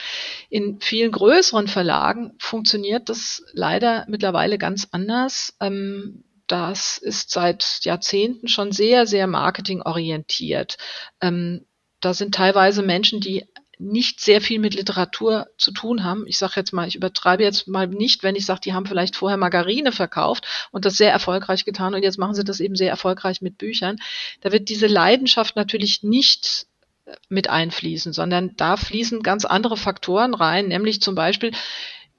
In 0.48 0.80
vielen 0.80 1.10
größeren 1.12 1.68
Verlagen 1.68 2.32
funktioniert 2.38 3.08
das 3.08 3.42
leider 3.52 4.06
mittlerweile 4.08 4.58
ganz 4.58 4.88
anders. 4.92 5.54
Ähm, 5.60 6.24
das 6.46 6.98
ist 6.98 7.30
seit 7.30 7.80
Jahrzehnten 7.82 8.48
schon 8.48 8.72
sehr, 8.72 9.06
sehr 9.06 9.26
marketingorientiert. 9.26 10.76
Ähm, 11.20 11.66
da 12.00 12.14
sind 12.14 12.34
teilweise 12.34 12.82
Menschen, 12.82 13.20
die 13.20 13.46
nicht 13.78 14.20
sehr 14.20 14.40
viel 14.40 14.58
mit 14.58 14.74
Literatur 14.74 15.46
zu 15.56 15.72
tun 15.72 16.04
haben. 16.04 16.26
Ich 16.26 16.38
sage 16.38 16.54
jetzt 16.56 16.72
mal, 16.72 16.86
ich 16.86 16.96
übertreibe 16.96 17.42
jetzt 17.42 17.68
mal 17.68 17.86
nicht, 17.86 18.22
wenn 18.22 18.36
ich 18.36 18.46
sage, 18.46 18.60
die 18.64 18.72
haben 18.72 18.86
vielleicht 18.86 19.16
vorher 19.16 19.36
Margarine 19.36 19.92
verkauft 19.92 20.46
und 20.70 20.84
das 20.84 20.96
sehr 20.96 21.12
erfolgreich 21.12 21.64
getan 21.64 21.94
und 21.94 22.02
jetzt 22.02 22.18
machen 22.18 22.34
sie 22.34 22.44
das 22.44 22.60
eben 22.60 22.76
sehr 22.76 22.90
erfolgreich 22.90 23.40
mit 23.40 23.58
Büchern. 23.58 23.96
Da 24.40 24.52
wird 24.52 24.68
diese 24.68 24.86
Leidenschaft 24.86 25.56
natürlich 25.56 26.02
nicht 26.02 26.66
äh, 27.06 27.12
mit 27.28 27.50
einfließen, 27.50 28.12
sondern 28.12 28.56
da 28.56 28.76
fließen 28.76 29.22
ganz 29.22 29.44
andere 29.44 29.76
Faktoren 29.76 30.34
rein, 30.34 30.68
nämlich 30.68 31.00
zum 31.00 31.14
Beispiel 31.14 31.52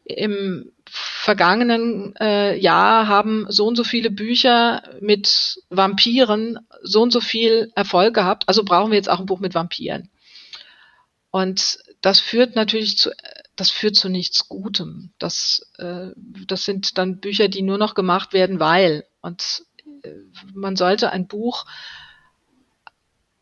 im 0.05 0.71
vergangenen 0.85 2.13
äh, 2.19 2.57
Jahr 2.57 3.07
haben 3.07 3.45
so 3.47 3.65
und 3.65 3.75
so 3.75 3.83
viele 3.83 4.11
Bücher 4.11 4.83
mit 4.99 5.61
Vampiren 5.69 6.59
so 6.81 7.01
und 7.01 7.11
so 7.11 7.21
viel 7.21 7.71
Erfolg 7.75 8.13
gehabt, 8.13 8.43
also 8.47 8.63
brauchen 8.63 8.91
wir 8.91 8.97
jetzt 8.97 9.09
auch 9.09 9.19
ein 9.19 9.25
Buch 9.25 9.39
mit 9.39 9.55
Vampiren. 9.55 10.09
Und 11.33 11.79
das 12.01 12.19
führt 12.19 12.55
natürlich 12.55 12.95
zu, 12.95 13.09
das 13.55 13.71
führt 13.71 13.95
zu 13.95 14.07
nichts 14.07 14.47
Gutem. 14.49 15.13
Das, 15.17 15.67
äh, 15.79 16.11
das 16.45 16.63
sind 16.63 16.99
dann 16.99 17.21
Bücher, 17.21 17.47
die 17.47 17.63
nur 17.63 17.79
noch 17.79 17.95
gemacht 17.95 18.33
werden, 18.33 18.59
weil. 18.59 19.07
Und 19.21 19.65
äh, 20.03 20.11
man 20.53 20.75
sollte 20.75 21.09
ein 21.09 21.27
Buch 21.27 21.65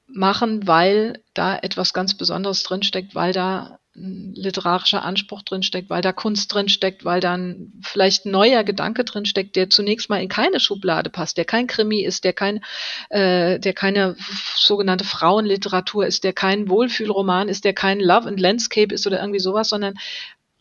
machen, 0.08 0.68
weil 0.68 1.22
da 1.34 1.58
etwas 1.58 1.92
ganz 1.94 2.14
Besonderes 2.14 2.64
drinsteckt, 2.64 3.14
weil 3.14 3.34
da 3.34 3.81
ein 3.96 4.34
literarischer 4.36 5.04
Anspruch 5.04 5.42
drinsteckt, 5.42 5.90
weil 5.90 6.02
da 6.02 6.14
Kunst 6.14 6.54
drinsteckt, 6.54 7.04
weil 7.04 7.20
dann 7.20 7.74
vielleicht 7.82 8.26
ein 8.26 8.32
neuer 8.32 8.64
Gedanke 8.64 9.04
drinsteckt, 9.04 9.56
der 9.56 9.70
zunächst 9.70 10.10
mal 10.10 10.22
in 10.22 10.30
keine 10.30 10.62
Schublade 10.62 11.10
passt, 11.10 11.38
der 11.38 11.46
kein 11.46 11.68
Krimi 11.68 12.02
ist, 12.02 12.24
der 12.24 12.32
kein, 12.32 12.62
äh, 13.10 13.60
der 13.60 13.74
keine 13.74 14.16
sogenannte 14.56 15.04
Frauenliteratur 15.04 16.06
ist, 16.06 16.24
der 16.24 16.32
kein 16.32 16.70
Wohlfühlroman 16.70 17.50
ist, 17.50 17.66
der 17.66 17.74
kein 17.74 18.00
Love 18.00 18.30
and 18.30 18.40
Landscape 18.40 18.94
ist 18.94 19.06
oder 19.08 19.20
irgendwie 19.20 19.40
sowas, 19.40 19.70
sondern 19.70 19.96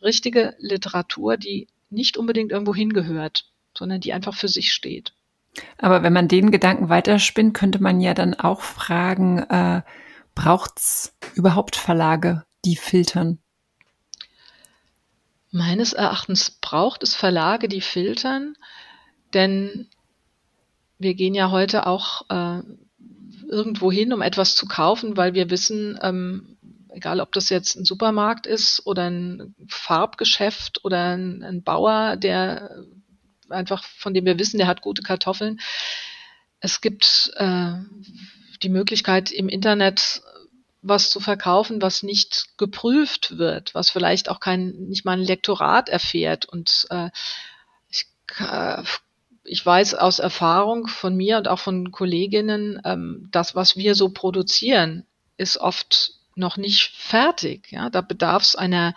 richtige 0.01 0.55
Literatur, 0.59 1.37
die 1.37 1.67
nicht 1.89 2.17
unbedingt 2.17 2.51
irgendwo 2.51 2.75
hingehört, 2.75 3.45
sondern 3.77 4.01
die 4.01 4.11
einfach 4.11 4.35
für 4.35 4.49
sich 4.49 4.73
steht. 4.73 5.13
Aber 5.77 6.03
wenn 6.03 6.13
man 6.13 6.27
den 6.27 6.51
Gedanken 6.51 6.89
weiterspinnt, 6.89 7.53
könnte 7.53 7.81
man 7.81 8.01
ja 8.01 8.13
dann 8.13 8.33
auch 8.33 8.61
fragen, 8.61 9.39
äh, 9.39 9.81
braucht's 10.35 11.17
überhaupt 11.35 11.75
Verlage? 11.75 12.43
Die 12.65 12.75
filtern? 12.75 13.39
Meines 15.51 15.93
Erachtens 15.93 16.51
braucht 16.61 17.03
es 17.03 17.13
Verlage, 17.13 17.67
die 17.67 17.81
filtern, 17.81 18.55
denn 19.33 19.89
wir 20.97 21.13
gehen 21.13 21.33
ja 21.33 21.51
heute 21.51 21.87
auch 21.87 22.29
äh, 22.29 22.61
irgendwo 23.49 23.91
hin, 23.91 24.13
um 24.13 24.21
etwas 24.21 24.55
zu 24.55 24.65
kaufen, 24.67 25.17
weil 25.17 25.33
wir 25.33 25.49
wissen, 25.49 25.99
ähm, 26.01 26.57
egal 26.89 27.19
ob 27.19 27.31
das 27.33 27.49
jetzt 27.49 27.75
ein 27.75 27.85
Supermarkt 27.85 28.47
ist 28.47 28.85
oder 28.85 29.09
ein 29.09 29.55
Farbgeschäft 29.67 30.85
oder 30.85 31.15
ein, 31.15 31.43
ein 31.43 31.63
Bauer, 31.63 32.15
der 32.15 32.85
einfach, 33.49 33.83
von 33.83 34.13
dem 34.13 34.25
wir 34.25 34.39
wissen, 34.39 34.57
der 34.57 34.67
hat 34.67 34.81
gute 34.81 35.01
Kartoffeln. 35.01 35.59
Es 36.59 36.79
gibt 36.79 37.31
äh, 37.35 37.73
die 38.63 38.69
Möglichkeit 38.69 39.31
im 39.31 39.49
Internet 39.49 40.21
was 40.81 41.09
zu 41.09 41.19
verkaufen, 41.19 41.81
was 41.81 42.03
nicht 42.03 42.57
geprüft 42.57 43.37
wird, 43.37 43.73
was 43.75 43.89
vielleicht 43.89 44.29
auch 44.29 44.39
kein, 44.39 44.71
nicht 44.87 45.05
mal 45.05 45.13
ein 45.13 45.23
Lektorat 45.23 45.89
erfährt. 45.89 46.45
Und 46.45 46.87
äh, 46.89 47.09
ich, 47.89 48.07
äh, 48.39 48.83
ich 49.43 49.65
weiß 49.65 49.95
aus 49.95 50.19
Erfahrung 50.19 50.87
von 50.87 51.15
mir 51.15 51.37
und 51.37 51.47
auch 51.47 51.59
von 51.59 51.91
Kolleginnen, 51.91 52.81
ähm, 52.83 53.29
das, 53.31 53.55
was 53.55 53.75
wir 53.75 53.95
so 53.95 54.09
produzieren, 54.09 55.05
ist 55.37 55.57
oft 55.57 56.13
noch 56.35 56.57
nicht 56.57 56.91
fertig. 56.95 57.71
Ja, 57.71 57.89
da 57.89 58.01
bedarf 58.01 58.43
es 58.43 58.55
einer 58.55 58.95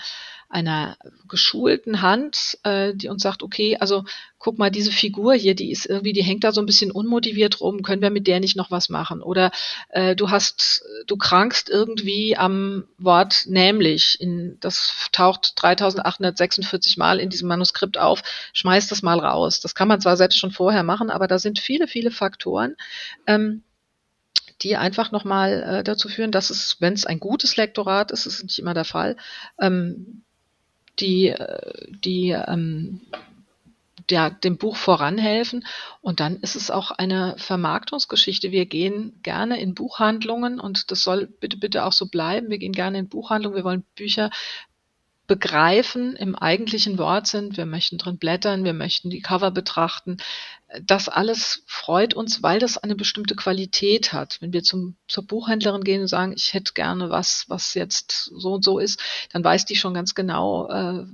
einer 0.55 0.97
geschulten 1.29 2.01
Hand, 2.01 2.59
äh, 2.63 2.95
die 2.95 3.09
uns 3.09 3.23
sagt, 3.23 3.43
okay, 3.43 3.77
also 3.79 4.05
guck 4.39 4.57
mal, 4.57 4.71
diese 4.71 4.93
Figur 4.93 5.35
hier, 5.35 5.55
die 5.55 5.73
ist 5.73 5.87
irgendwie, 5.87 6.13
die 6.13 6.23
hängt 6.23 6.45
da 6.45 6.53
so 6.53 6.61
ein 6.61 6.67
bisschen 6.67 6.93
unmotiviert 6.93 7.61
rum, 7.61 7.83
können 7.83 8.03
wir 8.03 8.11
mit 8.11 8.29
der 8.29 8.39
nicht 8.39 8.57
noch 8.57 8.71
was 8.71 8.89
machen? 8.89 9.21
Oder 9.21 9.51
äh, 9.89 10.15
du 10.15 10.31
hast, 10.31 10.85
du 11.07 11.17
krankst 11.17 11.69
irgendwie 11.69 12.37
am 12.37 12.85
Wort 12.99 13.47
nämlich, 13.47 14.21
in, 14.21 14.57
das 14.61 15.09
taucht 15.11 15.55
3846 15.57 16.99
Mal 16.99 17.19
in 17.19 17.31
diesem 17.31 17.49
Manuskript 17.49 17.99
auf, 17.99 18.23
schmeiß 18.53 18.87
das 18.87 19.03
mal 19.03 19.19
raus. 19.19 19.61
Das 19.61 19.75
kann 19.75 19.89
man 19.89 20.01
zwar 20.01 20.17
selbst 20.17 20.39
schon 20.39 20.53
vorher 20.53 20.85
machen, 20.85 21.11
aber 21.11 21.27
da 21.27 21.41
sind 21.41 21.59
viele, 21.59 21.89
viele 21.89 22.13
Faktoren. 22.13 22.77
Ähm, 23.27 23.65
die 24.63 24.77
einfach 24.77 25.11
nochmal 25.11 25.63
äh, 25.63 25.85
dazu 25.85 26.09
führen, 26.09 26.31
dass 26.31 26.51
es, 26.51 26.77
wenn 26.81 26.95
es 26.95 27.05
ein 27.07 27.19
gutes 27.19 27.57
Lektorat 27.57 28.11
ist, 28.13 28.27
ist 28.27 28.43
nicht 28.45 28.59
immer 28.59 28.73
der 28.73 28.85
Fall, 28.85 29.17
ähm, 29.61 30.23
die, 31.01 31.29
äh, 31.29 31.87
die 32.05 32.31
ähm, 32.31 33.01
der, 34.11 34.31
dem 34.31 34.59
Buch 34.59 34.77
voranhelfen. 34.77 35.67
Und 36.01 36.21
dann 36.21 36.37
ist 36.41 36.57
es 36.57 36.71
auch 36.71 36.91
eine 36.91 37.35
Vermarktungsgeschichte. 37.39 38.51
Wir 38.51 38.67
gehen 38.67 39.19
gerne 39.23 39.61
in 39.61 39.75
Buchhandlungen 39.75 40.61
und 40.61 40.91
das 40.91 41.03
soll 41.03 41.27
bitte, 41.27 41.57
bitte 41.57 41.85
auch 41.85 41.93
so 41.93 42.07
bleiben. 42.07 42.51
Wir 42.51 42.59
gehen 42.59 42.73
gerne 42.73 42.99
in 42.99 43.09
Buchhandlungen. 43.09 43.57
Wir 43.57 43.65
wollen 43.65 43.85
Bücher 43.95 44.31
begreifen 45.27 46.17
im 46.17 46.35
eigentlichen 46.35 46.99
Wortsinn. 46.99 47.57
Wir 47.57 47.67
möchten 47.67 47.97
drin 47.97 48.19
blättern, 48.19 48.65
wir 48.65 48.75
möchten 48.75 49.09
die 49.09 49.23
Cover 49.23 49.51
betrachten. 49.51 50.19
Das 50.83 51.09
alles 51.09 51.63
freut 51.67 52.15
uns, 52.15 52.43
weil 52.43 52.59
das 52.59 52.77
eine 52.77 52.95
bestimmte 52.95 53.35
Qualität 53.35 54.13
hat. 54.13 54.39
Wenn 54.41 54.53
wir 54.53 54.63
zum, 54.63 54.97
zur 55.09 55.27
Buchhändlerin 55.27 55.85
gehen 55.85 56.03
und 56.03 56.09
sagen, 56.09 56.35
ich 56.37 56.53
hätte 56.53 56.75
gerne 56.75 57.11
was, 57.11 57.45
was 57.49 57.75
jetzt 57.75 58.31
so 58.35 58.55
und 58.55 58.65
so 58.65 58.79
ist, 58.79 59.01
dann 59.33 59.45
weiß 59.45 59.65
die 59.65 59.77
schon 59.77 59.95
ganz 59.95 60.15
genau, 60.15 60.69
äh, 60.69 61.05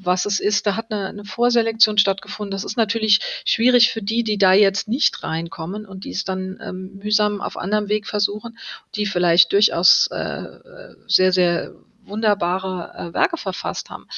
was 0.00 0.26
es 0.26 0.38
ist. 0.38 0.66
Da 0.66 0.76
hat 0.76 0.92
eine, 0.92 1.08
eine 1.08 1.24
Vorselektion 1.24 1.98
stattgefunden. 1.98 2.52
Das 2.52 2.62
ist 2.62 2.76
natürlich 2.76 3.20
schwierig 3.44 3.90
für 3.90 4.02
die, 4.02 4.22
die 4.22 4.38
da 4.38 4.52
jetzt 4.52 4.86
nicht 4.86 5.24
reinkommen 5.24 5.84
und 5.84 6.04
die 6.04 6.12
es 6.12 6.24
dann 6.24 6.60
ähm, 6.62 7.00
mühsam 7.02 7.40
auf 7.40 7.56
anderem 7.56 7.88
Weg 7.88 8.06
versuchen, 8.06 8.56
die 8.94 9.06
vielleicht 9.06 9.52
durchaus 9.52 10.06
äh, 10.12 10.44
sehr, 11.08 11.32
sehr 11.32 11.74
wunderbare 12.08 12.94
äh, 12.94 13.14
Werke 13.14 13.36
verfasst 13.36 13.90
haben. 13.90 14.08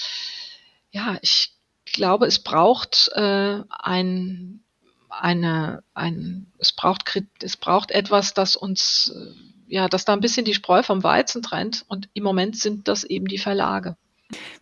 Ja, 0.91 1.18
ich 1.22 1.53
glaube, 1.84 2.26
es 2.26 2.43
braucht 2.43 3.11
äh, 3.14 3.62
ein, 3.68 4.64
eine, 5.09 5.82
ein, 5.95 6.53
es 6.59 6.72
braucht, 6.72 7.22
es 7.43 7.57
braucht 7.57 7.91
etwas, 7.91 8.34
das 8.34 8.57
uns, 8.57 9.12
äh, 9.14 9.74
ja, 9.74 9.88
das 9.88 10.05
da 10.05 10.12
ein 10.12 10.20
bisschen 10.20 10.45
die 10.45 10.55
Spreu 10.55 10.82
vom 10.82 11.03
Weizen 11.03 11.43
trennt. 11.43 11.84
Und 11.88 12.09
im 12.14 12.24
Moment 12.24 12.57
sind 12.57 12.88
das 12.88 13.05
eben 13.05 13.26
die 13.26 13.38
Verlage. 13.38 13.97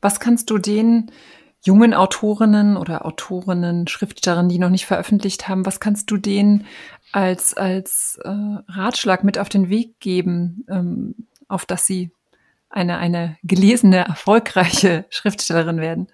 Was 0.01 0.21
kannst 0.21 0.51
du 0.51 0.59
den 0.59 1.11
jungen 1.65 1.93
Autorinnen 1.95 2.77
oder 2.77 3.05
Autorinnen, 3.05 3.89
Schriftstellerinnen, 3.89 4.49
die 4.49 4.59
noch 4.59 4.71
nicht 4.71 4.87
veröffentlicht 4.87 5.49
haben, 5.49 5.67
was 5.67 5.81
kannst 5.81 6.11
du 6.11 6.17
denen 6.17 6.67
als, 7.13 7.55
als 7.55 8.19
äh, 8.23 8.31
Ratschlag 8.31 9.25
mit 9.25 9.39
auf 9.39 9.49
den 9.49 9.69
Weg 9.69 9.99
geben, 9.99 10.65
ähm, 10.69 11.15
auf 11.49 11.67
dass 11.67 11.87
sie 11.87 12.11
eine, 12.71 12.99
eine 12.99 13.39
gelesene, 13.43 13.99
erfolgreiche 13.99 15.07
Schriftstellerin 15.11 15.81
werden? 15.81 16.09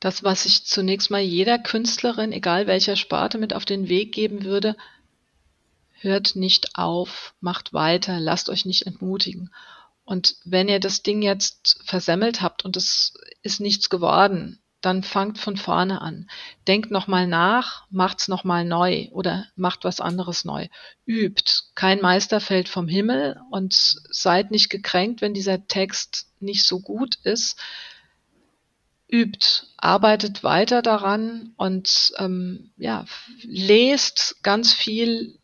Das, 0.00 0.22
was 0.22 0.44
ich 0.44 0.66
zunächst 0.66 1.10
mal 1.10 1.22
jeder 1.22 1.58
Künstlerin, 1.58 2.32
egal 2.32 2.66
welcher 2.66 2.96
Sparte, 2.96 3.38
mit 3.38 3.54
auf 3.54 3.64
den 3.64 3.88
Weg 3.88 4.12
geben 4.12 4.44
würde, 4.44 4.76
hört 6.00 6.36
nicht 6.36 6.76
auf, 6.76 7.34
macht 7.40 7.72
weiter, 7.72 8.20
lasst 8.20 8.50
euch 8.50 8.66
nicht 8.66 8.86
entmutigen. 8.86 9.50
Und 10.04 10.36
wenn 10.44 10.68
ihr 10.68 10.80
das 10.80 11.02
Ding 11.02 11.22
jetzt 11.22 11.80
versemmelt 11.84 12.42
habt 12.42 12.64
und 12.64 12.76
es 12.76 13.14
ist 13.42 13.60
nichts 13.60 13.88
geworden, 13.90 14.60
dann 14.80 15.02
fangt 15.02 15.38
von 15.38 15.56
vorne 15.56 16.00
an. 16.00 16.28
Denkt 16.68 16.90
nochmal 16.90 17.26
nach, 17.26 17.86
macht's 17.90 18.28
nochmal 18.28 18.64
neu 18.64 19.08
oder 19.10 19.46
macht 19.56 19.84
was 19.84 20.00
anderes 20.00 20.44
neu. 20.44 20.68
Übt. 21.06 21.52
Kein 21.74 22.00
Meister 22.00 22.40
fällt 22.40 22.68
vom 22.68 22.86
Himmel 22.86 23.40
und 23.50 23.74
seid 23.74 24.50
nicht 24.50 24.68
gekränkt, 24.68 25.22
wenn 25.22 25.34
dieser 25.34 25.66
Text 25.66 26.28
nicht 26.40 26.64
so 26.66 26.80
gut 26.80 27.16
ist. 27.24 27.58
Übt, 29.08 29.66
arbeitet 29.76 30.42
weiter 30.42 30.82
daran 30.82 31.52
und 31.56 32.12
ähm, 32.18 32.70
ja, 32.76 33.06
lest 33.42 34.36
ganz 34.42 34.72
viel, 34.72 35.38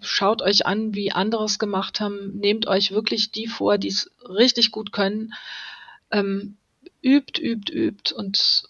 schaut 0.00 0.42
euch 0.42 0.66
an, 0.66 0.94
wie 0.94 1.10
andere 1.10 1.44
es 1.44 1.58
gemacht 1.58 2.00
haben, 2.00 2.38
nehmt 2.38 2.66
euch 2.66 2.92
wirklich 2.92 3.32
die 3.32 3.46
vor, 3.46 3.78
die 3.78 3.88
es 3.88 4.10
richtig 4.28 4.70
gut 4.70 4.92
können. 4.92 5.32
Ähm, 6.10 6.58
übt, 7.02 7.40
übt, 7.40 7.72
übt 7.72 8.14
und 8.14 8.64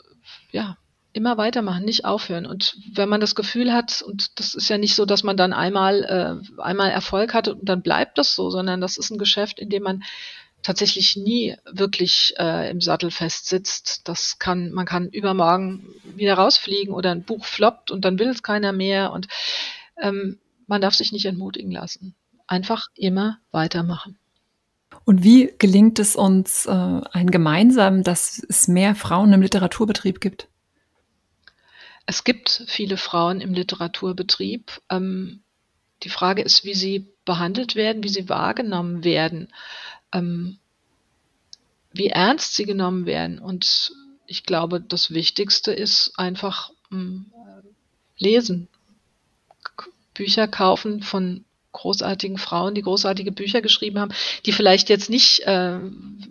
ja, 0.52 0.76
immer 1.12 1.36
weitermachen, 1.36 1.84
nicht 1.84 2.04
aufhören. 2.04 2.46
Und 2.46 2.76
wenn 2.92 3.08
man 3.08 3.20
das 3.20 3.34
Gefühl 3.34 3.72
hat, 3.72 4.02
und 4.02 4.38
das 4.38 4.54
ist 4.54 4.68
ja 4.68 4.78
nicht 4.78 4.94
so, 4.94 5.04
dass 5.04 5.22
man 5.24 5.36
dann 5.36 5.52
einmal, 5.52 6.04
äh, 6.04 6.60
einmal 6.62 6.90
Erfolg 6.90 7.34
hat 7.34 7.48
und 7.48 7.68
dann 7.68 7.82
bleibt 7.82 8.18
das 8.18 8.34
so, 8.34 8.50
sondern 8.50 8.80
das 8.80 8.96
ist 8.96 9.10
ein 9.10 9.18
Geschäft, 9.18 9.58
in 9.58 9.70
dem 9.70 9.82
man 9.82 10.04
tatsächlich 10.62 11.16
nie 11.16 11.56
wirklich 11.64 12.34
äh, 12.38 12.70
im 12.70 12.80
Sattel 12.80 13.10
fest 13.10 13.46
sitzt. 13.46 14.08
Das 14.08 14.38
kann, 14.38 14.70
man 14.72 14.86
kann 14.86 15.08
übermorgen 15.08 15.86
wieder 16.04 16.34
rausfliegen 16.34 16.94
oder 16.94 17.10
ein 17.10 17.24
Buch 17.24 17.44
floppt 17.44 17.90
und 17.90 18.04
dann 18.04 18.18
will 18.18 18.28
es 18.28 18.42
keiner 18.42 18.72
mehr 18.72 19.12
und 19.12 19.26
ähm, 20.00 20.38
man 20.66 20.80
darf 20.80 20.94
sich 20.94 21.12
nicht 21.12 21.24
entmutigen 21.24 21.72
lassen. 21.72 22.14
Einfach 22.46 22.86
immer 22.94 23.38
weitermachen. 23.50 24.19
Und 25.04 25.24
wie 25.24 25.52
gelingt 25.58 25.98
es 25.98 26.16
uns 26.16 26.66
äh, 26.66 26.70
ein 26.70 27.30
gemeinsam, 27.30 28.02
dass 28.02 28.42
es 28.48 28.68
mehr 28.68 28.94
Frauen 28.94 29.32
im 29.32 29.42
Literaturbetrieb 29.42 30.20
gibt? 30.20 30.48
Es 32.06 32.24
gibt 32.24 32.64
viele 32.66 32.96
Frauen 32.96 33.40
im 33.40 33.54
Literaturbetrieb. 33.54 34.80
Ähm, 34.90 35.42
die 36.02 36.08
Frage 36.08 36.42
ist, 36.42 36.64
wie 36.64 36.74
sie 36.74 37.06
behandelt 37.24 37.74
werden, 37.74 38.02
wie 38.02 38.08
sie 38.08 38.28
wahrgenommen 38.28 39.04
werden, 39.04 39.48
ähm, 40.12 40.58
wie 41.92 42.08
ernst 42.08 42.56
sie 42.56 42.64
genommen 42.64 43.06
werden. 43.06 43.38
Und 43.38 43.92
ich 44.26 44.44
glaube, 44.44 44.80
das 44.80 45.10
Wichtigste 45.12 45.72
ist 45.72 46.12
einfach 46.16 46.70
ähm, 46.92 47.32
lesen, 48.16 48.68
Bücher 50.14 50.48
kaufen 50.48 51.02
von 51.02 51.44
großartigen 51.72 52.38
Frauen, 52.38 52.74
die 52.74 52.82
großartige 52.82 53.32
Bücher 53.32 53.62
geschrieben 53.62 53.98
haben, 53.98 54.12
die 54.46 54.52
vielleicht 54.52 54.88
jetzt 54.88 55.10
nicht 55.10 55.40
äh, 55.40 55.78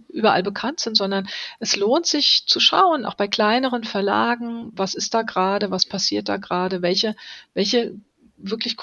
überall 0.09 0.43
bekannt 0.43 0.79
sind, 0.79 0.97
sondern 0.97 1.27
es 1.59 1.75
lohnt 1.75 2.05
sich 2.05 2.43
zu 2.45 2.59
schauen, 2.59 3.05
auch 3.05 3.15
bei 3.15 3.27
kleineren 3.27 3.83
Verlagen, 3.83 4.71
was 4.73 4.95
ist 4.95 5.13
da 5.13 5.21
gerade, 5.21 5.71
was 5.71 5.85
passiert 5.85 6.29
da 6.29 6.37
gerade, 6.37 6.81
welche, 6.81 7.15
welche 7.53 7.95
wirklich 8.37 8.75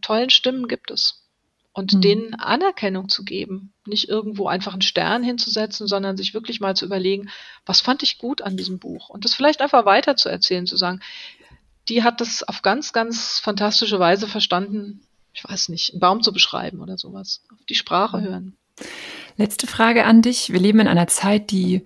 tollen 0.00 0.30
Stimmen 0.30 0.68
gibt 0.68 0.90
es. 0.90 1.16
Und 1.72 1.94
mhm. 1.94 2.00
denen 2.00 2.34
Anerkennung 2.34 3.08
zu 3.08 3.24
geben, 3.24 3.72
nicht 3.86 4.08
irgendwo 4.08 4.48
einfach 4.48 4.72
einen 4.72 4.82
Stern 4.82 5.22
hinzusetzen, 5.22 5.86
sondern 5.86 6.16
sich 6.16 6.34
wirklich 6.34 6.60
mal 6.60 6.74
zu 6.74 6.84
überlegen, 6.84 7.30
was 7.64 7.80
fand 7.80 8.02
ich 8.02 8.18
gut 8.18 8.42
an 8.42 8.56
diesem 8.56 8.80
Buch 8.80 9.08
und 9.08 9.24
das 9.24 9.34
vielleicht 9.34 9.60
einfach 9.60 9.84
weiter 9.84 10.16
zu 10.16 10.28
erzählen, 10.28 10.66
zu 10.66 10.76
sagen, 10.76 11.00
die 11.88 12.02
hat 12.02 12.20
das 12.20 12.42
auf 12.42 12.62
ganz, 12.62 12.92
ganz 12.92 13.38
fantastische 13.38 13.98
Weise 13.98 14.26
verstanden, 14.26 15.06
ich 15.32 15.44
weiß 15.44 15.68
nicht, 15.68 15.92
einen 15.92 16.00
Baum 16.00 16.22
zu 16.22 16.32
beschreiben 16.32 16.80
oder 16.80 16.98
sowas. 16.98 17.42
Auf 17.52 17.64
die 17.68 17.74
Sprache 17.74 18.18
mhm. 18.18 18.24
hören. 18.24 18.56
Letzte 19.36 19.66
Frage 19.66 20.04
an 20.04 20.22
dich. 20.22 20.52
Wir 20.52 20.60
leben 20.60 20.80
in 20.80 20.88
einer 20.88 21.06
Zeit, 21.06 21.50
die 21.50 21.84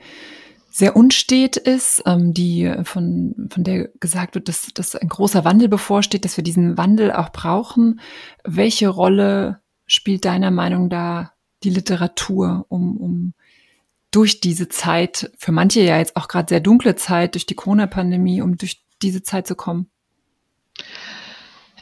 sehr 0.70 0.96
unstet 0.96 1.56
ist, 1.56 2.02
ähm, 2.04 2.34
die 2.34 2.72
von, 2.82 3.48
von 3.48 3.62
der 3.62 3.88
gesagt 4.00 4.34
wird, 4.34 4.48
dass, 4.48 4.66
dass 4.74 4.96
ein 4.96 5.08
großer 5.08 5.44
Wandel 5.44 5.68
bevorsteht, 5.68 6.24
dass 6.24 6.36
wir 6.36 6.42
diesen 6.42 6.76
Wandel 6.76 7.12
auch 7.12 7.30
brauchen. 7.30 8.00
Welche 8.42 8.88
Rolle 8.88 9.60
spielt 9.86 10.24
deiner 10.24 10.50
Meinung 10.50 10.90
da 10.90 11.32
die 11.62 11.70
Literatur, 11.70 12.66
um, 12.68 12.96
um 12.96 13.34
durch 14.10 14.40
diese 14.40 14.68
Zeit, 14.68 15.30
für 15.38 15.52
manche 15.52 15.80
ja 15.80 15.98
jetzt 15.98 16.16
auch 16.16 16.28
gerade 16.28 16.48
sehr 16.48 16.60
dunkle 16.60 16.96
Zeit, 16.96 17.34
durch 17.34 17.46
die 17.46 17.54
Corona-Pandemie, 17.54 18.42
um 18.42 18.56
durch 18.56 18.84
diese 19.02 19.22
Zeit 19.22 19.46
zu 19.46 19.54
kommen? 19.54 19.90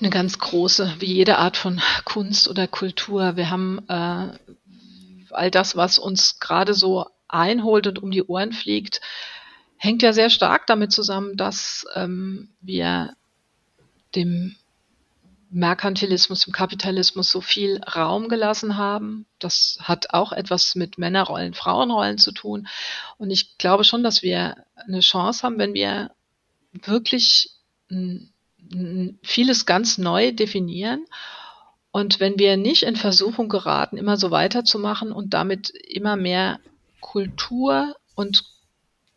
Eine 0.02 0.10
ganz 0.10 0.38
große, 0.38 0.96
wie 0.98 1.12
jede 1.12 1.38
Art 1.38 1.56
von 1.56 1.80
Kunst 2.04 2.48
oder 2.48 2.66
Kultur. 2.66 3.36
Wir 3.36 3.50
haben 3.50 3.78
äh, 3.88 4.36
all 5.30 5.50
das, 5.50 5.76
was 5.76 5.98
uns 5.98 6.40
gerade 6.40 6.74
so 6.74 7.06
einholt 7.28 7.86
und 7.86 8.02
um 8.02 8.10
die 8.10 8.24
Ohren 8.24 8.52
fliegt, 8.52 9.00
hängt 9.76 10.02
ja 10.02 10.12
sehr 10.12 10.28
stark 10.28 10.66
damit 10.66 10.90
zusammen, 10.90 11.36
dass 11.36 11.86
ähm, 11.94 12.50
wir 12.60 13.14
dem 14.16 14.56
Merkantilismus, 15.50 16.40
dem 16.40 16.52
Kapitalismus 16.52 17.30
so 17.30 17.40
viel 17.40 17.80
Raum 17.84 18.28
gelassen 18.28 18.76
haben. 18.76 19.26
Das 19.38 19.78
hat 19.80 20.14
auch 20.14 20.32
etwas 20.32 20.74
mit 20.74 20.98
Männerrollen, 20.98 21.54
Frauenrollen 21.54 22.18
zu 22.18 22.32
tun. 22.32 22.66
Und 23.18 23.30
ich 23.30 23.56
glaube 23.58 23.84
schon, 23.84 24.02
dass 24.02 24.22
wir 24.22 24.56
eine 24.74 25.00
Chance 25.00 25.42
haben, 25.44 25.58
wenn 25.58 25.74
wir 25.74 26.10
wirklich 26.72 27.50
vieles 29.22 29.66
ganz 29.66 29.98
neu 29.98 30.32
definieren. 30.32 31.04
Und 31.90 32.20
wenn 32.20 32.38
wir 32.38 32.56
nicht 32.56 32.84
in 32.84 32.96
Versuchung 32.96 33.48
geraten, 33.48 33.98
immer 33.98 34.16
so 34.16 34.30
weiterzumachen 34.30 35.12
und 35.12 35.34
damit 35.34 35.70
immer 35.70 36.16
mehr 36.16 36.58
Kultur 37.00 37.94
und 38.14 38.44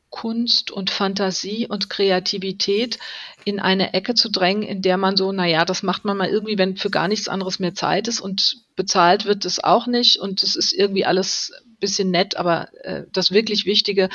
Kunst 0.09 0.71
und 0.71 0.89
Fantasie 0.89 1.67
und 1.67 1.89
Kreativität 1.89 2.99
in 3.43 3.59
eine 3.59 3.93
Ecke 3.93 4.13
zu 4.13 4.29
drängen, 4.29 4.63
in 4.63 4.81
der 4.81 4.97
man 4.97 5.17
so, 5.17 5.31
naja, 5.31 5.65
das 5.65 5.83
macht 5.83 6.05
man 6.05 6.15
mal 6.15 6.29
irgendwie, 6.29 6.57
wenn 6.57 6.77
für 6.77 6.89
gar 6.89 7.07
nichts 7.07 7.27
anderes 7.27 7.59
mehr 7.59 7.75
Zeit 7.75 8.07
ist 8.07 8.21
und 8.21 8.57
bezahlt 8.75 9.25
wird 9.25 9.43
es 9.43 9.61
auch 9.61 9.87
nicht 9.87 10.17
und 10.17 10.41
es 10.41 10.55
ist 10.55 10.71
irgendwie 10.71 11.05
alles 11.05 11.51
ein 11.65 11.77
bisschen 11.79 12.11
nett, 12.11 12.37
aber 12.37 12.69
äh, 12.85 13.03
das 13.11 13.31
wirklich 13.31 13.65
Wichtige 13.65 14.09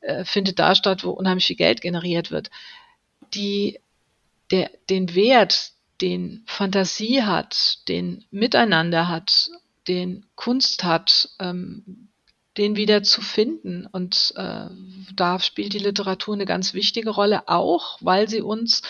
äh, 0.00 0.24
findet 0.24 0.58
da 0.58 0.74
statt, 0.74 1.04
wo 1.04 1.10
unheimlich 1.10 1.46
viel 1.46 1.56
Geld 1.56 1.80
generiert 1.80 2.32
wird. 2.32 2.50
Die 3.34 3.78
der, 4.50 4.70
den 4.90 5.14
Wert, 5.14 5.72
den 6.00 6.42
Fantasie 6.46 7.22
hat, 7.22 7.88
den 7.88 8.24
Miteinander 8.30 9.08
hat, 9.08 9.50
den 9.88 10.26
Kunst 10.34 10.84
hat, 10.84 11.30
ähm, 11.38 12.08
den 12.56 12.76
wieder 12.76 13.02
zu 13.02 13.20
finden. 13.20 13.86
Und 13.86 14.32
äh, 14.36 14.66
da 15.14 15.40
spielt 15.40 15.72
die 15.72 15.78
Literatur 15.78 16.34
eine 16.34 16.46
ganz 16.46 16.74
wichtige 16.74 17.10
Rolle, 17.10 17.48
auch 17.48 17.98
weil 18.00 18.28
sie 18.28 18.40
uns, 18.40 18.82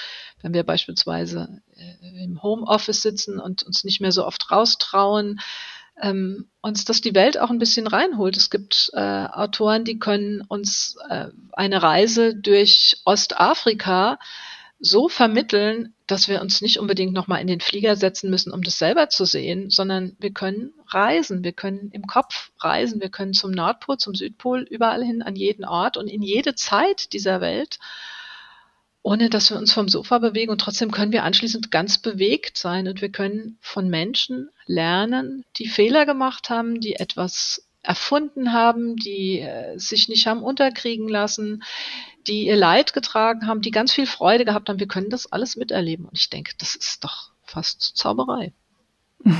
wenn 0.42 0.54
wir 0.54 0.62
beispielsweise 0.62 1.62
äh, 1.76 2.24
im 2.24 2.42
Homeoffice 2.42 3.02
sitzen 3.02 3.40
und 3.40 3.62
uns 3.62 3.84
nicht 3.84 4.00
mehr 4.00 4.12
so 4.12 4.24
oft 4.24 4.50
raustrauen, 4.50 5.40
ähm, 6.00 6.48
uns 6.60 6.84
das 6.84 7.00
die 7.00 7.14
Welt 7.14 7.38
auch 7.38 7.50
ein 7.50 7.58
bisschen 7.58 7.86
reinholt. 7.86 8.36
Es 8.36 8.50
gibt 8.50 8.90
äh, 8.92 9.00
Autoren, 9.00 9.84
die 9.84 9.98
können 9.98 10.42
uns 10.42 10.96
äh, 11.08 11.28
eine 11.52 11.82
Reise 11.82 12.34
durch 12.34 13.00
Ostafrika 13.04 14.18
so 14.78 15.08
vermitteln, 15.08 15.94
dass 16.06 16.28
wir 16.28 16.40
uns 16.40 16.60
nicht 16.60 16.78
unbedingt 16.78 17.12
nochmal 17.12 17.40
in 17.40 17.46
den 17.46 17.60
Flieger 17.60 17.96
setzen 17.96 18.30
müssen, 18.30 18.52
um 18.52 18.62
das 18.62 18.78
selber 18.78 19.08
zu 19.08 19.24
sehen, 19.24 19.70
sondern 19.70 20.16
wir 20.18 20.32
können 20.32 20.74
reisen, 20.88 21.42
wir 21.42 21.52
können 21.52 21.90
im 21.92 22.06
Kopf 22.06 22.50
reisen, 22.60 23.00
wir 23.00 23.08
können 23.08 23.32
zum 23.32 23.50
Nordpol, 23.50 23.96
zum 23.96 24.14
Südpol, 24.14 24.62
überall 24.62 25.02
hin, 25.02 25.22
an 25.22 25.34
jeden 25.34 25.64
Ort 25.64 25.96
und 25.96 26.08
in 26.08 26.22
jede 26.22 26.54
Zeit 26.54 27.12
dieser 27.12 27.40
Welt, 27.40 27.78
ohne 29.02 29.30
dass 29.30 29.50
wir 29.50 29.56
uns 29.56 29.72
vom 29.72 29.88
Sofa 29.88 30.18
bewegen. 30.18 30.50
Und 30.50 30.60
trotzdem 30.60 30.90
können 30.90 31.12
wir 31.12 31.24
anschließend 31.24 31.70
ganz 31.70 31.98
bewegt 31.98 32.58
sein. 32.58 32.88
Und 32.88 33.00
wir 33.00 33.10
können 33.10 33.56
von 33.60 33.88
Menschen 33.88 34.50
lernen, 34.66 35.44
die 35.56 35.68
Fehler 35.68 36.06
gemacht 36.06 36.50
haben, 36.50 36.80
die 36.80 36.96
etwas 36.96 37.66
erfunden 37.82 38.52
haben, 38.52 38.96
die 38.96 39.40
äh, 39.40 39.78
sich 39.78 40.08
nicht 40.08 40.26
haben 40.26 40.42
unterkriegen 40.42 41.08
lassen, 41.08 41.62
die 42.26 42.46
ihr 42.46 42.56
Leid 42.56 42.92
getragen 42.92 43.46
haben, 43.46 43.60
die 43.60 43.70
ganz 43.70 43.92
viel 43.92 44.06
Freude 44.06 44.44
gehabt 44.44 44.68
haben. 44.68 44.78
Wir 44.78 44.88
können 44.88 45.10
das 45.10 45.30
alles 45.32 45.56
miterleben. 45.56 46.06
Und 46.06 46.18
ich 46.18 46.30
denke, 46.30 46.52
das 46.58 46.74
ist 46.74 47.04
doch 47.04 47.30
fast 47.42 47.96
Zauberei. 47.96 48.52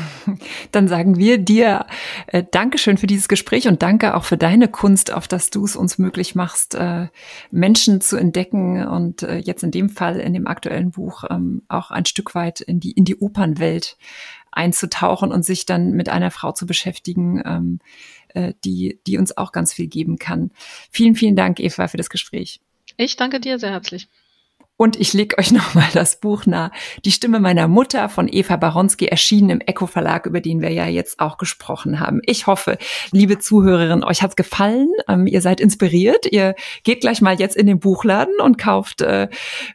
Dann 0.72 0.89
sagen 0.89 1.16
wir 1.16 1.39
dir 1.39 1.87
äh, 2.26 2.43
Dankeschön 2.51 2.99
für 2.99 3.07
dieses 3.07 3.28
Gespräch 3.28 3.68
und 3.68 3.82
danke 3.82 4.14
auch 4.14 4.24
für 4.24 4.37
deine 4.37 4.68
Kunst, 4.68 5.12
auf 5.12 5.28
dass 5.28 5.51
du 5.51 5.64
es 5.64 5.76
uns 5.76 5.99
möglich 5.99 6.34
machst, 6.34 6.74
äh, 6.74 7.09
Menschen 7.51 8.01
zu 8.01 8.16
entdecken 8.16 8.87
und 8.87 9.22
äh, 9.22 9.37
jetzt 9.37 9.62
in 9.62 9.70
dem 9.70 9.89
Fall 9.89 10.18
in 10.18 10.32
dem 10.32 10.47
aktuellen 10.47 10.93
Buch 10.93 11.24
ähm, 11.30 11.62
auch 11.68 11.91
ein 11.91 12.07
Stück 12.07 12.34
weit 12.34 12.61
in 12.61 12.80
die, 12.80 12.93
in 12.93 13.05
die 13.05 13.16
Opernwelt 13.16 13.97
einzutauchen 14.51 15.30
und 15.30 15.45
sich 15.45 15.66
dann 15.66 15.93
mit 15.93 16.09
einer 16.09 16.30
Frau 16.30 16.53
zu 16.53 16.66
beschäftigen, 16.66 17.43
ähm, 17.45 17.78
äh, 18.28 18.55
die, 18.64 19.01
die 19.07 19.18
uns 19.18 19.37
auch 19.37 19.53
ganz 19.53 19.72
viel 19.72 19.87
geben 19.87 20.18
kann. 20.18 20.51
Vielen, 20.91 21.14
vielen 21.14 21.37
Dank, 21.37 21.61
Eva, 21.61 21.89
für 21.89 21.99
das 21.99 22.11
Gespräch. 22.11 22.61
Ich 22.99 23.17
danke 23.17 23.41
dir 23.41 23.59
sehr 23.59 23.71
herzlich. 23.71 24.07
Und 24.79 25.01
ich 25.01 25.14
leg 25.14 25.39
euch 25.39 25.53
nochmal 25.53 25.89
das 25.93 26.20
Buch 26.20 26.47
nahe. 26.47 26.70
Die 27.05 27.12
Stimme 27.12 27.41
meiner 27.41 27.68
Mutter 27.68 28.09
von 28.09 28.29
Eva 28.31 28.57
Baronski 28.57 29.07
erschienen 29.07 29.51
im 29.51 29.61
Echo 29.61 29.87
Verlag, 29.87 30.27
über 30.27 30.41
den 30.41 30.61
wir 30.61 30.70
ja 30.70 30.87
jetzt 30.87 31.18
auch 31.18 31.39
gesprochen 31.39 32.01
haben. 32.01 32.20
Ich 32.24 32.47
hoffe, 32.47 32.79
liebe 33.11 33.39
Zuhörerinnen, 33.39 34.05
euch 34.05 34.22
hat's 34.22 34.37
gefallen. 34.37 34.89
Ähm, 35.09 35.27
ihr 35.27 35.41
seid 35.41 35.61
inspiriert. 35.61 36.27
Ihr 36.31 36.55
geht 36.85 37.01
gleich 37.01 37.20
mal 37.22 37.39
jetzt 37.39 37.57
in 37.57 37.66
den 37.66 37.81
Buchladen 37.81 38.35
und 38.41 38.59
kauft, 38.59 39.01
äh, 39.01 39.29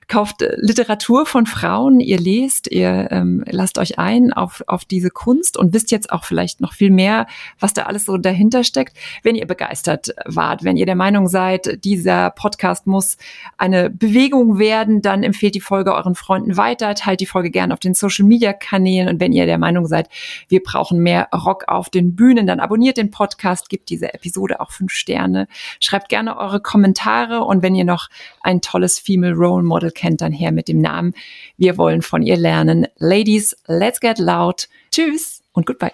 kauft 0.07 0.45
Literatur 0.57 1.25
von 1.25 1.45
Frauen. 1.45 1.99
Ihr 1.99 2.19
lest, 2.19 2.69
ihr 2.71 3.07
ähm, 3.11 3.43
lasst 3.47 3.77
euch 3.77 3.97
ein 3.97 4.33
auf, 4.33 4.63
auf 4.67 4.85
diese 4.85 5.09
Kunst 5.09 5.57
und 5.57 5.73
wisst 5.73 5.91
jetzt 5.91 6.11
auch 6.11 6.25
vielleicht 6.25 6.61
noch 6.61 6.73
viel 6.73 6.91
mehr, 6.91 7.27
was 7.59 7.73
da 7.73 7.83
alles 7.83 8.05
so 8.05 8.17
dahinter 8.17 8.63
steckt. 8.63 8.97
Wenn 9.23 9.35
ihr 9.35 9.47
begeistert 9.47 10.13
wart, 10.25 10.63
wenn 10.63 10.77
ihr 10.77 10.85
der 10.85 10.95
Meinung 10.95 11.27
seid, 11.27 11.83
dieser 11.83 12.29
Podcast 12.31 12.85
muss 12.85 13.17
eine 13.57 13.89
Bewegung 13.89 14.59
werden, 14.59 14.90
werden, 14.91 15.01
dann 15.01 15.23
empfehlt 15.23 15.55
die 15.55 15.61
Folge 15.61 15.93
euren 15.93 16.15
Freunden 16.15 16.57
weiter, 16.57 16.93
teilt 16.95 17.19
die 17.19 17.25
Folge 17.25 17.51
gerne 17.51 17.73
auf 17.73 17.79
den 17.79 17.93
Social 17.93 18.25
Media 18.25 18.53
Kanälen 18.53 19.07
und 19.07 19.19
wenn 19.19 19.33
ihr 19.33 19.45
der 19.45 19.57
Meinung 19.57 19.87
seid, 19.87 20.09
wir 20.47 20.61
brauchen 20.61 20.99
mehr 20.99 21.29
Rock 21.33 21.65
auf 21.67 21.89
den 21.89 22.15
Bühnen, 22.15 22.47
dann 22.47 22.59
abonniert 22.59 22.97
den 22.97 23.11
Podcast, 23.11 23.69
gebt 23.69 23.89
diese 23.89 24.13
Episode 24.13 24.59
auch 24.59 24.71
fünf 24.71 24.91
Sterne, 24.91 25.47
schreibt 25.79 26.09
gerne 26.09 26.37
eure 26.37 26.61
Kommentare 26.61 27.41
und 27.41 27.63
wenn 27.63 27.75
ihr 27.75 27.85
noch 27.85 28.09
ein 28.41 28.61
tolles 28.61 28.99
Female 28.99 29.33
Role 29.33 29.63
Model 29.63 29.91
kennt, 29.91 30.21
dann 30.21 30.31
her 30.31 30.51
mit 30.51 30.67
dem 30.67 30.81
Namen. 30.81 31.13
Wir 31.57 31.77
wollen 31.77 32.01
von 32.01 32.21
ihr 32.21 32.37
lernen. 32.37 32.87
Ladies, 32.97 33.55
let's 33.67 33.99
get 33.99 34.19
loud. 34.19 34.67
Tschüss 34.91 35.41
und 35.53 35.65
goodbye. 35.65 35.93